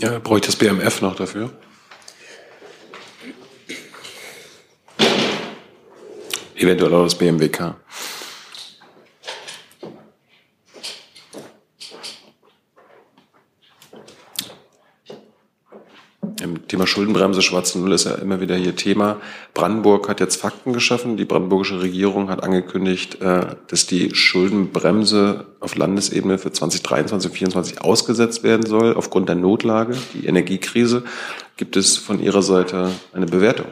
Ja, 0.00 0.20
brauche 0.20 0.38
ich 0.38 0.46
das 0.46 0.54
BMF 0.54 1.00
noch 1.00 1.16
dafür? 1.16 1.50
Eventuell 6.54 6.94
auch 6.94 7.04
das 7.04 7.16
BMWK. 7.16 7.74
Im 16.42 16.68
Thema 16.68 16.86
Schuldenbremse, 16.86 17.42
schwarze 17.42 17.80
Null 17.80 17.92
ist 17.92 18.04
ja 18.04 18.14
immer 18.14 18.40
wieder 18.40 18.54
hier 18.54 18.76
Thema. 18.76 19.16
Brandenburg 19.54 20.08
hat 20.08 20.20
jetzt 20.20 20.36
Fakten 20.36 20.72
geschaffen. 20.72 21.16
Die 21.16 21.24
brandenburgische 21.24 21.80
Regierung 21.80 22.30
hat 22.30 22.44
angekündigt, 22.44 23.20
äh, 23.20 23.56
dass 23.66 23.86
die 23.86 24.14
Schuldenbremse 24.14 25.46
auf 25.58 25.74
Landesebene 25.74 26.38
für 26.38 26.52
2023 26.52 27.30
und 27.30 27.34
2024 27.34 27.82
ausgesetzt 27.82 28.44
werden 28.44 28.66
soll 28.66 28.94
aufgrund 28.94 29.28
der 29.28 29.36
Notlage, 29.36 29.96
die 30.14 30.26
Energiekrise. 30.26 31.02
Gibt 31.56 31.76
es 31.76 31.96
von 31.96 32.20
Ihrer 32.20 32.42
Seite 32.42 32.92
eine 33.12 33.26
Bewertung? 33.26 33.66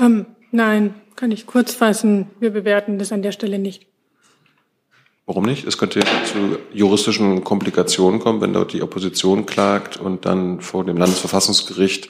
Ähm, 0.00 0.24
nein, 0.50 0.94
kann 1.14 1.30
ich 1.30 1.46
kurz 1.46 1.74
fassen. 1.74 2.30
Wir 2.40 2.50
bewerten 2.50 2.98
das 2.98 3.12
an 3.12 3.20
der 3.20 3.32
Stelle 3.32 3.58
nicht. 3.58 3.86
Warum 5.26 5.44
nicht? 5.44 5.66
Es 5.66 5.78
könnte 5.78 6.00
zu 6.00 6.58
juristischen 6.72 7.44
Komplikationen 7.44 8.18
kommen, 8.18 8.40
wenn 8.40 8.52
dort 8.52 8.72
die 8.72 8.82
Opposition 8.82 9.46
klagt 9.46 9.96
und 9.96 10.24
dann 10.24 10.60
vor 10.60 10.84
dem 10.84 10.96
Landesverfassungsgericht 10.96 12.06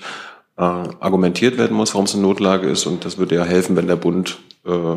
äh, 0.56 0.62
argumentiert 0.62 1.58
werden 1.58 1.76
muss, 1.76 1.92
warum 1.94 2.06
es 2.06 2.14
eine 2.14 2.22
Notlage 2.22 2.68
ist. 2.68 2.86
Und 2.86 3.04
das 3.04 3.18
würde 3.18 3.34
ja 3.34 3.44
helfen, 3.44 3.76
wenn 3.76 3.86
der 3.86 3.96
Bund 3.96 4.38
äh, 4.64 4.96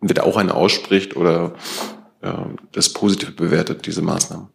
entweder 0.00 0.24
auch 0.24 0.36
eine 0.36 0.54
ausspricht 0.54 1.16
oder 1.16 1.54
äh, 2.20 2.32
das 2.72 2.92
positiv 2.92 3.36
bewertet, 3.36 3.86
diese 3.86 4.02
Maßnahmen. 4.02 4.48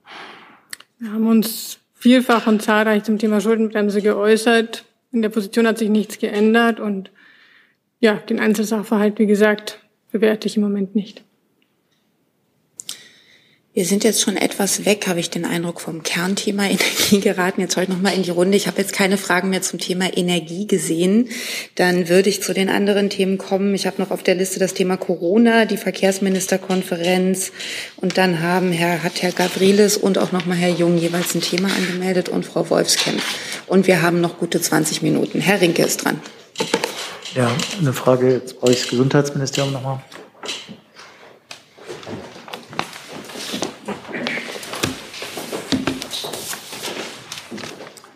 Wir 1.00 1.12
haben 1.12 1.28
uns 1.28 1.80
vielfach 1.94 2.48
und 2.48 2.62
zahlreich 2.62 3.04
zum 3.04 3.20
Thema 3.20 3.40
Schuldenbremse 3.40 4.02
geäußert. 4.02 4.86
In 5.12 5.22
der 5.22 5.30
Position 5.30 5.68
hat 5.68 5.78
sich 5.78 5.90
nichts 5.90 6.20
geändert 6.20 6.80
und 6.80 7.10
ja, 8.00 8.16
den 8.16 8.40
Einzelsachverhalt, 8.40 9.18
wie 9.18 9.26
gesagt, 9.26 9.80
bewerte 10.12 10.48
ich 10.48 10.58
im 10.58 10.64
Moment 10.64 10.96
nicht. 10.96 11.24
Wir 13.76 13.84
sind 13.84 14.06
jetzt 14.06 14.22
schon 14.22 14.38
etwas 14.38 14.86
weg, 14.86 15.06
habe 15.06 15.20
ich 15.20 15.30
den 15.30 15.44
Eindruck, 15.44 15.82
vom 15.82 16.02
Kernthema 16.02 16.64
Energie 16.70 17.20
geraten. 17.20 17.60
Jetzt 17.60 17.76
heute 17.76 17.92
noch 17.92 18.00
mal 18.00 18.14
in 18.14 18.24
die 18.24 18.32
Runde. 18.32 18.56
Ich 18.56 18.68
habe 18.68 18.82
jetzt 18.82 18.94
keine 18.94 19.18
Fragen 19.18 19.50
mehr 19.50 19.64
zum 19.64 19.80
Thema 19.80 20.16
Energie 20.16 20.66
gesehen. 20.66 21.28
Dann 21.76 22.08
würde 22.08 22.30
ich 22.30 22.42
zu 22.42 22.54
den 22.54 22.70
anderen 22.70 23.10
Themen 23.10 23.38
kommen. 23.38 23.76
Ich 23.76 23.86
habe 23.86 24.02
noch 24.02 24.12
auf 24.12 24.24
der 24.24 24.36
Liste 24.36 24.60
das 24.60 24.76
Thema 24.76 24.96
Corona, 24.96 25.66
die 25.66 25.76
Verkehrsministerkonferenz. 25.76 27.52
Und 27.98 28.18
dann 28.18 28.42
haben 28.42 28.72
Herr, 28.72 29.04
hat 29.04 29.22
Herr 29.22 29.34
Gabrieles 29.34 29.98
und 29.98 30.20
auch 30.20 30.32
noch 30.32 30.46
mal 30.46 30.56
Herr 30.56 30.70
Jung 30.70 30.98
jeweils 30.98 31.36
ein 31.36 31.42
Thema 31.42 31.68
angemeldet 31.68 32.30
und 32.30 32.46
Frau 32.46 32.70
Wolfskamp. 32.70 33.22
Und 33.68 33.88
wir 33.88 34.02
haben 34.02 34.22
noch 34.22 34.38
gute 34.38 34.62
20 34.62 35.02
Minuten. 35.02 35.42
Herr 35.42 35.60
Rinke 35.60 35.84
ist 35.84 36.06
dran. 36.06 36.22
Ja, 37.36 37.52
eine 37.78 37.92
Frage. 37.92 38.36
Jetzt 38.36 38.58
brauche 38.58 38.72
ich 38.72 38.80
das 38.80 38.88
Gesundheitsministerium 38.88 39.74
noch 39.74 40.00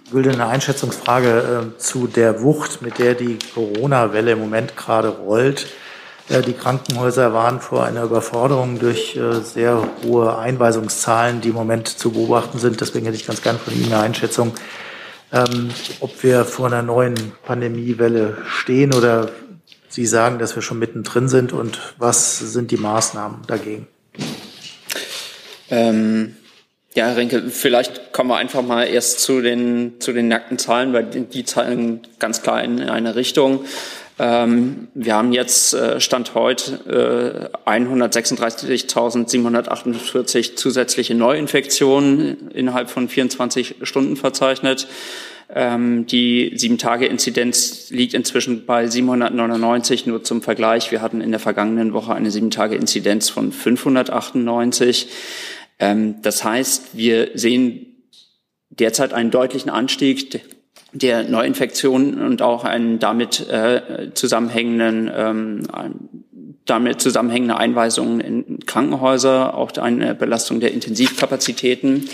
Ich 0.10 0.16
will 0.16 0.28
eine 0.28 0.47
Einschätzungsfrage 0.47 1.74
äh, 1.76 1.78
zu 1.78 2.07
der 2.07 2.41
Wucht, 2.41 2.82
mit 2.82 2.97
der 2.97 3.14
die 3.14 3.38
Corona-Welle 3.53 4.32
im 4.32 4.39
Moment 4.39 4.76
gerade 4.76 5.10
rollt. 5.10 5.68
Äh, 6.30 6.41
die 6.41 6.53
Krankenhäuser 6.53 7.32
waren 7.32 7.62
vor 7.62 7.86
einer 7.86 8.05
Überforderung 8.05 8.80
durch 8.80 9.16
äh, 9.16 9.41
sehr 9.41 9.88
hohe 10.03 10.36
Einweisungszahlen, 10.36 11.41
die 11.41 11.49
im 11.49 11.53
Moment 11.53 11.89
zu 11.89 12.10
beobachten 12.10 12.57
sind. 12.57 12.82
Deswegen 12.82 13.05
hätte 13.05 13.18
ich 13.18 13.28
ganz 13.28 13.43
gerne 13.43 13.60
von 13.60 13.72
Ihnen 13.72 13.93
eine 13.93 14.01
Einschätzung, 14.01 14.55
ähm, 15.32 15.70
ob 15.99 16.24
wir 16.24 16.43
vor 16.43 16.66
einer 16.66 16.82
neuen 16.82 17.34
Pandemiewelle 17.45 18.36
stehen 18.47 18.95
oder 18.95 19.30
Sie 19.89 20.07
sagen, 20.07 20.39
dass 20.39 20.55
wir 20.55 20.64
schon 20.64 20.80
mittendrin 20.80 21.30
sind 21.30 21.53
und 21.53 21.93
was 21.99 22.39
sind 22.39 22.72
die 22.72 22.78
Maßnahmen 22.78 23.43
dagegen? 23.45 23.86
Ähm 25.70 26.36
ja, 26.96 27.06
Herr 27.06 27.18
Renke, 27.18 27.44
vielleicht 27.50 28.14
kommen 28.14 28.32
wir 28.32 28.38
einfach 28.38 28.64
mal 28.64 28.86
erst 28.86 29.20
zu 29.20 29.42
den, 29.42 30.00
zu 30.00 30.12
den 30.12 30.28
nackten 30.28 30.58
Zahlen, 30.58 30.92
weil 30.92 31.04
die 31.06 31.46
zeigen 31.46 32.02
ganz 32.18 32.42
klar 32.42 32.64
in 32.64 32.82
eine 32.82 33.16
Richtung. 33.16 33.64
Ähm, 34.18 34.88
wir 34.96 35.14
haben 35.16 35.32
jetzt 35.32 35.74
äh, 35.74 36.02
Stand 36.02 36.34
heute 36.36 37.52
äh, 37.66 37.70
136.748 37.70 40.56
zusätzliche 40.56 41.14
Neuinfektionen 41.16 42.52
innerhalb 42.52 42.90
von 42.90 43.08
24 43.08 43.76
Stunden 43.84 44.18
verzeichnet. 44.18 44.88
Ähm, 45.56 46.06
die 46.06 46.52
Sieben-Tage-Inzidenz 46.56 47.92
liegt 47.92 48.14
inzwischen 48.14 48.66
bei 48.66 48.88
799. 48.88 50.06
Nur 50.06 50.22
zum 50.24 50.42
Vergleich, 50.42 50.92
wir 50.92 51.02
hatten 51.02 51.22
in 51.22 51.32
der 51.32 51.40
vergangenen 51.40 51.94
Woche 51.94 52.14
eine 52.14 52.30
Sieben-Tage-Inzidenz 52.30 53.30
von 53.30 53.54
598. 53.54 55.08
Ähm, 55.80 56.22
das 56.22 56.44
heißt, 56.44 56.98
wir 56.98 57.32
sehen 57.36 58.04
derzeit 58.70 59.14
einen 59.14 59.32
deutlichen 59.32 59.70
Anstieg 59.70 60.42
der 60.92 61.24
Neuinfektionen 61.24 62.22
und 62.22 62.42
auch 62.42 62.64
einen 62.64 63.00
damit 63.00 63.48
äh, 63.50 64.12
zusammenhängenden 64.14 65.12
ähm, 65.14 65.68
damit 66.70 67.02
zusammenhängende 67.02 67.58
Einweisungen 67.58 68.20
in 68.20 68.60
Krankenhäuser, 68.66 69.56
auch 69.56 69.72
eine 69.78 70.14
Belastung 70.14 70.60
der 70.60 70.72
Intensivkapazitäten. 70.72 72.08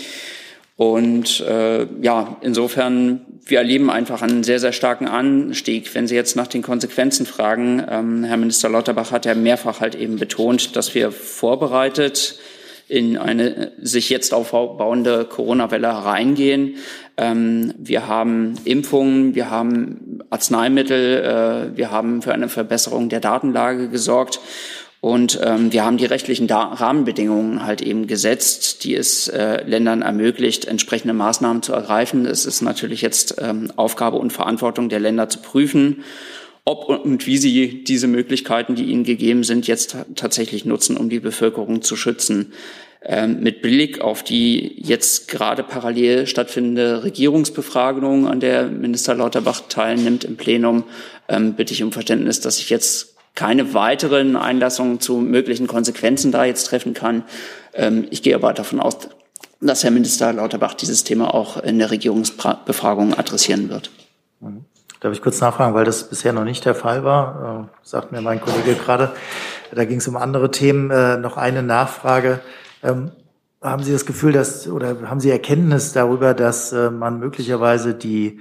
Und 0.76 1.40
äh, 1.40 1.86
ja, 2.02 2.36
insofern, 2.42 3.20
wir 3.44 3.58
erleben 3.58 3.90
einfach 3.90 4.22
einen 4.22 4.44
sehr, 4.44 4.60
sehr 4.60 4.72
starken 4.72 5.08
Anstieg. 5.08 5.94
Wenn 5.94 6.06
Sie 6.06 6.14
jetzt 6.14 6.36
nach 6.36 6.46
den 6.46 6.62
Konsequenzen 6.62 7.24
fragen, 7.24 7.82
ähm, 7.88 8.24
Herr 8.24 8.36
Minister 8.36 8.68
Lauterbach 8.68 9.10
hat 9.10 9.24
ja 9.24 9.34
mehrfach 9.34 9.80
halt 9.80 9.94
eben 9.94 10.16
betont, 10.16 10.76
dass 10.76 10.94
wir 10.94 11.12
vorbereitet 11.12 12.38
in 12.88 13.16
eine 13.16 13.72
sich 13.80 14.10
jetzt 14.10 14.32
aufbauende 14.32 15.24
Corona-Welle 15.24 15.88
hereingehen. 15.88 16.76
Ähm, 17.16 17.74
wir 17.78 18.06
haben 18.06 18.54
Impfungen, 18.64 19.34
wir 19.34 19.50
haben 19.50 20.20
Arzneimittel, 20.30 21.72
äh, 21.72 21.76
wir 21.76 21.90
haben 21.90 22.22
für 22.22 22.32
eine 22.32 22.48
Verbesserung 22.48 23.08
der 23.08 23.20
Datenlage 23.20 23.88
gesorgt. 23.88 24.40
Und 25.00 25.38
ähm, 25.42 25.72
wir 25.72 25.84
haben 25.84 25.98
die 25.98 26.06
rechtlichen 26.06 26.46
da 26.46 26.62
Rahmenbedingungen 26.62 27.64
halt 27.64 27.80
eben 27.80 28.06
gesetzt, 28.06 28.82
die 28.82 28.94
es 28.94 29.28
äh, 29.28 29.62
Ländern 29.64 30.02
ermöglicht, 30.02 30.64
entsprechende 30.64 31.14
Maßnahmen 31.14 31.62
zu 31.62 31.72
ergreifen. 31.72 32.26
Es 32.26 32.46
ist 32.46 32.62
natürlich 32.62 33.02
jetzt 33.02 33.36
ähm, 33.40 33.72
Aufgabe 33.76 34.16
und 34.16 34.32
Verantwortung 34.32 34.88
der 34.88 35.00
Länder 35.00 35.28
zu 35.28 35.40
prüfen, 35.40 36.02
ob 36.66 36.88
und 36.88 37.26
wie 37.26 37.38
sie 37.38 37.84
diese 37.84 38.08
Möglichkeiten, 38.08 38.74
die 38.74 38.84
ihnen 38.84 39.04
gegeben 39.04 39.44
sind, 39.44 39.66
jetzt 39.68 39.96
tatsächlich 40.16 40.64
nutzen, 40.64 40.96
um 40.96 41.08
die 41.08 41.20
Bevölkerung 41.20 41.80
zu 41.80 41.96
schützen. 41.96 42.52
Ähm, 43.02 43.38
mit 43.40 43.62
Blick 43.62 44.00
auf 44.00 44.24
die 44.24 44.74
jetzt 44.82 45.28
gerade 45.28 45.62
parallel 45.62 46.26
stattfindende 46.26 47.04
Regierungsbefragung, 47.04 48.26
an 48.26 48.40
der 48.40 48.66
Minister 48.66 49.14
Lauterbach 49.14 49.62
teilnimmt 49.68 50.24
im 50.24 50.36
Plenum, 50.36 50.82
ähm, 51.28 51.54
bitte 51.54 51.72
ich 51.72 51.84
um 51.84 51.92
Verständnis, 51.92 52.40
dass 52.40 52.58
ich 52.58 52.68
jetzt 52.68 53.14
keine 53.36 53.72
weiteren 53.74 54.34
Einlassungen 54.34 54.98
zu 54.98 55.18
möglichen 55.18 55.68
Konsequenzen 55.68 56.32
da 56.32 56.44
jetzt 56.44 56.64
treffen 56.64 56.94
kann. 56.94 57.22
Ähm, 57.74 58.08
ich 58.10 58.22
gehe 58.22 58.34
aber 58.34 58.52
davon 58.52 58.80
aus, 58.80 58.96
dass 59.60 59.84
Herr 59.84 59.92
Minister 59.92 60.32
Lauterbach 60.32 60.74
dieses 60.74 61.04
Thema 61.04 61.32
auch 61.32 61.62
in 61.62 61.78
der 61.78 61.92
Regierungsbefragung 61.92 63.14
adressieren 63.14 63.68
wird. 63.68 63.90
Darf 65.00 65.12
ich 65.12 65.22
kurz 65.22 65.40
nachfragen, 65.40 65.74
weil 65.74 65.84
das 65.84 66.08
bisher 66.08 66.32
noch 66.32 66.44
nicht 66.44 66.64
der 66.64 66.74
Fall 66.74 67.04
war, 67.04 67.68
äh, 67.68 67.86
sagt 67.86 68.12
mir 68.12 68.20
mein 68.20 68.40
Kollege 68.40 68.74
gerade. 68.74 69.12
Da 69.72 69.84
ging 69.84 69.98
es 69.98 70.08
um 70.08 70.16
andere 70.16 70.50
Themen. 70.50 70.90
Äh, 70.90 71.18
noch 71.18 71.36
eine 71.36 71.62
Nachfrage. 71.62 72.40
Ähm, 72.82 73.10
haben 73.62 73.82
Sie 73.82 73.92
das 73.92 74.06
Gefühl, 74.06 74.32
dass 74.32 74.68
oder 74.68 75.08
haben 75.08 75.20
Sie 75.20 75.30
Erkenntnis 75.30 75.92
darüber, 75.92 76.34
dass 76.34 76.72
äh, 76.72 76.90
man 76.90 77.18
möglicherweise 77.18 77.94
die 77.94 78.40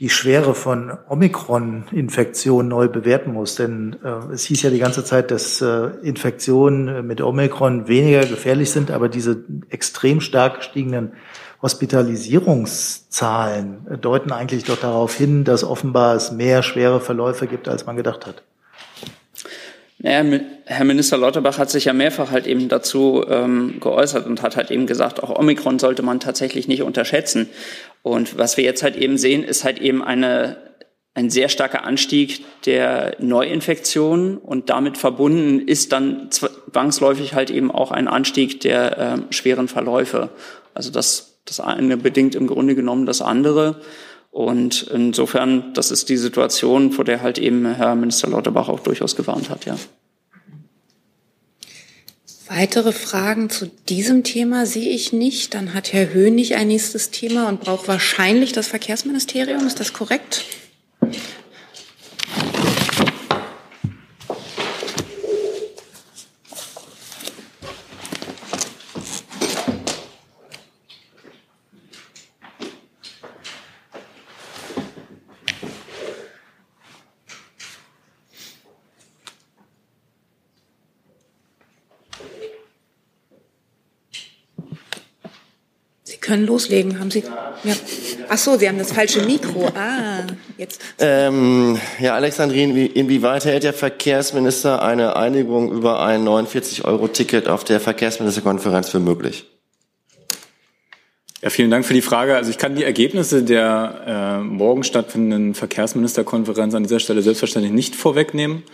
die 0.00 0.10
Schwere 0.10 0.54
von 0.54 0.92
Omikron-Infektionen 1.08 2.68
neu 2.68 2.88
bewerten 2.88 3.32
muss. 3.32 3.54
Denn 3.54 3.96
äh, 4.02 4.32
es 4.32 4.44
hieß 4.44 4.62
ja 4.62 4.70
die 4.70 4.78
ganze 4.78 5.04
Zeit, 5.04 5.30
dass 5.30 5.60
äh, 5.60 5.90
Infektionen 6.02 7.06
mit 7.06 7.20
Omikron 7.20 7.86
weniger 7.86 8.26
gefährlich 8.26 8.70
sind, 8.70 8.90
aber 8.90 9.08
diese 9.08 9.44
extrem 9.70 10.20
stark 10.20 10.56
gestiegenen 10.56 11.12
Hospitalisierungszahlen 11.64 13.98
deuten 14.02 14.32
eigentlich 14.32 14.64
doch 14.64 14.78
darauf 14.78 15.16
hin, 15.16 15.44
dass 15.44 15.64
offenbar 15.64 16.14
es 16.14 16.30
mehr 16.30 16.62
schwere 16.62 17.00
Verläufe 17.00 17.46
gibt, 17.46 17.68
als 17.68 17.86
man 17.86 17.96
gedacht 17.96 18.26
hat. 18.26 18.42
Naja, 19.96 20.40
Herr 20.66 20.84
Minister 20.84 21.16
Lauterbach 21.16 21.56
hat 21.56 21.70
sich 21.70 21.86
ja 21.86 21.94
mehrfach 21.94 22.30
halt 22.30 22.46
eben 22.46 22.68
dazu 22.68 23.24
ähm, 23.26 23.78
geäußert 23.80 24.26
und 24.26 24.42
hat 24.42 24.56
halt 24.56 24.70
eben 24.70 24.86
gesagt, 24.86 25.22
auch 25.22 25.38
Omikron 25.38 25.78
sollte 25.78 26.02
man 26.02 26.20
tatsächlich 26.20 26.68
nicht 26.68 26.82
unterschätzen. 26.82 27.48
Und 28.02 28.36
was 28.36 28.58
wir 28.58 28.64
jetzt 28.64 28.82
halt 28.82 28.96
eben 28.96 29.16
sehen, 29.16 29.42
ist 29.42 29.64
halt 29.64 29.78
eben 29.78 30.04
eine, 30.04 30.58
ein 31.14 31.30
sehr 31.30 31.48
starker 31.48 31.84
Anstieg 31.84 32.44
der 32.66 33.16
Neuinfektionen 33.20 34.36
und 34.36 34.68
damit 34.68 34.98
verbunden 34.98 35.66
ist 35.66 35.92
dann 35.92 36.30
zwangsläufig 36.30 37.32
halt 37.32 37.50
eben 37.50 37.70
auch 37.70 37.90
ein 37.90 38.06
Anstieg 38.06 38.60
der 38.60 38.98
äh, 38.98 39.16
schweren 39.32 39.68
Verläufe. 39.68 40.28
Also 40.74 40.90
das, 40.90 41.33
das 41.44 41.60
eine 41.60 41.96
bedingt 41.96 42.34
im 42.34 42.46
Grunde 42.46 42.74
genommen 42.74 43.06
das 43.06 43.20
andere. 43.22 43.80
Und 44.30 44.82
insofern, 44.92 45.72
das 45.74 45.90
ist 45.90 46.08
die 46.08 46.16
Situation, 46.16 46.92
vor 46.92 47.04
der 47.04 47.22
halt 47.22 47.38
eben 47.38 47.66
Herr 47.66 47.94
Minister 47.94 48.28
Lauterbach 48.28 48.68
auch 48.68 48.80
durchaus 48.80 49.14
gewarnt 49.14 49.50
hat, 49.50 49.64
ja. 49.64 49.76
Weitere 52.48 52.92
Fragen 52.92 53.48
zu 53.48 53.70
diesem 53.88 54.22
Thema 54.22 54.66
sehe 54.66 54.90
ich 54.90 55.12
nicht. 55.12 55.54
Dann 55.54 55.72
hat 55.72 55.92
Herr 55.92 56.12
Hönig 56.12 56.56
ein 56.56 56.68
nächstes 56.68 57.10
Thema 57.10 57.48
und 57.48 57.60
braucht 57.60 57.88
wahrscheinlich 57.88 58.52
das 58.52 58.68
Verkehrsministerium. 58.68 59.66
Ist 59.66 59.80
das 59.80 59.92
korrekt? 59.92 60.44
Können 86.34 86.46
loslegen. 86.46 86.98
Haben 86.98 87.10
Sie? 87.10 87.22
Ja. 87.62 87.74
Ach 88.28 88.38
so, 88.38 88.58
Sie 88.58 88.68
haben 88.68 88.78
das 88.78 88.92
falsche 88.92 89.22
Mikro. 89.22 89.70
Ah, 89.74 90.26
jetzt. 90.58 90.80
Ähm, 90.98 91.78
ja, 92.00 92.14
Alexandrin, 92.14 92.76
inwieweit 92.76 93.44
hält 93.44 93.62
der 93.62 93.72
Verkehrsminister 93.72 94.82
eine 94.82 95.14
Einigung 95.14 95.70
über 95.70 96.00
ein 96.00 96.26
49-Euro-Ticket 96.26 97.48
auf 97.48 97.62
der 97.62 97.78
Verkehrsministerkonferenz 97.78 98.88
für 98.88 98.98
möglich? 98.98 99.46
Ja, 101.40 101.50
vielen 101.50 101.70
Dank 101.70 101.84
für 101.84 101.94
die 101.94 102.02
Frage. 102.02 102.34
Also 102.34 102.50
ich 102.50 102.58
kann 102.58 102.74
die 102.74 102.84
Ergebnisse 102.84 103.44
der 103.44 104.40
äh, 104.40 104.42
morgen 104.42 104.82
stattfindenden 104.82 105.54
Verkehrsministerkonferenz 105.54 106.74
an 106.74 106.82
dieser 106.82 106.98
Stelle 106.98 107.22
selbstverständlich 107.22 107.72
nicht 107.72 107.94
vorwegnehmen. 107.94 108.64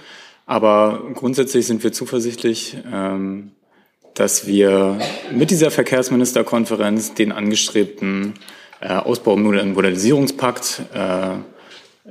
Aber 0.47 1.03
grundsätzlich 1.15 1.67
sind 1.67 1.85
wir 1.85 1.93
zuversichtlich, 1.93 2.79
ähm, 2.91 3.53
dass 4.21 4.47
wir 4.47 4.99
mit 5.33 5.51
dieser 5.51 5.71
Verkehrsministerkonferenz 5.71 7.15
den 7.15 7.33
angestrebten 7.33 8.35
äh, 8.81 8.89
Ausbau- 8.89 9.33
und 9.33 9.73
Modernisierungspakt 9.73 10.83
äh, 10.93 11.31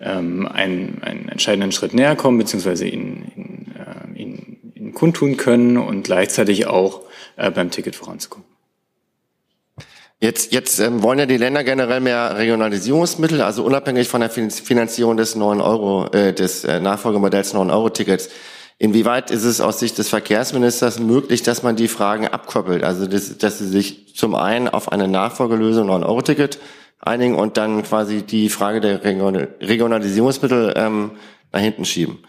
ähm, 0.02 0.48
einen, 0.48 1.04
einen 1.04 1.30
entscheidenden 1.30 1.72
Schritt 1.72 1.94
näher 1.94 2.16
kommen, 2.16 2.40
beziehungsweise 2.40 2.88
ihn, 2.88 3.32
ihn, 3.36 3.76
äh, 3.78 4.20
ihn, 4.20 4.58
ihn 4.74 4.94
kundtun 4.96 5.38
können 5.38 5.78
und 5.78 6.02
gleichzeitig 6.02 6.66
auch 6.66 7.02
äh, 7.38 7.52
beim 7.52 7.70
Ticket 7.70 7.96
voranzukommen. 7.96 8.48
Jetzt, 10.20 10.52
jetzt 10.52 10.80
ähm, 10.80 11.04
wollen 11.04 11.20
ja 11.20 11.28
die 11.28 11.38
Länder 11.38 11.64
generell 11.64 12.00
mehr 12.00 12.36
Regionalisierungsmittel, 12.36 13.42
also 13.42 13.64
unabhängig 13.64 14.08
von 14.08 14.22
der 14.22 14.32
Finanzierung 14.32 15.16
des 15.16 15.36
9 15.36 15.62
Euro, 15.62 16.08
äh, 16.08 16.34
des 16.34 16.64
äh, 16.64 16.80
Nachfolgemodells 16.80 17.54
9 17.54 17.70
Euro 17.70 17.90
Tickets. 17.92 18.30
Inwieweit 18.82 19.30
ist 19.30 19.44
es 19.44 19.60
aus 19.60 19.78
Sicht 19.80 19.98
des 19.98 20.08
Verkehrsministers 20.08 21.00
möglich, 21.00 21.44
dass 21.44 21.64
man 21.64 21.76
die 21.76 21.90
Fragen 21.90 22.28
abkoppelt? 22.28 22.82
Also, 22.82 23.08
dass, 23.08 23.38
dass 23.38 23.60
sie 23.60 23.68
sich 23.68 24.16
zum 24.16 24.36
einen 24.36 24.70
auf 24.70 24.90
eine 24.94 25.10
Nachfolgelösung 25.10 25.90
9-Euro-Ticket 25.90 26.60
einigen 26.98 27.36
und 27.36 27.58
dann 27.58 27.84
quasi 27.84 28.24
die 28.24 28.48
Frage 28.48 28.80
der 28.80 29.04
Regionalisierungsmittel 29.04 30.74
ähm, 30.78 31.12
nach 31.52 31.60
hinten 31.60 31.84
schieben? 31.84 32.20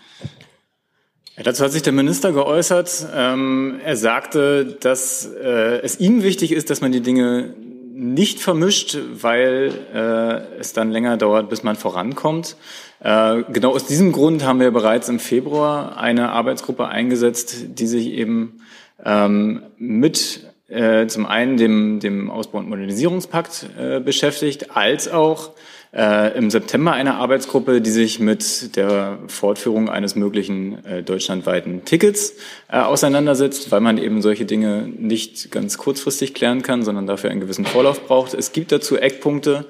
Ja, 1.36 1.44
dazu 1.44 1.62
hat 1.62 1.70
sich 1.70 1.82
der 1.82 1.92
Minister 1.92 2.32
geäußert. 2.32 3.06
Ähm, 3.14 3.80
er 3.84 3.96
sagte, 3.96 4.76
dass 4.80 5.26
äh, 5.26 5.80
es 5.82 6.00
ihm 6.00 6.24
wichtig 6.24 6.50
ist, 6.50 6.68
dass 6.68 6.80
man 6.80 6.90
die 6.90 7.00
Dinge 7.00 7.54
nicht 7.92 8.40
vermischt, 8.40 8.96
weil 9.20 9.72
äh, 9.92 10.60
es 10.60 10.72
dann 10.72 10.90
länger 10.90 11.16
dauert, 11.16 11.48
bis 11.48 11.62
man 11.62 11.76
vorankommt. 11.76 12.56
Äh, 13.00 13.42
genau 13.52 13.72
aus 13.72 13.86
diesem 13.86 14.12
Grund 14.12 14.44
haben 14.44 14.60
wir 14.60 14.70
bereits 14.70 15.08
im 15.08 15.18
Februar 15.18 15.96
eine 15.96 16.30
Arbeitsgruppe 16.30 16.86
eingesetzt, 16.86 17.78
die 17.78 17.86
sich 17.86 18.08
eben 18.08 18.60
ähm, 19.04 19.62
mit 19.76 20.46
äh, 20.68 21.06
zum 21.08 21.26
einen 21.26 21.56
dem, 21.56 22.00
dem 22.00 22.30
Ausbau- 22.30 22.58
und 22.58 22.68
Modernisierungspakt 22.68 23.66
äh, 23.78 24.00
beschäftigt, 24.00 24.76
als 24.76 25.08
auch 25.08 25.50
äh, 25.92 26.36
im 26.36 26.50
September 26.50 26.92
eine 26.92 27.14
Arbeitsgruppe, 27.16 27.80
die 27.80 27.90
sich 27.90 28.20
mit 28.20 28.76
der 28.76 29.18
Fortführung 29.26 29.88
eines 29.88 30.14
möglichen 30.14 30.84
äh, 30.84 31.02
deutschlandweiten 31.02 31.84
Tickets 31.84 32.34
äh, 32.68 32.78
auseinandersetzt, 32.78 33.72
weil 33.72 33.80
man 33.80 33.98
eben 33.98 34.22
solche 34.22 34.44
Dinge 34.44 34.82
nicht 34.82 35.50
ganz 35.50 35.78
kurzfristig 35.78 36.34
klären 36.34 36.62
kann, 36.62 36.84
sondern 36.84 37.06
dafür 37.06 37.30
einen 37.30 37.40
gewissen 37.40 37.64
Vorlauf 37.64 38.06
braucht. 38.06 38.34
Es 38.34 38.52
gibt 38.52 38.70
dazu 38.70 38.96
Eckpunkte, 38.96 39.66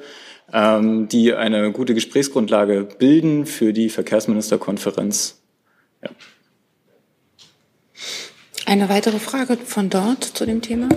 ähm, 0.52 1.08
die 1.08 1.32
eine 1.32 1.72
gute 1.72 1.94
Gesprächsgrundlage 1.94 2.86
bilden 2.98 3.46
für 3.46 3.72
die 3.72 3.88
Verkehrsministerkonferenz. 3.88 5.40
Ja. 6.02 6.10
Eine 8.66 8.88
weitere 8.88 9.18
Frage 9.18 9.56
von 9.56 9.88
dort 9.90 10.22
zu 10.22 10.44
dem 10.44 10.60
Thema? 10.60 10.88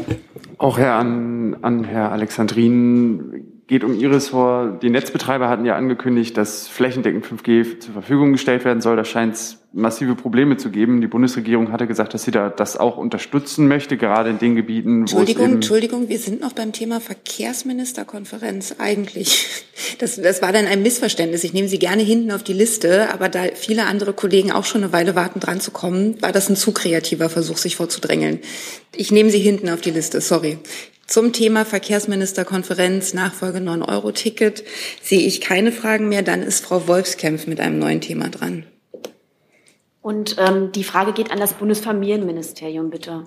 Auch 0.57 0.78
Herr 0.78 0.95
an, 0.95 1.57
an 1.61 1.86
Herr 1.86 2.11
Alexandrin 2.11 3.53
geht 3.68 3.84
um 3.84 3.97
Ihres 3.97 4.30
vor. 4.30 4.78
Die 4.82 4.89
Netzbetreiber 4.89 5.49
hatten 5.49 5.66
ja 5.66 5.76
angekündigt, 5.76 6.36
dass 6.38 6.68
flächendeckend 6.68 7.26
5G 7.26 7.80
zur 7.80 7.93
Verfügung 7.93 8.34
gestellt 8.34 8.66
werden 8.66 8.82
soll. 8.82 8.95
Da 8.95 9.05
scheint 9.05 9.36
es 9.36 9.59
massive 9.74 10.16
Probleme 10.16 10.57
zu 10.57 10.70
geben. 10.70 11.01
Die 11.01 11.07
Bundesregierung 11.07 11.72
hatte 11.72 11.88
gesagt, 11.88 12.14
dass 12.14 12.24
sie 12.24 12.32
da 12.32 12.49
das 12.49 12.78
auch 12.78 12.97
unterstützen 12.97 13.68
möchte, 13.68 13.97
gerade 13.97 14.30
in 14.30 14.38
den 14.38 14.55
Gebieten, 14.55 14.97
wo 14.97 15.01
Entschuldigung, 15.01 15.45
es 15.45 15.53
Entschuldigung, 15.53 16.09
wir 16.09 16.20
sind 16.20 16.41
noch 16.41 16.53
beim 16.53 16.72
Thema 16.74 16.99
Verkehrsministerkonferenz 16.99 18.76
eigentlich. 18.78 19.64
Das, 19.99 20.16
das 20.22 20.41
war 20.41 20.51
dann 20.51 20.66
ein 20.66 20.84
Missverständnis. 20.84 21.43
Ich 21.43 21.53
nehme 21.53 21.68
Sie 21.68 21.80
gerne 21.80 22.03
hinten 22.03 22.32
auf 22.32 22.43
die 22.43 22.53
Liste, 22.53 23.11
aber 23.14 23.30
da 23.30 23.43
viele 23.55 23.86
andere 23.86 24.14
Kollegen 24.14 24.51
auch 24.51 24.66
schon 24.66 24.84
eine 24.84 24.93
Weile 24.93 25.16
warten, 25.16 25.39
dran 25.39 25.59
zu 25.59 25.72
kommen, 25.72 26.22
war 26.22 26.32
das 26.32 26.49
ein 26.49 26.55
zu 26.55 26.72
kreativer 26.72 27.30
Versuch, 27.30 27.57
sich 27.57 27.76
vorzudrängeln. 27.76 28.39
Ich 28.95 29.11
nehme 29.11 29.30
Sie 29.30 29.39
hinten 29.39 29.70
auf 29.70 29.82
die 29.82 29.91
Liste, 29.91 30.22
sorry. 30.22 30.59
Zum 31.06 31.34
Thema 31.34 31.66
Verkehrsministerkonferenz, 31.66 33.14
Nachfolge 33.14 33.60
9-Euro-Ticket 33.60 34.64
sehe 35.01 35.28
ich 35.28 35.41
keine 35.41 35.72
Fragen 35.72 36.10
mehr. 36.10 36.24
Dann 36.24 36.41
ist 36.41 36.66
Frau 36.66 36.88
Wolfskämpf 36.88 37.45
mit 37.45 37.60
einem 37.60 37.78
neuen 37.78 38.01
Thema 38.01 38.30
dran. 38.30 38.66
Und 40.01 40.38
ähm, 40.39 40.72
die 40.72 40.84
Frage 40.84 41.14
geht 41.14 41.30
an 41.32 41.39
das 41.39 41.54
Bundesfamilienministerium, 41.54 42.89
bitte. 42.89 43.26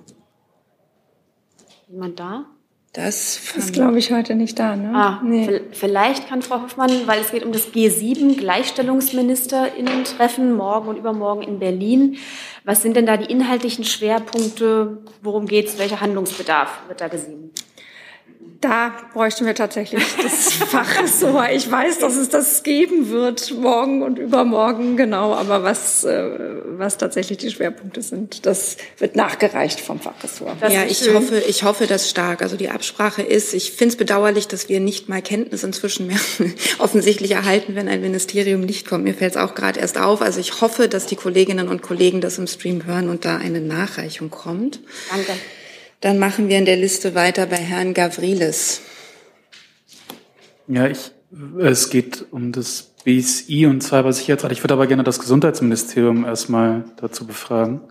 Jemand 1.87 2.19
da? 2.19 2.47
Das 2.93 3.53
ist, 3.55 3.73
glaube 3.73 3.99
ich, 3.99 4.11
heute 4.11 4.33
nicht 4.33 4.57
da. 4.57 4.75
Ne? 4.75 4.91
Ah, 4.95 5.21
nee. 5.23 5.61
Vielleicht 5.71 6.29
kann 6.29 6.41
Frau 6.41 6.63
Hoffmann, 6.63 7.05
weil 7.05 7.21
es 7.21 7.29
geht 7.31 7.45
um 7.45 7.51
das 7.51 7.71
G7 7.71 8.37
Gleichstellungsministerinnen-Treffen 8.37 10.55
morgen 10.55 10.89
und 10.89 10.97
übermorgen 10.97 11.43
in 11.43 11.59
Berlin. 11.59 12.17
Was 12.63 12.81
sind 12.81 12.95
denn 12.95 13.05
da 13.05 13.17
die 13.17 13.31
inhaltlichen 13.31 13.83
Schwerpunkte? 13.83 15.03
Worum 15.21 15.45
geht 15.45 15.67
es? 15.67 15.77
Welcher 15.77 16.01
Handlungsbedarf 16.01 16.71
wird 16.87 17.01
da 17.01 17.07
gesehen? 17.07 17.51
Da 18.61 18.91
bräuchten 19.13 19.45
wir 19.45 19.53
tatsächlich 19.53 20.03
das 20.21 20.53
Fachressort. 20.53 21.51
Ich 21.53 21.69
weiß, 21.69 21.99
dass 21.99 22.15
es 22.15 22.29
das 22.29 22.63
geben 22.63 23.09
wird, 23.09 23.51
morgen 23.51 24.01
und 24.01 24.17
übermorgen, 24.17 24.97
genau. 24.97 25.33
Aber 25.33 25.63
was, 25.63 26.03
äh, 26.03 26.23
was 26.65 26.97
tatsächlich 26.97 27.37
die 27.37 27.51
Schwerpunkte 27.51 28.01
sind, 28.01 28.45
das 28.45 28.77
wird 28.97 29.15
nachgereicht 29.15 29.79
vom 29.79 29.99
Fachressort. 29.99 30.55
Das 30.59 30.73
ja, 30.73 30.85
ich 30.85 31.13
hoffe, 31.13 31.43
ich 31.47 31.63
hoffe 31.63 31.85
das 31.85 32.09
stark. 32.09 32.41
Also 32.41 32.57
die 32.57 32.69
Absprache 32.69 33.21
ist, 33.21 33.53
ich 33.53 33.71
finde 33.71 33.93
es 33.93 33.97
bedauerlich, 33.97 34.47
dass 34.47 34.69
wir 34.69 34.79
nicht 34.79 35.07
mal 35.07 35.21
Kenntnis 35.21 35.63
inzwischen 35.63 36.07
mehr 36.07 36.19
offensichtlich 36.79 37.31
erhalten, 37.31 37.75
wenn 37.75 37.87
ein 37.87 38.01
Ministerium 38.01 38.61
nicht 38.61 38.87
kommt. 38.87 39.03
Mir 39.03 39.13
fällt 39.13 39.35
es 39.35 39.37
auch 39.37 39.53
gerade 39.53 39.79
erst 39.79 39.99
auf. 39.99 40.21
Also 40.21 40.39
ich 40.39 40.61
hoffe, 40.61 40.87
dass 40.87 41.05
die 41.05 41.15
Kolleginnen 41.15 41.67
und 41.67 41.83
Kollegen 41.83 42.21
das 42.21 42.39
im 42.39 42.47
Stream 42.47 42.85
hören 42.85 43.09
und 43.09 43.23
da 43.23 43.37
eine 43.37 43.61
Nachreichung 43.61 44.31
kommt. 44.31 44.79
Danke. 45.11 45.33
Dann 46.01 46.19
machen 46.19 46.47
wir 46.47 46.59
in 46.59 46.65
der 46.65 46.75
Liste 46.75 47.15
weiter 47.15 47.47
bei 47.47 47.55
Herrn 47.55 47.95
Gavrilis. 47.95 48.81
Ja, 50.67 50.87
ich, 50.87 51.11
es 51.59 51.89
geht 51.89 52.25
um 52.29 52.51
das 52.51 52.93
BSI 53.03 53.65
und 53.65 53.81
Cybersicherheitsrat. 53.81 54.51
Ich 54.51 54.63
würde 54.63 54.75
aber 54.75 54.85
gerne 54.85 55.03
das 55.03 55.17
Gesundheitsministerium 55.17 56.23
erstmal 56.23 56.85
dazu 56.97 57.25
befragen. 57.25 57.81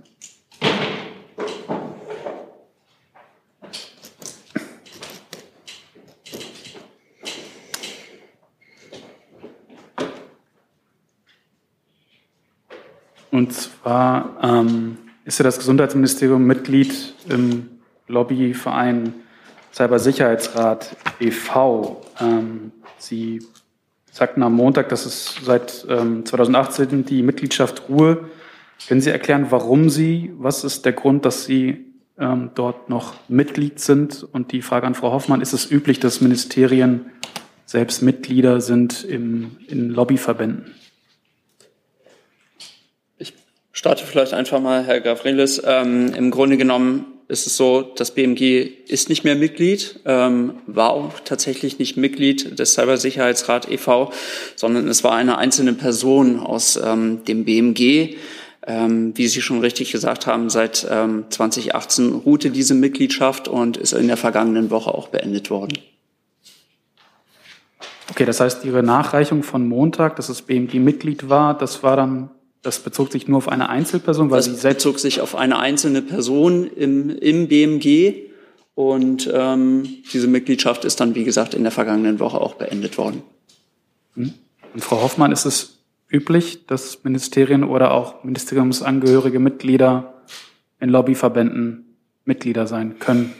Und 13.32 13.52
zwar 13.52 14.38
ähm, 14.42 14.96
ist 15.24 15.38
ja 15.38 15.42
das 15.42 15.58
Gesundheitsministerium 15.58 16.44
Mitglied 16.44 17.14
im 17.28 17.75
Lobbyverein 18.08 19.14
Cybersicherheitsrat 19.72 20.96
e.V. 21.20 22.02
Ähm, 22.20 22.72
Sie 22.98 23.42
sagten 24.10 24.42
am 24.42 24.54
Montag, 24.54 24.88
dass 24.88 25.04
es 25.04 25.36
seit 25.44 25.86
ähm, 25.90 26.24
2018 26.24 27.04
die 27.04 27.22
Mitgliedschaft 27.22 27.88
Ruhe. 27.90 28.30
Können 28.88 29.02
Sie 29.02 29.10
erklären, 29.10 29.48
warum 29.50 29.90
Sie, 29.90 30.32
was 30.38 30.64
ist 30.64 30.86
der 30.86 30.94
Grund, 30.94 31.26
dass 31.26 31.44
Sie 31.44 31.84
ähm, 32.18 32.52
dort 32.54 32.88
noch 32.88 33.14
Mitglied 33.28 33.78
sind? 33.78 34.26
Und 34.32 34.52
die 34.52 34.62
Frage 34.62 34.86
an 34.86 34.94
Frau 34.94 35.12
Hoffmann, 35.12 35.42
ist 35.42 35.52
es 35.52 35.70
üblich, 35.70 36.00
dass 36.00 36.22
Ministerien 36.22 37.10
selbst 37.66 38.00
Mitglieder 38.00 38.62
sind 38.62 39.04
im, 39.04 39.58
in 39.68 39.90
Lobbyverbänden? 39.90 40.74
Ich 43.18 43.34
starte 43.72 44.06
vielleicht 44.06 44.32
einfach 44.32 44.60
mal, 44.60 44.84
Herr 44.84 45.00
Gavrilis. 45.00 45.60
Ähm, 45.62 46.14
Im 46.14 46.30
Grunde 46.30 46.56
genommen 46.56 47.15
ist 47.28 47.46
es 47.46 47.56
so, 47.56 47.82
das 47.82 48.12
BMG 48.12 48.70
ist 48.86 49.08
nicht 49.08 49.24
mehr 49.24 49.34
Mitglied, 49.34 50.00
ähm, 50.04 50.54
war 50.66 50.90
auch 50.90 51.18
tatsächlich 51.24 51.78
nicht 51.78 51.96
Mitglied 51.96 52.58
des 52.58 52.74
Cybersicherheitsrat 52.74 53.70
e.V., 53.70 54.12
sondern 54.54 54.86
es 54.88 55.02
war 55.02 55.12
eine 55.12 55.38
einzelne 55.38 55.72
Person 55.72 56.38
aus 56.38 56.76
ähm, 56.82 57.24
dem 57.24 57.44
BMG. 57.44 58.16
Ähm, 58.68 59.12
wie 59.16 59.28
Sie 59.28 59.42
schon 59.42 59.60
richtig 59.60 59.92
gesagt 59.92 60.26
haben, 60.26 60.50
seit 60.50 60.86
ähm, 60.90 61.26
2018 61.28 62.12
ruhte 62.12 62.50
diese 62.50 62.74
Mitgliedschaft 62.74 63.46
und 63.46 63.76
ist 63.76 63.92
in 63.92 64.08
der 64.08 64.16
vergangenen 64.16 64.70
Woche 64.70 64.92
auch 64.92 65.08
beendet 65.08 65.50
worden. 65.50 65.78
Okay, 68.10 68.24
das 68.24 68.40
heißt, 68.40 68.64
Ihre 68.64 68.82
Nachreichung 68.82 69.42
von 69.42 69.68
Montag, 69.68 70.16
dass 70.16 70.28
das 70.28 70.42
BMG 70.42 70.74
Mitglied 70.74 71.28
war, 71.28 71.56
das 71.56 71.82
war 71.82 71.96
dann 71.96 72.30
das 72.66 72.80
bezog 72.80 73.12
sich 73.12 73.28
nur 73.28 73.38
auf 73.38 73.48
eine 73.48 73.68
Einzelperson, 73.68 74.30
weil 74.30 74.38
das 74.38 74.46
sie 74.46 74.54
selbst 74.54 74.82
bezog 74.82 74.98
sich 74.98 75.20
auf 75.20 75.36
eine 75.36 75.58
einzelne 75.58 76.02
Person 76.02 76.66
im, 76.66 77.16
im 77.16 77.46
BMG 77.46 78.26
und 78.74 79.30
ähm, 79.32 79.84
diese 80.12 80.26
Mitgliedschaft 80.26 80.84
ist 80.84 81.00
dann, 81.00 81.14
wie 81.14 81.24
gesagt, 81.24 81.54
in 81.54 81.62
der 81.62 81.72
vergangenen 81.72 82.18
Woche 82.18 82.40
auch 82.40 82.54
beendet 82.54 82.98
worden. 82.98 83.22
Hm. 84.16 84.34
Und 84.74 84.84
Frau 84.84 85.00
Hoffmann, 85.00 85.32
ist 85.32 85.46
es 85.46 85.78
üblich, 86.10 86.66
dass 86.66 87.04
Ministerien 87.04 87.62
oder 87.62 87.92
auch 87.92 88.24
ministeriumsangehörige 88.24 89.38
Mitglieder 89.38 90.14
in 90.80 90.90
Lobbyverbänden 90.90 91.96
Mitglieder 92.24 92.66
sein 92.66 92.98
können? 92.98 93.32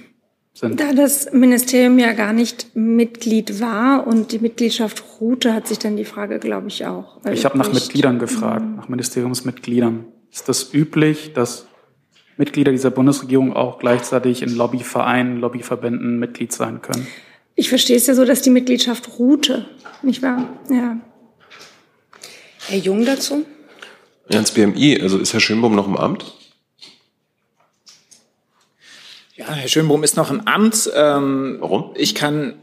Sind. 0.56 0.80
Da 0.80 0.92
das 0.92 1.32
Ministerium 1.32 1.98
ja 1.98 2.12
gar 2.12 2.32
nicht 2.32 2.74
Mitglied 2.74 3.60
war 3.60 4.06
und 4.06 4.32
die 4.32 4.38
Mitgliedschaft 4.38 5.04
ruhte, 5.20 5.52
hat 5.52 5.68
sich 5.68 5.78
dann 5.78 5.96
die 5.96 6.04
Frage, 6.04 6.38
glaube 6.38 6.68
ich, 6.68 6.86
auch. 6.86 7.18
Ich 7.30 7.44
habe 7.44 7.58
nach 7.58 7.72
Mitgliedern 7.72 8.18
gefragt, 8.18 8.64
mhm. 8.64 8.76
nach 8.76 8.88
Ministeriumsmitgliedern. 8.88 10.04
Ist 10.32 10.48
das 10.48 10.72
üblich, 10.72 11.32
dass 11.34 11.66
Mitglieder 12.36 12.72
dieser 12.72 12.90
Bundesregierung 12.90 13.54
auch 13.54 13.78
gleichzeitig 13.78 14.42
in 14.42 14.54
Lobbyvereinen, 14.54 15.38
Lobbyverbänden 15.38 16.18
Mitglied 16.18 16.52
sein 16.52 16.82
können? 16.82 17.06
Ich 17.54 17.68
verstehe 17.68 17.96
es 17.96 18.06
ja 18.06 18.14
so, 18.14 18.24
dass 18.24 18.42
die 18.42 18.50
Mitgliedschaft 18.50 19.18
ruhte, 19.18 19.66
nicht 20.02 20.22
wahr? 20.22 20.46
Ja. 20.70 20.98
Herr 22.68 22.78
Jung 22.78 23.04
dazu? 23.04 23.46
Ja, 24.28 24.40
ins 24.40 24.50
BMI, 24.50 25.00
also 25.00 25.18
ist 25.18 25.32
Herr 25.32 25.40
Schönbohm 25.40 25.74
noch 25.74 25.86
im 25.86 25.96
Amt? 25.96 26.34
Ja, 29.36 29.52
Herr 29.52 29.68
Schönbohm 29.68 30.02
ist 30.02 30.16
noch 30.16 30.30
im 30.30 30.48
Amt. 30.48 30.90
Ähm, 30.94 31.58
Warum? 31.60 31.92
Ich 31.94 32.14
kann, 32.14 32.54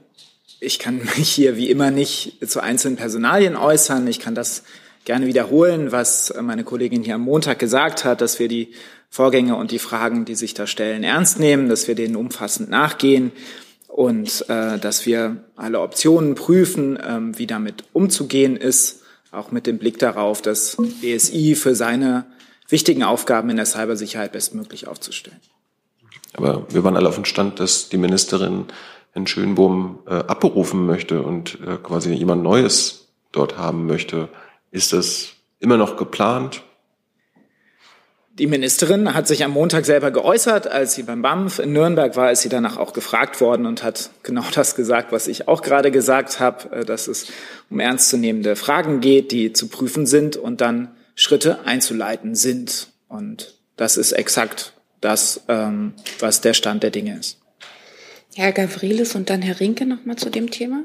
ich 0.60 0.80
kann 0.80 0.98
mich 1.18 1.30
hier 1.30 1.56
wie 1.56 1.70
immer 1.70 1.92
nicht 1.92 2.40
zu 2.50 2.62
einzelnen 2.62 2.98
Personalien 2.98 3.56
äußern. 3.56 4.08
Ich 4.08 4.20
kann 4.20 4.34
das 4.34 4.64
gerne 5.06 5.28
wiederholen, 5.28 5.92
was 5.92 6.34
meine 6.42 6.64
Kollegin 6.64 7.04
hier 7.04 7.16
am 7.16 7.22
Montag 7.22 7.60
gesagt 7.60 8.06
hat, 8.06 8.22
dass 8.22 8.40
wir 8.40 8.48
die 8.48 8.74
Vorgänge 9.12 9.56
und 9.56 9.70
die 9.70 9.78
Fragen, 9.78 10.26
die 10.26 10.34
sich 10.34 10.56
da 10.56 10.66
stellen, 10.66 11.04
ernst 11.04 11.40
nehmen, 11.40 11.70
dass 11.70 11.88
wir 11.88 11.94
denen 11.94 12.16
umfassend 12.16 12.72
nachgehen 12.72 13.32
und 13.88 14.50
äh, 14.50 14.80
dass 14.80 15.06
wir 15.06 15.44
alle 15.56 15.80
Optionen 15.80 16.34
prüfen, 16.34 16.98
ähm, 17.06 17.38
wie 17.38 17.46
damit 17.46 17.84
umzugehen 17.94 18.58
ist, 18.58 19.04
auch 19.32 19.52
mit 19.52 19.68
dem 19.68 19.78
Blick 19.78 20.00
darauf, 20.00 20.42
das 20.42 20.78
BSI 21.02 21.54
für 21.54 21.76
seine 21.76 22.26
wichtigen 22.68 23.04
Aufgaben 23.04 23.52
in 23.52 23.58
der 23.58 23.68
Cybersicherheit 23.68 24.32
bestmöglich 24.32 24.88
aufzustellen. 24.88 25.40
Aber 26.36 26.66
wir 26.70 26.84
waren 26.84 26.98
alle 26.98 27.10
auf 27.10 27.16
dem 27.16 27.26
Stand, 27.26 27.60
dass 27.60 27.90
die 27.90 27.98
Ministerin 27.98 28.66
Herrn 29.12 29.28
Schönbohm 29.28 30.00
äh, 30.08 30.16
abberufen 30.16 30.86
möchte 30.86 31.22
und 31.22 31.60
äh, 31.66 31.78
quasi 31.78 32.12
jemand 32.14 32.44
Neues 32.44 33.08
dort 33.32 33.58
haben 33.58 33.86
möchte. 33.86 34.30
Ist 34.72 34.92
das 34.92 35.34
immer 35.60 35.78
noch 35.78 35.98
geplant? 35.98 36.64
Die 38.40 38.48
Ministerin 38.48 39.14
hat 39.14 39.28
sich 39.28 39.44
am 39.44 39.52
Montag 39.52 39.86
selber 39.86 40.10
geäußert, 40.10 40.66
als 40.66 40.96
sie 40.96 41.04
beim 41.04 41.22
BAMF 41.22 41.60
in 41.60 41.72
Nürnberg 41.72 42.16
war, 42.16 42.32
ist 42.32 42.42
sie 42.42 42.50
danach 42.50 42.78
auch 42.78 42.94
gefragt 42.94 43.40
worden 43.40 43.68
und 43.68 43.84
hat 43.84 44.10
genau 44.24 44.44
das 44.56 44.74
gesagt, 44.76 45.12
was 45.12 45.28
ich 45.28 45.48
auch 45.48 45.62
gerade 45.62 45.92
gesagt 45.92 46.40
habe, 46.40 46.72
äh, 46.78 46.86
dass 46.86 47.08
es 47.08 47.28
um 47.70 47.80
ernstzunehmende 47.80 48.56
Fragen 48.56 49.00
geht, 49.02 49.32
die 49.32 49.54
zu 49.54 49.68
prüfen 49.68 50.08
sind 50.08 50.36
und 50.36 50.62
dann 50.62 50.90
Schritte 51.14 51.66
einzuleiten 51.66 52.34
sind. 52.34 52.88
Und 53.08 53.54
das 53.78 53.98
ist 53.98 54.14
exakt 54.14 54.73
das, 55.04 55.42
ähm, 55.48 55.94
was 56.20 56.42
der 56.42 56.54
Stand 56.54 56.84
der 56.84 56.92
Dinge 56.92 57.18
ist. 57.18 57.40
Herr 58.36 58.52
Gavrilis 58.52 59.16
und 59.16 59.30
dann 59.30 59.42
Herr 59.42 59.60
Rinke 59.60 59.86
noch 59.86 60.06
mal 60.06 60.16
zu 60.16 60.30
dem 60.30 60.50
Thema. 60.50 60.84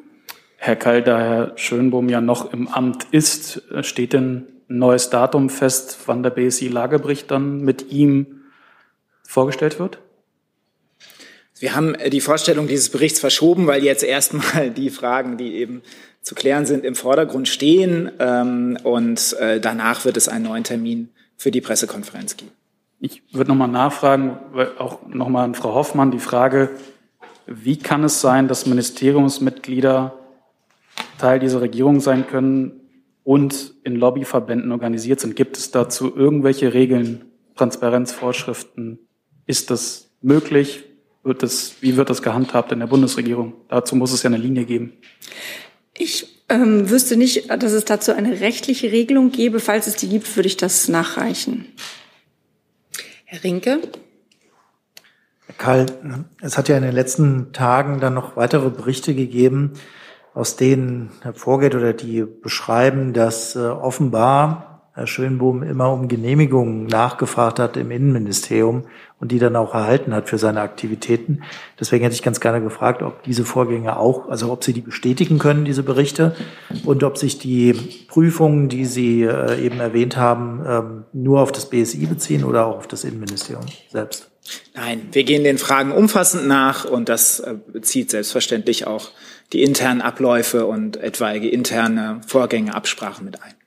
Herr 0.56 0.76
Kall, 0.76 1.02
da 1.02 1.18
Herr 1.18 1.52
Schönbohm 1.56 2.08
ja 2.08 2.20
noch 2.20 2.52
im 2.52 2.68
Amt 2.68 3.06
ist, 3.12 3.62
steht 3.82 4.12
denn 4.12 4.46
ein 4.68 4.78
neues 4.78 5.08
Datum 5.08 5.50
fest, 5.50 5.98
wann 6.06 6.22
der 6.22 6.30
BSI-Lagebericht 6.30 7.30
dann 7.30 7.60
mit 7.60 7.90
ihm 7.92 8.42
vorgestellt 9.22 9.78
wird? 9.78 9.98
Wir 11.60 11.74
haben 11.74 11.96
die 12.10 12.20
Vorstellung 12.20 12.68
dieses 12.68 12.88
Berichts 12.90 13.20
verschoben, 13.20 13.66
weil 13.66 13.82
jetzt 13.82 14.04
erstmal 14.04 14.70
die 14.70 14.90
Fragen, 14.90 15.36
die 15.38 15.54
eben 15.54 15.82
zu 16.22 16.34
klären 16.34 16.66
sind, 16.66 16.84
im 16.84 16.94
Vordergrund 16.94 17.48
stehen. 17.48 18.10
Ähm, 18.18 18.78
und 18.82 19.36
äh, 19.40 19.60
danach 19.60 20.04
wird 20.04 20.16
es 20.16 20.28
einen 20.28 20.44
neuen 20.44 20.64
Termin 20.64 21.08
für 21.36 21.50
die 21.50 21.60
Pressekonferenz 21.60 22.36
geben. 22.36 22.52
Ich 23.01 23.22
würde 23.32 23.51
nochmal 23.51 23.68
nachfragen, 23.68 24.38
auch 24.78 25.07
nochmal 25.07 25.44
an 25.44 25.55
Frau 25.55 25.74
Hoffmann, 25.74 26.11
die 26.11 26.18
Frage, 26.18 26.70
wie 27.46 27.78
kann 27.78 28.05
es 28.05 28.20
sein, 28.20 28.49
dass 28.49 28.66
Ministeriumsmitglieder 28.66 30.18
Teil 31.18 31.38
dieser 31.38 31.61
Regierung 31.61 32.01
sein 32.01 32.26
können 32.26 32.80
und 33.24 33.74
in 33.84 33.96
Lobbyverbänden 33.96 34.72
organisiert 34.72 35.20
sind? 35.20 35.36
Gibt 35.36 35.57
es 35.57 35.70
dazu 35.70 36.14
irgendwelche 36.14 36.74
Regeln, 36.74 37.24
Transparenzvorschriften? 37.57 38.99
Ist 39.46 39.70
das 39.70 40.11
möglich? 40.20 40.84
Wird 41.22 41.42
das, 41.42 41.76
wie 41.80 41.96
wird 41.96 42.11
das 42.11 42.22
gehandhabt 42.22 42.72
in 42.72 42.80
der 42.80 42.86
Bundesregierung? 42.86 43.55
Dazu 43.68 43.96
muss 43.96 44.12
es 44.12 44.22
ja 44.22 44.28
eine 44.28 44.38
Linie 44.38 44.64
geben. 44.64 44.92
Ich 45.96 46.44
ähm, 46.49 46.90
wüsste 46.90 47.16
nicht, 47.16 47.51
dass 47.51 47.72
es 47.72 47.84
dazu 47.84 48.12
eine 48.12 48.40
rechtliche 48.40 48.92
Regelung 48.92 49.30
gäbe. 49.30 49.61
Falls 49.61 49.86
es 49.86 49.96
die 49.96 50.09
gibt, 50.09 50.34
würde 50.36 50.46
ich 50.46 50.57
das 50.57 50.88
nachreichen. 50.88 51.66
Herr 53.31 53.45
Rinke. 53.45 53.83
Karl, 55.59 55.85
es 56.41 56.57
hat 56.57 56.70
ja 56.70 56.79
in 56.79 56.83
den 56.83 56.95
letzten 56.95 57.53
Tagen 57.53 58.01
dann 58.01 58.14
noch 58.14 58.37
weitere 58.37 58.70
Berichte 58.70 59.14
gegeben, 59.14 59.74
aus 60.33 60.57
denen 60.57 61.11
hervorgeht 61.20 61.74
oder 61.74 61.93
die 61.93 62.22
beschreiben, 62.22 63.12
dass 63.12 63.55
äh, 63.55 63.59
offenbar 63.59 64.89
Herr 64.95 65.07
Schönbohm 65.07 65.62
immer 65.62 65.93
um 65.93 66.09
Genehmigungen 66.09 66.87
nachgefragt 66.87 67.59
hat 67.59 67.76
im 67.76 67.91
Innenministerium 67.91 68.87
und 69.20 69.32
die 69.32 69.38
dann 69.38 69.56
auch 69.56 69.74
erhalten 69.74 70.14
hat 70.14 70.28
für 70.28 70.38
seine 70.38 70.60
Aktivitäten. 70.60 71.42
Deswegen 71.78 72.04
hätte 72.04 72.14
ich 72.14 72.22
ganz 72.22 72.40
gerne 72.40 72.60
gefragt, 72.60 73.02
ob 73.02 73.22
diese 73.24 73.44
Vorgänge 73.44 73.96
auch, 73.96 74.28
also 74.28 74.52
ob 74.52 74.64
Sie 74.64 74.72
die 74.72 74.80
bestätigen 74.80 75.38
können, 75.38 75.64
diese 75.64 75.82
Berichte, 75.82 76.36
und 76.84 77.02
ob 77.02 77.18
sich 77.18 77.38
die 77.38 77.72
Prüfungen, 78.08 78.68
die 78.68 78.84
Sie 78.84 79.22
äh, 79.22 79.64
eben 79.64 79.80
erwähnt 79.80 80.16
haben, 80.16 80.64
ähm, 80.66 81.04
nur 81.12 81.40
auf 81.40 81.52
das 81.52 81.68
BSI 81.68 82.06
beziehen 82.06 82.44
oder 82.44 82.66
auch 82.66 82.78
auf 82.78 82.86
das 82.86 83.04
Innenministerium 83.04 83.66
selbst. 83.90 84.30
Nein, 84.74 85.08
wir 85.12 85.24
gehen 85.24 85.44
den 85.44 85.58
Fragen 85.58 85.92
umfassend 85.92 86.46
nach 86.46 86.84
und 86.84 87.08
das 87.08 87.40
äh, 87.40 87.54
bezieht 87.72 88.10
selbstverständlich 88.10 88.86
auch 88.86 89.10
die 89.52 89.62
internen 89.62 90.00
Abläufe 90.00 90.66
und 90.66 90.96
etwaige 90.96 91.48
interne 91.48 92.20
Vorgänge, 92.26 92.74
Absprachen 92.74 93.24
mit 93.24 93.42
ein. 93.42 93.57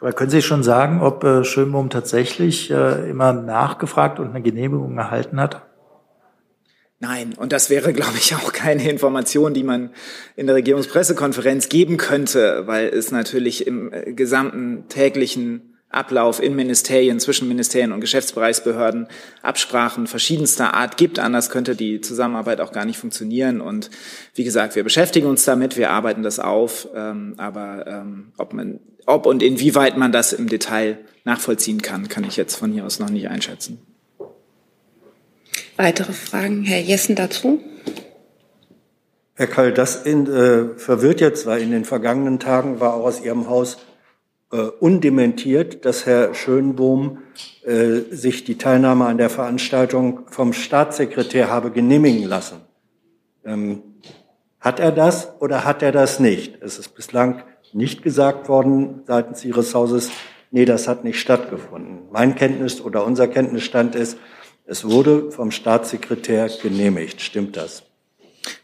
Aber 0.00 0.12
können 0.12 0.30
Sie 0.30 0.42
schon 0.42 0.62
sagen, 0.62 1.02
ob 1.02 1.24
äh, 1.24 1.44
Schönbohm 1.44 1.90
tatsächlich 1.90 2.70
äh, 2.70 3.10
immer 3.10 3.32
nachgefragt 3.32 4.18
und 4.18 4.30
eine 4.30 4.42
Genehmigung 4.42 4.96
erhalten 4.96 5.40
hat? 5.40 5.66
Nein, 6.98 7.34
und 7.36 7.52
das 7.52 7.70
wäre, 7.70 7.92
glaube 7.92 8.16
ich, 8.16 8.34
auch 8.34 8.52
keine 8.52 8.88
Information, 8.88 9.54
die 9.54 9.62
man 9.62 9.90
in 10.36 10.46
der 10.46 10.56
Regierungspressekonferenz 10.56 11.68
geben 11.68 11.96
könnte, 11.96 12.66
weil 12.66 12.88
es 12.88 13.10
natürlich 13.10 13.66
im 13.66 13.92
äh, 13.92 14.12
gesamten 14.12 14.88
täglichen 14.88 15.70
Ablauf 15.90 16.40
in 16.40 16.54
Ministerien, 16.54 17.18
zwischen 17.18 17.48
Ministerien 17.48 17.92
und 17.92 18.00
Geschäftsbereichsbehörden 18.00 19.08
Absprachen 19.42 20.06
verschiedenster 20.06 20.72
Art 20.74 20.96
gibt. 20.96 21.18
Anders 21.18 21.50
könnte 21.50 21.74
die 21.74 22.00
Zusammenarbeit 22.00 22.60
auch 22.60 22.70
gar 22.70 22.84
nicht 22.84 22.98
funktionieren. 22.98 23.60
Und 23.60 23.90
wie 24.34 24.44
gesagt, 24.44 24.76
wir 24.76 24.84
beschäftigen 24.84 25.26
uns 25.26 25.44
damit, 25.44 25.76
wir 25.76 25.90
arbeiten 25.90 26.22
das 26.22 26.38
auf. 26.38 26.86
Ähm, 26.94 27.34
aber 27.38 27.86
ähm, 27.88 28.32
ob, 28.38 28.52
man, 28.52 28.78
ob 29.10 29.26
und 29.26 29.42
inwieweit 29.42 29.96
man 29.96 30.12
das 30.12 30.32
im 30.32 30.48
Detail 30.48 30.98
nachvollziehen 31.24 31.82
kann, 31.82 32.08
kann 32.08 32.24
ich 32.24 32.36
jetzt 32.36 32.56
von 32.56 32.72
hier 32.72 32.84
aus 32.86 32.98
noch 32.98 33.10
nicht 33.10 33.28
einschätzen. 33.28 33.80
Weitere 35.76 36.12
Fragen, 36.12 36.62
Herr 36.64 36.80
Jessen 36.80 37.16
dazu? 37.16 37.60
Herr 39.34 39.46
Kall, 39.46 39.72
das 39.72 40.02
in, 40.02 40.26
äh, 40.26 40.78
verwirrt 40.78 41.20
jetzt, 41.20 41.46
weil 41.46 41.62
in 41.62 41.70
den 41.70 41.86
vergangenen 41.86 42.38
Tagen 42.38 42.80
war 42.80 42.94
auch 42.94 43.06
aus 43.06 43.22
Ihrem 43.22 43.48
Haus 43.48 43.78
äh, 44.52 44.56
undementiert, 44.56 45.84
dass 45.84 46.04
Herr 46.04 46.34
Schönbohm 46.34 47.18
äh, 47.64 48.00
sich 48.10 48.44
die 48.44 48.58
Teilnahme 48.58 49.06
an 49.06 49.16
der 49.16 49.30
Veranstaltung 49.30 50.26
vom 50.28 50.52
Staatssekretär 50.52 51.48
habe 51.50 51.70
genehmigen 51.70 52.24
lassen. 52.24 52.60
Ähm, 53.44 53.82
hat 54.58 54.78
er 54.78 54.92
das 54.92 55.40
oder 55.40 55.64
hat 55.64 55.82
er 55.82 55.92
das 55.92 56.20
nicht? 56.20 56.60
Es 56.60 56.78
ist 56.78 56.94
bislang 56.94 57.42
nicht 57.72 58.02
gesagt 58.02 58.48
worden 58.48 59.02
seitens 59.06 59.44
Ihres 59.44 59.74
Hauses, 59.74 60.10
nee, 60.50 60.64
das 60.64 60.88
hat 60.88 61.04
nicht 61.04 61.20
stattgefunden. 61.20 62.08
Mein 62.10 62.34
Kenntnis 62.34 62.80
oder 62.80 63.04
unser 63.04 63.28
Kenntnisstand 63.28 63.94
ist, 63.94 64.18
es 64.66 64.84
wurde 64.84 65.30
vom 65.30 65.50
Staatssekretär 65.50 66.48
genehmigt. 66.62 67.20
Stimmt 67.20 67.56
das? 67.56 67.82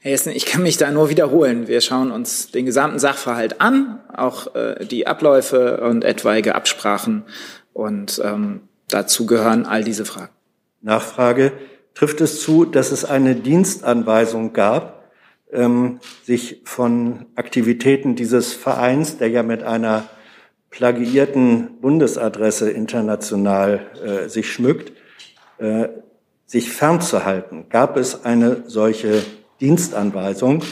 Herr 0.01 0.13
Jessen, 0.13 0.33
ich 0.33 0.47
kann 0.47 0.63
mich 0.63 0.77
da 0.77 0.91
nur 0.91 1.11
wiederholen. 1.11 1.69
Wir 1.69 1.81
schauen 1.81 2.11
uns 2.11 2.51
den 2.51 2.65
gesamten 2.65 2.99
Sachverhalt 2.99 3.61
an, 3.61 4.01
auch 4.15 4.55
äh, 4.55 4.87
die 4.87 5.07
Abläufe 5.07 5.81
und 5.81 6.05
etwaige 6.05 6.55
Absprachen. 6.55 7.25
Und 7.73 8.21
ähm, 8.25 8.63
dazu 8.89 9.27
gehören 9.27 9.67
all 9.67 9.85
diese 9.85 10.05
Fragen. 10.05 10.33
Nachfrage. 10.81 11.53
Trifft 11.95 12.21
es 12.21 12.41
zu, 12.41 12.65
dass 12.65 12.93
es 12.93 13.05
eine 13.05 13.35
Dienstanweisung 13.35 14.53
gab, 14.53 14.96
ähm, 15.53 16.01
sich 16.25 16.63
von 16.65 17.27
Aktivitäten 17.35 18.17
dieses 18.17 18.53
Vereins, 18.53 19.19
der 19.19 19.29
ja 19.29 19.43
mit 19.43 19.63
einer 19.63 20.09
plagiierten 20.71 21.81
Bundesadresse 21.81 22.71
international 22.71 23.87
äh, 24.05 24.29
sich 24.29 24.53
schmückt, 24.53 24.93
äh, 25.59 25.89
sich 26.45 26.71
fernzuhalten? 26.71 27.69
Gab 27.69 27.97
es 27.97 28.25
eine 28.25 28.65
solche 28.67 29.23
Dienstanweisung 29.61 30.63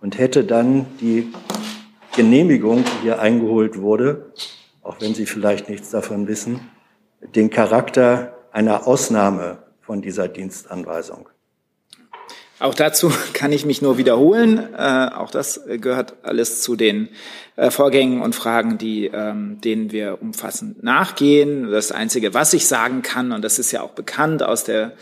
und 0.00 0.18
hätte 0.18 0.44
dann 0.44 0.86
die 1.00 1.32
Genehmigung, 2.14 2.84
die 2.84 3.02
hier 3.02 3.20
eingeholt 3.20 3.80
wurde, 3.80 4.32
auch 4.82 5.00
wenn 5.00 5.14
Sie 5.14 5.26
vielleicht 5.26 5.68
nichts 5.68 5.90
davon 5.90 6.28
wissen, 6.28 6.60
den 7.34 7.50
Charakter 7.50 8.36
einer 8.52 8.86
Ausnahme 8.86 9.58
von 9.80 10.02
dieser 10.02 10.28
Dienstanweisung. 10.28 11.28
Auch 12.60 12.74
dazu 12.74 13.12
kann 13.32 13.52
ich 13.52 13.64
mich 13.64 13.82
nur 13.82 13.98
wiederholen. 13.98 14.58
Äh, 14.76 15.10
auch 15.14 15.30
das 15.30 15.60
gehört 15.80 16.14
alles 16.22 16.62
zu 16.62 16.76
den 16.76 17.08
äh, 17.56 17.70
Vorgängen 17.70 18.20
und 18.22 18.34
Fragen, 18.34 18.78
die, 18.78 19.06
ähm, 19.06 19.60
denen 19.60 19.92
wir 19.92 20.20
umfassend 20.20 20.82
nachgehen. 20.82 21.70
Das 21.70 21.92
Einzige, 21.92 22.34
was 22.34 22.52
ich 22.52 22.66
sagen 22.66 23.02
kann, 23.02 23.32
und 23.32 23.42
das 23.42 23.58
ist 23.58 23.72
ja 23.72 23.82
auch 23.82 23.92
bekannt 23.92 24.42
aus 24.42 24.64
der 24.64 24.92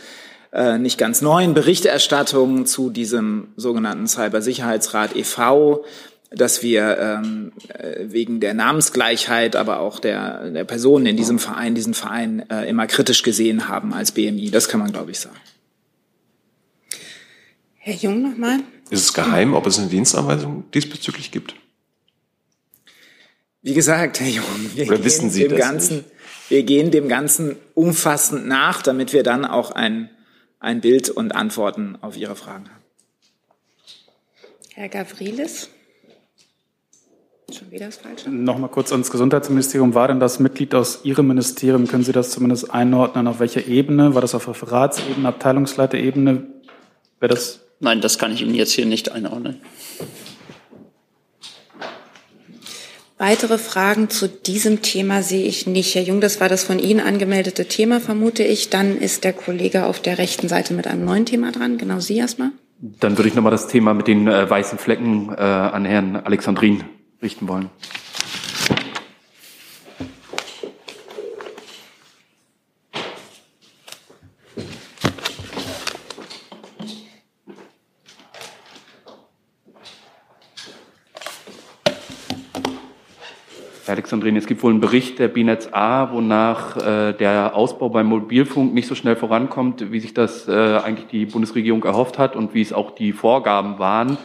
äh, 0.52 0.78
nicht 0.78 0.98
ganz 0.98 1.22
neuen 1.22 1.54
Berichterstattung 1.54 2.66
zu 2.66 2.90
diesem 2.90 3.48
sogenannten 3.56 4.06
Cybersicherheitsrat 4.06 5.16
e.V., 5.16 5.84
dass 6.30 6.62
wir 6.62 6.98
ähm, 6.98 7.52
äh, 7.68 8.06
wegen 8.06 8.40
der 8.40 8.52
Namensgleichheit, 8.52 9.54
aber 9.54 9.78
auch 9.78 10.00
der, 10.00 10.50
der 10.50 10.64
Personen 10.64 11.06
in 11.06 11.16
diesem 11.16 11.38
Verein, 11.38 11.74
diesen 11.74 11.94
Verein 11.94 12.44
äh, 12.50 12.68
immer 12.68 12.86
kritisch 12.86 13.22
gesehen 13.22 13.68
haben 13.68 13.94
als 13.94 14.12
BMI. 14.12 14.50
Das 14.50 14.68
kann 14.68 14.80
man, 14.80 14.92
glaube 14.92 15.12
ich, 15.12 15.20
sagen. 15.20 15.36
Herr 17.86 17.94
Jung 17.94 18.20
nochmal. 18.20 18.58
Ist 18.90 19.04
es 19.04 19.14
geheim, 19.14 19.54
ob 19.54 19.64
es 19.66 19.78
eine 19.78 19.86
Dienstanweisung 19.86 20.68
diesbezüglich 20.72 21.30
gibt? 21.30 21.54
Wie 23.62 23.74
gesagt, 23.74 24.18
Herr 24.18 24.28
Jung, 24.28 24.44
wir, 24.74 24.88
Oder 24.88 25.04
wissen 25.04 25.30
Sie 25.30 25.42
dem 25.42 25.52
das 25.52 25.60
Ganzen, 25.60 26.04
wir 26.48 26.64
gehen 26.64 26.90
dem 26.90 27.06
Ganzen 27.06 27.54
umfassend 27.74 28.48
nach, 28.48 28.82
damit 28.82 29.12
wir 29.12 29.22
dann 29.22 29.44
auch 29.44 29.70
ein 29.70 30.10
ein 30.58 30.80
Bild 30.80 31.10
und 31.10 31.32
Antworten 31.36 31.96
auf 32.00 32.16
Ihre 32.16 32.34
Fragen 32.34 32.64
haben. 32.64 32.82
Herr 34.74 34.88
Gavrilis. 34.88 35.68
Schon 37.56 37.70
wieder 37.70 37.86
das 37.86 37.98
Falsche. 37.98 38.30
Nochmal 38.30 38.70
kurz 38.70 38.90
ans 38.90 39.12
Gesundheitsministerium. 39.12 39.94
War 39.94 40.08
denn 40.08 40.18
das 40.18 40.40
Mitglied 40.40 40.74
aus 40.74 41.04
Ihrem 41.04 41.28
Ministerium? 41.28 41.86
Können 41.86 42.02
Sie 42.02 42.10
das 42.10 42.30
zumindest 42.30 42.72
einordnen? 42.72 43.28
Auf 43.28 43.38
welcher 43.38 43.64
Ebene? 43.68 44.14
War 44.14 44.22
das 44.22 44.34
auf 44.34 44.48
Referatsebene, 44.48 45.28
Abteilungsleiterebene? 45.28 46.48
Wäre 47.20 47.32
das? 47.32 47.65
Nein, 47.80 48.00
das 48.00 48.18
kann 48.18 48.32
ich 48.32 48.42
Ihnen 48.42 48.54
jetzt 48.54 48.72
hier 48.72 48.86
nicht 48.86 49.12
einordnen. 49.12 49.60
Weitere 53.18 53.56
Fragen 53.56 54.10
zu 54.10 54.28
diesem 54.28 54.82
Thema 54.82 55.22
sehe 55.22 55.46
ich 55.46 55.66
nicht. 55.66 55.94
Herr 55.94 56.02
Jung, 56.02 56.20
das 56.20 56.38
war 56.38 56.50
das 56.50 56.64
von 56.64 56.78
Ihnen 56.78 57.00
angemeldete 57.00 57.66
Thema, 57.66 57.98
vermute 57.98 58.42
ich. 58.42 58.68
Dann 58.68 58.98
ist 58.98 59.24
der 59.24 59.32
Kollege 59.32 59.86
auf 59.86 60.00
der 60.00 60.18
rechten 60.18 60.48
Seite 60.48 60.74
mit 60.74 60.86
einem 60.86 61.06
neuen 61.06 61.24
Thema 61.24 61.50
dran. 61.50 61.78
Genau 61.78 61.98
Sie 61.98 62.18
erstmal. 62.18 62.50
Dann 62.78 63.16
würde 63.16 63.28
ich 63.28 63.34
nochmal 63.34 63.52
das 63.52 63.68
Thema 63.68 63.94
mit 63.94 64.06
den 64.06 64.28
äh, 64.28 64.48
weißen 64.48 64.78
Flecken 64.78 65.32
äh, 65.34 65.40
an 65.40 65.86
Herrn 65.86 66.16
Alexandrin 66.16 66.84
richten 67.22 67.48
wollen. 67.48 67.70
Herr 83.86 83.94
Alexandrin, 83.94 84.34
es 84.34 84.48
gibt 84.48 84.64
wohl 84.64 84.72
einen 84.72 84.80
Bericht 84.80 85.20
der 85.20 85.28
BNetz 85.28 85.68
A, 85.70 86.12
wonach 86.12 86.76
äh, 86.76 87.12
der 87.12 87.54
Ausbau 87.54 87.88
beim 87.88 88.06
Mobilfunk 88.06 88.74
nicht 88.74 88.88
so 88.88 88.96
schnell 88.96 89.14
vorankommt, 89.14 89.92
wie 89.92 90.00
sich 90.00 90.12
das 90.12 90.48
äh, 90.48 90.78
eigentlich 90.78 91.06
die 91.06 91.24
Bundesregierung 91.24 91.84
erhofft 91.84 92.18
hat 92.18 92.34
und 92.34 92.52
wie 92.52 92.62
es 92.62 92.72
auch 92.72 92.96
die 92.96 93.12
Vorgaben 93.12 93.78
waren. 93.78 94.18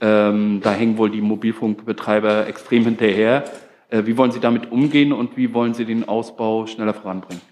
Ähm, 0.00 0.60
da 0.62 0.70
hängen 0.70 0.98
wohl 0.98 1.10
die 1.10 1.20
Mobilfunkbetreiber 1.20 2.46
extrem 2.46 2.84
hinterher. 2.84 3.42
Äh, 3.88 4.06
wie 4.06 4.16
wollen 4.16 4.30
Sie 4.30 4.38
damit 4.38 4.70
umgehen 4.70 5.12
und 5.12 5.36
wie 5.36 5.52
wollen 5.52 5.74
Sie 5.74 5.84
den 5.84 6.08
Ausbau 6.08 6.68
schneller 6.68 6.94
voranbringen? 6.94 7.51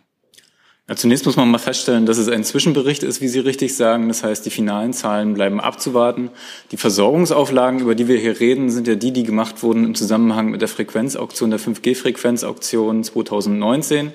Ja, 0.90 0.96
zunächst 0.96 1.24
muss 1.24 1.36
man 1.36 1.48
mal 1.48 1.58
feststellen, 1.58 2.04
dass 2.04 2.18
es 2.18 2.26
ein 2.26 2.42
Zwischenbericht 2.42 3.04
ist, 3.04 3.20
wie 3.20 3.28
Sie 3.28 3.38
richtig 3.38 3.76
sagen. 3.76 4.08
Das 4.08 4.24
heißt, 4.24 4.44
die 4.44 4.50
finalen 4.50 4.92
Zahlen 4.92 5.34
bleiben 5.34 5.60
abzuwarten. 5.60 6.30
Die 6.72 6.76
Versorgungsauflagen, 6.76 7.78
über 7.78 7.94
die 7.94 8.08
wir 8.08 8.18
hier 8.18 8.40
reden, 8.40 8.70
sind 8.70 8.88
ja 8.88 8.96
die, 8.96 9.12
die 9.12 9.22
gemacht 9.22 9.62
wurden 9.62 9.84
im 9.84 9.94
Zusammenhang 9.94 10.50
mit 10.50 10.62
der 10.62 10.68
Frequenzauktion, 10.68 11.50
der 11.50 11.60
5G-Frequenzauktion 11.60 13.04
2019. 13.04 14.10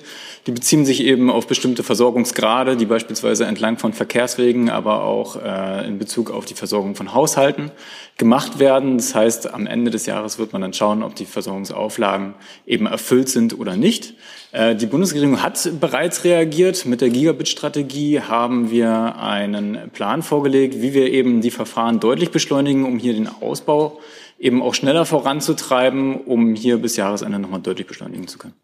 Die 0.46 0.52
beziehen 0.52 0.86
sich 0.86 1.02
eben 1.02 1.28
auf 1.28 1.48
bestimmte 1.48 1.82
Versorgungsgrade, 1.82 2.76
die 2.76 2.86
beispielsweise 2.86 3.46
entlang 3.46 3.78
von 3.78 3.92
Verkehrswegen, 3.92 4.70
aber 4.70 5.02
auch 5.02 5.42
äh, 5.42 5.84
in 5.88 5.98
Bezug 5.98 6.30
auf 6.30 6.44
die 6.44 6.54
Versorgung 6.54 6.94
von 6.94 7.12
Haushalten 7.14 7.72
gemacht 8.16 8.60
werden. 8.60 8.96
Das 8.96 9.12
heißt, 9.16 9.52
am 9.52 9.66
Ende 9.66 9.90
des 9.90 10.06
Jahres 10.06 10.38
wird 10.38 10.52
man 10.52 10.62
dann 10.62 10.72
schauen, 10.72 11.02
ob 11.02 11.16
die 11.16 11.24
Versorgungsauflagen 11.24 12.34
eben 12.64 12.86
erfüllt 12.86 13.28
sind 13.28 13.58
oder 13.58 13.76
nicht. 13.76 14.14
Äh, 14.52 14.76
die 14.76 14.86
Bundesregierung 14.86 15.42
hat 15.42 15.68
bereits 15.80 16.22
reagiert. 16.22 16.86
Mit 16.86 17.00
der 17.00 17.10
Gigabit-Strategie 17.10 18.20
haben 18.20 18.70
wir 18.70 19.16
einen 19.16 19.90
Plan 19.92 20.22
vorgelegt, 20.22 20.80
wie 20.80 20.94
wir 20.94 21.12
eben 21.12 21.40
die 21.40 21.50
Verfahren 21.50 21.98
deutlich 21.98 22.30
beschleunigen, 22.30 22.84
um 22.84 23.00
hier 23.00 23.14
den 23.14 23.28
Ausbau 23.28 23.98
eben 24.38 24.62
auch 24.62 24.74
schneller 24.74 25.06
voranzutreiben, 25.06 26.20
um 26.20 26.54
hier 26.54 26.78
bis 26.78 26.96
Jahresende 26.96 27.40
nochmal 27.40 27.60
deutlich 27.60 27.88
beschleunigen 27.88 28.28
zu 28.28 28.38
können. 28.38 28.54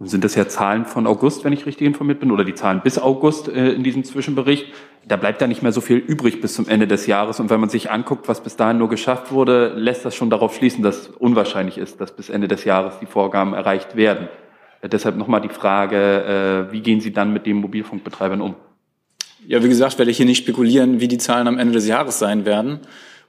Sind 0.00 0.24
das 0.24 0.34
ja 0.34 0.48
Zahlen 0.48 0.84
von 0.84 1.06
August, 1.06 1.44
wenn 1.44 1.52
ich 1.52 1.66
richtig 1.66 1.86
informiert 1.86 2.20
bin, 2.20 2.30
oder 2.30 2.44
die 2.44 2.54
Zahlen 2.54 2.80
bis 2.82 2.98
August 2.98 3.48
äh, 3.48 3.72
in 3.72 3.82
diesem 3.82 4.04
Zwischenbericht. 4.04 4.66
Da 5.06 5.16
bleibt 5.16 5.40
da 5.40 5.46
nicht 5.46 5.62
mehr 5.62 5.72
so 5.72 5.80
viel 5.80 5.98
übrig 5.98 6.40
bis 6.40 6.54
zum 6.54 6.68
Ende 6.68 6.86
des 6.86 7.06
Jahres. 7.06 7.40
Und 7.40 7.50
wenn 7.50 7.60
man 7.60 7.68
sich 7.68 7.90
anguckt, 7.90 8.28
was 8.28 8.42
bis 8.42 8.56
dahin 8.56 8.78
nur 8.78 8.88
geschafft 8.88 9.32
wurde, 9.32 9.74
lässt 9.76 10.04
das 10.04 10.14
schon 10.14 10.30
darauf 10.30 10.54
schließen, 10.54 10.82
dass 10.82 11.08
unwahrscheinlich 11.08 11.78
ist, 11.78 12.00
dass 12.00 12.12
bis 12.12 12.28
Ende 12.28 12.48
des 12.48 12.64
Jahres 12.64 12.98
die 13.00 13.06
Vorgaben 13.06 13.54
erreicht 13.54 13.96
werden. 13.96 14.28
Äh, 14.80 14.88
deshalb 14.88 15.16
nochmal 15.16 15.40
die 15.40 15.48
Frage, 15.48 16.68
äh, 16.68 16.72
wie 16.72 16.80
gehen 16.80 17.00
Sie 17.00 17.12
dann 17.12 17.32
mit 17.32 17.46
den 17.46 17.56
Mobilfunkbetreibern 17.56 18.40
um? 18.40 18.54
Ja, 19.46 19.62
wie 19.62 19.68
gesagt, 19.68 19.98
werde 19.98 20.10
ich 20.10 20.16
hier 20.16 20.26
nicht 20.26 20.42
spekulieren, 20.42 21.00
wie 21.00 21.08
die 21.08 21.18
Zahlen 21.18 21.46
am 21.46 21.58
Ende 21.58 21.74
des 21.74 21.86
Jahres 21.86 22.18
sein 22.18 22.44
werden. 22.44 22.80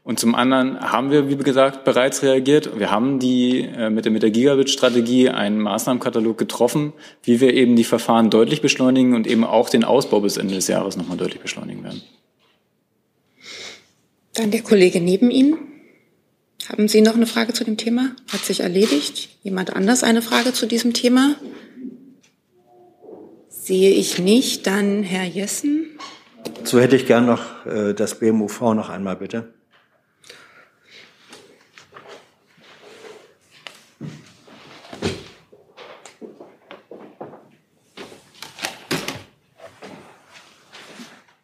Und 0.07 0.21
zum 0.21 0.35
anderen 0.35 0.79
haben 0.79 1.11
wir, 1.11 1.27
wie 1.27 1.35
gesagt, 1.35 1.83
bereits 1.83 2.23
reagiert. 2.23 2.79
Wir 2.79 2.91
haben 2.91 3.19
die 3.19 3.63
äh, 3.63 3.89
mit 3.89 4.05
der, 4.05 4.11
mit 4.13 4.23
der 4.23 4.31
Gigabit-Strategie 4.31 5.27
einen 5.27 5.59
Maßnahmenkatalog 5.59 6.37
getroffen, 6.37 6.93
wie 7.23 7.41
wir 7.41 7.53
eben 7.53 7.75
die 7.75 7.83
Verfahren 7.83 8.29
deutlich 8.29 8.61
beschleunigen 8.61 9.15
und 9.15 9.27
eben 9.27 9.43
auch 9.43 9.69
den 9.69 9.83
Ausbau 9.83 10.21
bis 10.21 10.37
Ende 10.37 10.55
des 10.55 10.69
Jahres 10.69 10.95
nochmal 10.95 11.17
deutlich 11.17 11.41
beschleunigen 11.41 11.83
werden. 11.83 12.01
Dann 14.33 14.49
der 14.49 14.61
Kollege 14.61 15.01
neben 15.01 15.29
Ihnen. 15.29 15.57
Haben 16.69 16.87
Sie 16.87 17.01
noch 17.01 17.15
eine 17.15 17.27
Frage 17.27 17.51
zu 17.51 17.65
dem 17.65 17.75
Thema? 17.75 18.15
Hat 18.31 18.45
sich 18.45 18.61
erledigt? 18.61 19.27
Jemand 19.43 19.75
anders 19.75 20.05
eine 20.05 20.21
Frage 20.21 20.53
zu 20.53 20.67
diesem 20.67 20.93
Thema? 20.93 21.35
Sehe 23.49 23.89
ich 23.91 24.19
nicht. 24.19 24.67
Dann 24.67 25.03
Herr 25.03 25.25
Jessen. 25.25 25.99
So 26.63 26.79
hätte 26.79 26.95
ich 26.95 27.07
gern 27.07 27.25
noch 27.25 27.65
äh, 27.65 27.93
das 27.93 28.19
BMUV 28.19 28.61
noch 28.73 28.87
einmal, 28.87 29.17
bitte. 29.17 29.56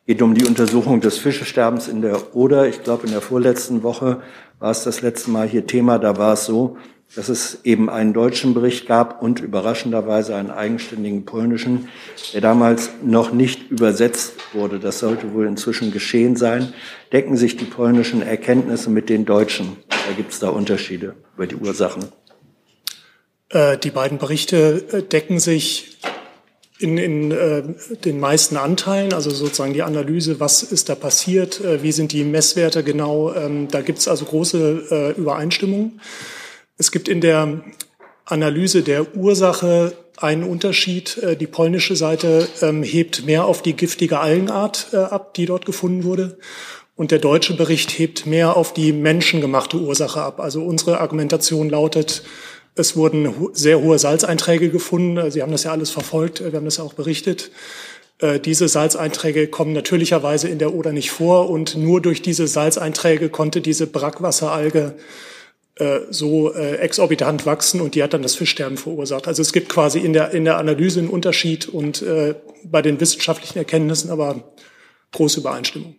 Geht 0.06 0.22
um 0.22 0.34
die 0.34 0.46
Untersuchung 0.46 1.02
des 1.02 1.18
Fischesterbens 1.18 1.88
in 1.88 2.02
der 2.02 2.36
Oder. 2.36 2.68
Ich 2.68 2.84
glaube, 2.84 3.06
in 3.06 3.12
der 3.12 3.22
vorletzten 3.22 3.84
Woche 3.84 4.22
war 4.60 4.72
es 4.72 4.84
das 4.84 5.02
letzte 5.02 5.32
Mal 5.32 5.48
hier 5.48 5.66
Thema. 5.66 5.98
Da 5.98 6.18
war 6.18 6.34
es 6.34 6.46
so, 6.46 6.78
dass 7.16 7.30
es 7.30 7.60
eben 7.64 7.90
einen 7.90 8.14
deutschen 8.14 8.54
Bericht 8.54 8.88
gab 8.88 9.22
und 9.22 9.40
überraschenderweise 9.40 10.36
einen 10.36 10.50
eigenständigen 10.50 11.26
polnischen, 11.26 11.90
der 12.34 12.42
damals 12.42 12.90
noch 13.04 13.32
nicht 13.32 13.70
übersetzt 13.70 14.34
wurde. 14.54 14.80
Das 14.80 15.00
sollte 15.00 15.34
wohl 15.34 15.46
inzwischen 15.46 15.92
geschehen 15.92 16.36
sein. 16.36 16.74
Decken 17.12 17.38
sich 17.38 17.56
die 17.56 17.66
polnischen 17.66 18.22
Erkenntnisse 18.22 18.90
mit 18.90 19.10
den 19.10 19.26
deutschen? 19.26 19.78
Da 19.90 20.14
gibt 20.18 20.34
es 20.34 20.40
da 20.40 20.50
Unterschiede 20.50 21.16
über 21.36 21.48
die 21.48 21.56
Ursachen. 21.56 22.06
Äh, 23.50 23.78
die 23.78 23.92
beiden 23.92 24.18
Berichte 24.18 24.84
äh, 24.92 25.04
decken 25.04 25.40
sich 25.40 26.00
in, 26.84 26.98
in 26.98 27.32
äh, 27.32 27.64
den 28.04 28.20
meisten 28.20 28.58
Anteilen, 28.58 29.14
also 29.14 29.30
sozusagen 29.30 29.74
die 29.74 29.84
Analyse, 29.84 30.40
was 30.40 30.62
ist 30.62 30.90
da 30.90 30.96
passiert, 30.96 31.62
äh, 31.62 31.82
wie 31.82 31.92
sind 31.92 32.12
die 32.12 32.24
Messwerte 32.24 32.84
genau, 32.84 33.34
ähm, 33.34 33.70
da 33.70 33.82
gibt 33.82 34.00
es 34.00 34.08
also 34.08 34.26
große 34.26 34.84
äh, 34.92 35.20
Übereinstimmungen. 35.20 36.02
Es 36.78 36.92
gibt 36.92 37.08
in 37.08 37.22
der 37.22 37.62
Analyse 38.26 38.84
der 38.84 39.16
Ursache 39.16 39.94
einen 40.18 40.44
Unterschied. 40.44 41.18
Äh, 41.18 41.36
die 41.36 41.48
polnische 41.48 41.96
Seite 41.96 42.48
ähm, 42.62 42.84
hebt 42.84 43.26
mehr 43.26 43.46
auf 43.46 43.62
die 43.62 43.74
giftige 43.74 44.20
Algenart 44.20 44.88
äh, 44.94 44.98
ab, 44.98 45.34
die 45.34 45.46
dort 45.46 45.66
gefunden 45.66 46.04
wurde. 46.04 46.38
Und 46.96 47.12
der 47.12 47.20
deutsche 47.20 47.56
Bericht 47.56 47.98
hebt 47.98 48.28
mehr 48.28 48.56
auf 48.56 48.74
die 48.74 48.94
menschengemachte 48.94 49.78
Ursache 49.78 50.22
ab. 50.22 50.40
Also 50.40 50.64
unsere 50.64 51.00
Argumentation 51.00 51.70
lautet, 51.70 52.24
es 52.76 52.96
wurden 52.96 53.34
sehr 53.54 53.82
hohe 53.82 54.00
Salzeinträge 54.00 54.70
gefunden. 54.70 55.30
Sie 55.30 55.42
haben 55.42 55.52
das 55.52 55.64
ja 55.64 55.72
alles 55.72 55.92
verfolgt. 55.92 56.44
Wir 56.44 56.54
haben 56.54 56.66
das 56.66 56.78
ja 56.78 56.84
auch 56.84 56.94
berichtet. 56.94 57.52
Äh, 58.20 58.40
diese 58.40 58.68
Salzeinträge 58.68 59.48
kommen 59.48 59.74
natürlicherweise 59.74 60.48
in 60.48 60.60
der 60.60 60.74
Oder 60.74 60.92
nicht 60.92 61.12
vor 61.12 61.50
und 61.50 61.76
nur 61.76 62.02
durch 62.02 62.22
diese 62.22 62.48
Salzeinträge 62.48 63.30
konnte 63.30 63.62
diese 63.62 63.86
Brackwasseralge 63.86 64.96
äh, 65.76 66.00
so 66.10 66.54
äh, 66.54 66.78
exorbitant 66.78 67.46
wachsen 67.46 67.82
und 67.82 67.96
die 67.96 68.04
hat 68.04 68.14
dann 68.14 68.22
das 68.22 68.36
Fischsterben 68.36 68.78
verursacht. 68.78 69.28
Also 69.28 69.42
es 69.42 69.52
gibt 69.52 69.70
quasi 69.70 70.00
in 70.00 70.14
der, 70.14 70.32
in 70.32 70.46
der 70.46 70.58
Analyse 70.58 71.00
einen 71.00 71.10
Unterschied 71.10 71.68
und 71.68 72.04
bei 72.64 72.82
den 72.82 73.00
wissenschaftlichen 73.00 73.58
Erkenntnissen 73.58 74.10
aber 74.10 74.54
große 75.12 75.42
Übereinstimmung. 75.42 75.96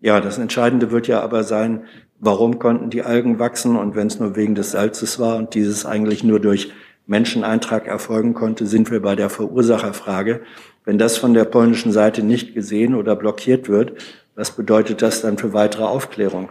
Ja, 0.00 0.20
das 0.20 0.36
Entscheidende 0.36 0.90
wird 0.90 1.08
ja 1.08 1.22
aber 1.22 1.44
sein, 1.44 1.84
warum 2.24 2.58
konnten 2.58 2.90
die 2.90 3.02
Algen 3.02 3.38
wachsen 3.38 3.76
und 3.76 3.94
wenn 3.94 4.06
es 4.06 4.18
nur 4.18 4.34
wegen 4.34 4.54
des 4.54 4.70
Salzes 4.70 5.18
war 5.18 5.36
und 5.36 5.54
dieses 5.54 5.84
eigentlich 5.84 6.24
nur 6.24 6.40
durch 6.40 6.72
Menscheneintrag 7.06 7.86
erfolgen 7.86 8.32
konnte, 8.32 8.66
sind 8.66 8.90
wir 8.90 9.02
bei 9.02 9.14
der 9.14 9.28
Verursacherfrage. 9.28 10.40
Wenn 10.84 10.98
das 10.98 11.18
von 11.18 11.34
der 11.34 11.44
polnischen 11.44 11.92
Seite 11.92 12.22
nicht 12.22 12.54
gesehen 12.54 12.94
oder 12.94 13.14
blockiert 13.14 13.68
wird, 13.68 13.92
was 14.34 14.52
bedeutet 14.52 15.02
das 15.02 15.20
dann 15.20 15.38
für 15.38 15.52
weitere 15.52 15.84
Aufklärung? 15.84 16.48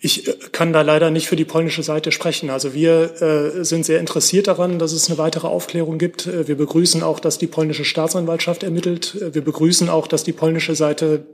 Ich 0.00 0.28
äh, 0.28 0.32
kann 0.52 0.72
da 0.72 0.82
leider 0.82 1.10
nicht 1.10 1.28
für 1.28 1.36
die 1.36 1.44
polnische 1.44 1.82
Seite 1.82 2.12
sprechen. 2.12 2.48
Also 2.50 2.74
wir 2.74 3.20
äh, 3.22 3.64
sind 3.64 3.84
sehr 3.84 4.00
interessiert 4.00 4.46
daran, 4.46 4.78
dass 4.78 4.92
es 4.92 5.08
eine 5.08 5.18
weitere 5.18 5.46
Aufklärung 5.46 5.98
gibt. 5.98 6.26
Äh, 6.26 6.48
wir 6.48 6.56
begrüßen 6.56 7.02
auch, 7.02 7.20
dass 7.20 7.38
die 7.38 7.46
polnische 7.46 7.84
Staatsanwaltschaft 7.84 8.62
ermittelt. 8.62 9.14
Äh, 9.20 9.34
wir 9.34 9.42
begrüßen 9.42 9.88
auch, 9.88 10.06
dass 10.06 10.24
die 10.24 10.32
polnische 10.32 10.74
Seite 10.74 11.26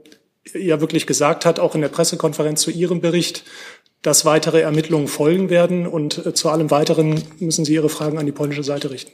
ja 0.53 0.81
wirklich 0.81 1.07
gesagt 1.07 1.45
hat, 1.45 1.59
auch 1.59 1.75
in 1.75 1.81
der 1.81 1.89
Pressekonferenz 1.89 2.61
zu 2.61 2.71
Ihrem 2.71 3.01
Bericht, 3.01 3.43
dass 4.01 4.25
weitere 4.25 4.61
Ermittlungen 4.61 5.07
folgen 5.07 5.49
werden. 5.49 5.87
Und 5.87 6.25
äh, 6.25 6.33
zu 6.33 6.49
allem 6.49 6.71
Weiteren 6.71 7.23
müssen 7.39 7.65
Sie 7.65 7.73
Ihre 7.73 7.89
Fragen 7.89 8.17
an 8.17 8.25
die 8.25 8.31
polnische 8.31 8.63
Seite 8.63 8.91
richten. 8.91 9.11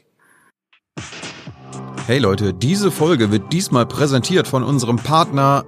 Hey 2.08 2.18
Leute, 2.18 2.54
diese 2.54 2.90
Folge 2.90 3.32
wird 3.32 3.54
diesmal 3.54 3.86
präsentiert 3.86 4.48
von 4.48 4.64
unserem 4.64 4.96
Partner, 4.96 5.64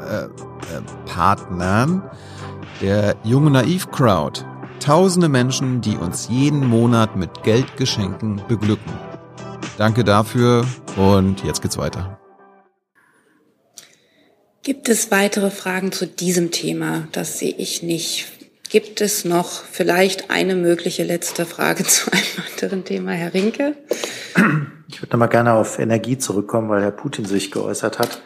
äh, 0.00 0.24
äh, 0.24 0.28
Partnern, 1.06 2.08
der 2.80 3.16
Junge 3.24 3.50
Naiv 3.50 3.90
Crowd. 3.90 4.44
Tausende 4.78 5.28
Menschen, 5.28 5.80
die 5.80 5.96
uns 5.96 6.28
jeden 6.28 6.66
Monat 6.68 7.16
mit 7.16 7.42
Geldgeschenken 7.42 8.42
beglücken. 8.46 8.92
Danke 9.78 10.04
dafür 10.04 10.64
und 10.96 11.42
jetzt 11.42 11.62
geht's 11.62 11.78
weiter. 11.78 12.20
Gibt 14.64 14.88
es 14.88 15.10
weitere 15.10 15.50
Fragen 15.50 15.92
zu 15.92 16.06
diesem 16.06 16.50
Thema? 16.50 17.06
Das 17.12 17.38
sehe 17.38 17.54
ich 17.58 17.82
nicht. 17.82 18.32
Gibt 18.70 19.02
es 19.02 19.26
noch 19.26 19.62
vielleicht 19.62 20.30
eine 20.30 20.56
mögliche 20.56 21.04
letzte 21.04 21.44
Frage 21.44 21.84
zu 21.84 22.10
einem 22.10 22.48
anderen 22.50 22.84
Thema, 22.86 23.10
Herr 23.12 23.34
Rinke? 23.34 23.76
Ich 24.88 25.02
würde 25.02 25.12
noch 25.12 25.18
mal 25.18 25.26
gerne 25.26 25.52
auf 25.52 25.78
Energie 25.78 26.16
zurückkommen, 26.16 26.70
weil 26.70 26.82
Herr 26.82 26.92
Putin 26.92 27.26
sich 27.26 27.50
geäußert 27.50 27.98
hat 27.98 28.22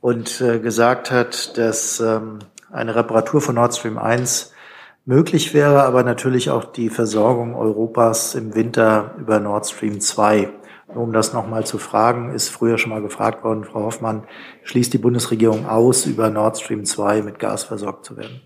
und 0.00 0.40
äh, 0.40 0.60
gesagt 0.60 1.10
hat, 1.10 1.58
dass 1.58 2.00
ähm, 2.00 2.38
eine 2.72 2.96
Reparatur 2.96 3.42
von 3.42 3.56
Nord 3.56 3.76
Stream 3.76 3.98
1 3.98 4.54
möglich 5.04 5.52
wäre, 5.52 5.82
aber 5.82 6.04
natürlich 6.04 6.48
auch 6.48 6.64
die 6.64 6.88
Versorgung 6.88 7.54
Europas 7.54 8.34
im 8.34 8.54
Winter 8.54 9.14
über 9.18 9.40
Nord 9.40 9.66
Stream 9.66 10.00
2. 10.00 10.48
Um 10.96 11.12
das 11.12 11.32
nochmal 11.32 11.66
zu 11.66 11.78
fragen, 11.78 12.32
ist 12.32 12.48
früher 12.48 12.78
schon 12.78 12.90
mal 12.90 13.02
gefragt 13.02 13.44
worden, 13.44 13.64
Frau 13.64 13.84
Hoffmann, 13.84 14.24
schließt 14.64 14.92
die 14.92 14.98
Bundesregierung 14.98 15.66
aus, 15.66 16.06
über 16.06 16.30
Nord 16.30 16.58
Stream 16.58 16.84
2 16.84 17.22
mit 17.22 17.38
Gas 17.38 17.64
versorgt 17.64 18.04
zu 18.04 18.16
werden? 18.16 18.40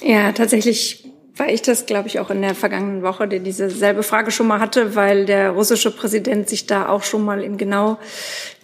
Ja, 0.00 0.32
tatsächlich 0.32 1.12
war 1.38 1.48
ich 1.48 1.62
das, 1.62 1.86
glaube 1.86 2.08
ich, 2.08 2.18
auch 2.18 2.30
in 2.30 2.42
der 2.42 2.54
vergangenen 2.54 3.02
Woche, 3.02 3.28
der 3.28 3.38
diese 3.38 3.70
selbe 3.70 4.02
Frage 4.02 4.30
schon 4.30 4.46
mal 4.46 4.60
hatte, 4.60 4.96
weil 4.96 5.24
der 5.24 5.50
russische 5.50 5.90
Präsident 5.90 6.48
sich 6.48 6.66
da 6.66 6.88
auch 6.88 7.02
schon 7.02 7.24
mal 7.24 7.42
in 7.42 7.56
genau 7.56 7.98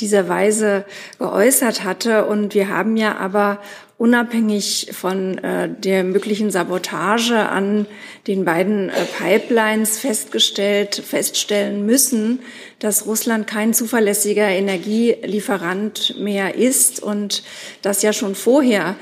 dieser 0.00 0.28
Weise 0.28 0.84
geäußert 1.18 1.84
hatte. 1.84 2.24
Und 2.24 2.54
wir 2.54 2.68
haben 2.68 2.96
ja 2.96 3.16
aber 3.16 3.60
unabhängig 4.04 4.90
von 4.92 5.38
äh, 5.38 5.66
der 5.66 6.04
möglichen 6.04 6.50
Sabotage 6.50 7.38
an 7.38 7.86
den 8.26 8.44
beiden 8.44 8.90
äh, 8.90 8.92
Pipelines 9.18 9.98
festgestellt, 9.98 10.96
feststellen 10.96 11.86
müssen, 11.86 12.40
dass 12.80 13.06
Russland 13.06 13.46
kein 13.46 13.72
zuverlässiger 13.72 14.46
Energielieferant 14.46 16.16
mehr 16.18 16.54
ist 16.54 17.02
und 17.02 17.44
dass 17.80 18.02
ja 18.02 18.12
schon 18.12 18.34
vorher 18.34 18.96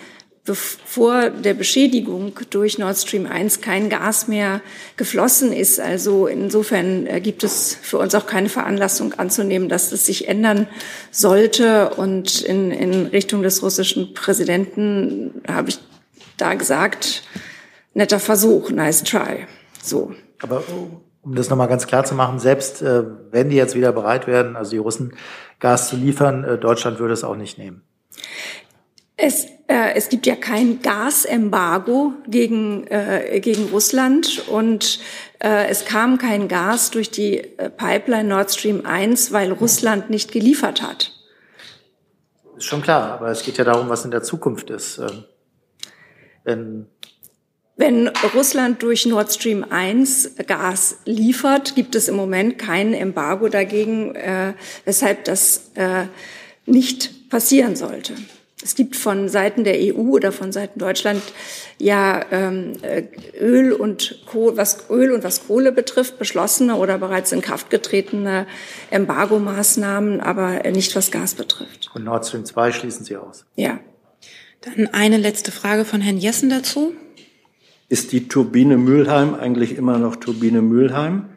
bevor 0.44 1.30
der 1.30 1.54
Beschädigung 1.54 2.32
durch 2.50 2.76
Nord 2.76 2.96
Stream 2.96 3.26
1 3.26 3.60
kein 3.60 3.88
Gas 3.88 4.26
mehr 4.26 4.60
geflossen 4.96 5.52
ist. 5.52 5.78
Also 5.78 6.26
insofern 6.26 7.06
äh, 7.06 7.20
gibt 7.20 7.44
es 7.44 7.76
für 7.80 7.98
uns 7.98 8.14
auch 8.14 8.26
keine 8.26 8.48
Veranlassung 8.48 9.14
anzunehmen, 9.14 9.68
dass 9.68 9.90
das 9.90 10.06
sich 10.06 10.26
ändern 10.26 10.66
sollte. 11.12 11.90
Und 11.90 12.42
in, 12.42 12.72
in 12.72 13.06
Richtung 13.06 13.42
des 13.42 13.62
russischen 13.62 14.14
Präsidenten 14.14 15.42
habe 15.46 15.70
ich 15.70 15.78
da 16.38 16.54
gesagt, 16.54 17.22
netter 17.94 18.18
Versuch, 18.18 18.70
nice 18.70 19.04
try. 19.04 19.46
So. 19.80 20.12
Aber 20.40 20.64
um 21.22 21.36
das 21.36 21.50
nochmal 21.50 21.68
ganz 21.68 21.86
klar 21.86 22.04
zu 22.04 22.16
machen, 22.16 22.40
selbst 22.40 22.82
äh, 22.82 23.04
wenn 23.30 23.48
die 23.48 23.56
jetzt 23.56 23.76
wieder 23.76 23.92
bereit 23.92 24.26
werden, 24.26 24.56
also 24.56 24.72
die 24.72 24.78
Russen 24.78 25.14
Gas 25.60 25.88
zu 25.88 25.94
liefern, 25.94 26.42
äh, 26.42 26.58
Deutschland 26.58 26.98
würde 26.98 27.14
es 27.14 27.22
auch 27.22 27.36
nicht 27.36 27.58
nehmen. 27.58 27.82
Es 29.16 29.46
es 29.72 30.08
gibt 30.08 30.26
ja 30.26 30.36
kein 30.36 30.82
Gasembargo 30.82 32.14
gegen, 32.26 32.86
äh, 32.88 33.40
gegen 33.40 33.66
Russland 33.66 34.48
und 34.48 35.00
äh, 35.38 35.68
es 35.68 35.84
kam 35.84 36.18
kein 36.18 36.48
Gas 36.48 36.90
durch 36.90 37.10
die 37.10 37.38
äh, 37.38 37.70
Pipeline 37.70 38.28
Nord 38.28 38.50
Stream 38.52 38.84
1, 38.84 39.32
weil 39.32 39.52
Russland 39.52 40.10
nicht 40.10 40.32
geliefert 40.32 40.82
hat. 40.82 41.12
Ist 42.56 42.66
schon 42.66 42.82
klar, 42.82 43.12
aber 43.12 43.28
es 43.28 43.42
geht 43.42 43.58
ja 43.58 43.64
darum, 43.64 43.88
was 43.88 44.04
in 44.04 44.10
der 44.10 44.22
Zukunft 44.22 44.70
ist. 44.70 44.98
Ähm, 44.98 45.24
wenn 46.44 46.86
wenn 47.76 48.08
Russland 48.34 48.82
durch 48.82 49.06
Nord 49.06 49.32
Stream 49.32 49.64
1 49.68 50.36
Gas 50.46 50.98
liefert, 51.04 51.74
gibt 51.74 51.94
es 51.94 52.06
im 52.06 52.16
Moment 52.16 52.58
kein 52.58 52.92
Embargo 52.92 53.48
dagegen, 53.48 54.14
äh, 54.14 54.52
weshalb 54.84 55.24
das 55.24 55.72
äh, 55.74 56.04
nicht 56.66 57.30
passieren 57.30 57.74
sollte. 57.74 58.14
Es 58.62 58.74
gibt 58.74 58.96
von 58.96 59.28
Seiten 59.28 59.64
der 59.64 59.76
EU 59.76 60.10
oder 60.10 60.30
von 60.30 60.52
Seiten 60.52 60.78
Deutschland 60.78 61.22
ja 61.78 62.24
ähm, 62.30 62.74
äh, 62.82 63.04
Öl 63.38 63.72
und 63.72 64.22
Kohle, 64.26 64.56
was 64.56 64.88
Öl 64.88 65.12
und 65.12 65.24
was 65.24 65.46
Kohle 65.46 65.72
betrifft, 65.72 66.18
beschlossene 66.18 66.76
oder 66.76 66.98
bereits 66.98 67.32
in 67.32 67.40
Kraft 67.40 67.70
getretene 67.70 68.46
Embargomaßnahmen, 68.90 70.20
aber 70.20 70.62
nicht 70.70 70.94
was 70.94 71.10
Gas 71.10 71.34
betrifft. 71.34 71.90
Und 71.94 72.04
Nord 72.04 72.26
Stream 72.26 72.44
2 72.44 72.72
schließen 72.72 73.04
Sie 73.04 73.16
aus. 73.16 73.44
Ja. 73.56 73.80
Dann 74.60 74.86
eine 74.88 75.16
letzte 75.16 75.50
Frage 75.50 75.84
von 75.84 76.00
Herrn 76.00 76.18
Jessen 76.18 76.48
dazu. 76.48 76.94
Ist 77.88 78.12
die 78.12 78.28
Turbine 78.28 78.78
Mülheim 78.78 79.34
eigentlich 79.34 79.76
immer 79.76 79.98
noch 79.98 80.16
Turbine 80.16 80.62
Mülheim? 80.62 81.28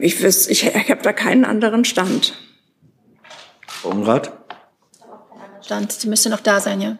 Ich, 0.00 0.24
ich, 0.24 0.48
ich 0.48 0.90
habe 0.90 1.02
da 1.02 1.12
keinen 1.12 1.44
anderen 1.44 1.84
Stand. 1.84 2.34
Umrat? 3.82 4.32
Stand. 5.62 5.92
Sie 5.92 6.08
müsste 6.08 6.30
noch 6.30 6.40
da 6.40 6.60
sein, 6.60 6.80
ja. 6.80 6.96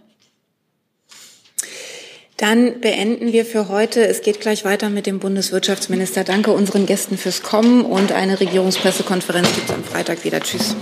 Dann 2.37 2.81
beenden 2.81 3.33
wir 3.33 3.45
für 3.45 3.69
heute. 3.69 4.07
Es 4.07 4.23
geht 4.23 4.41
gleich 4.41 4.65
weiter 4.65 4.89
mit 4.89 5.07
dem 5.07 5.19
Bundeswirtschaftsminister. 5.19 6.25
Danke 6.25 6.53
unseren 6.53 6.87
Gästen 6.87 7.19
fürs 7.19 7.43
Kommen 7.43 7.85
und 7.85 8.13
eine 8.13 8.41
Regierungspressekonferenz 8.41 9.55
gibt 9.55 9.69
es 9.69 9.75
am 9.75 9.85
Freitag 9.85 10.25
wieder. 10.25 10.41
Tschüss. 10.41 10.75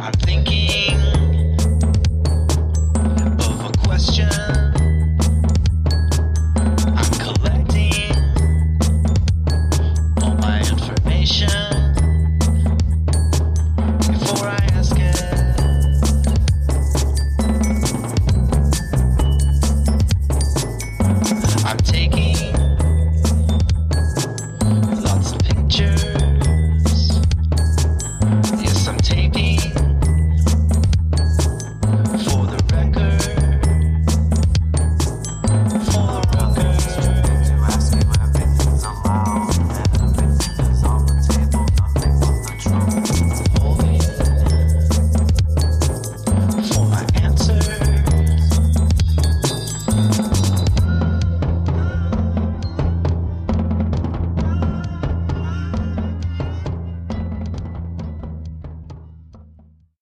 I'm 0.00 0.12
thinking 0.26 0.63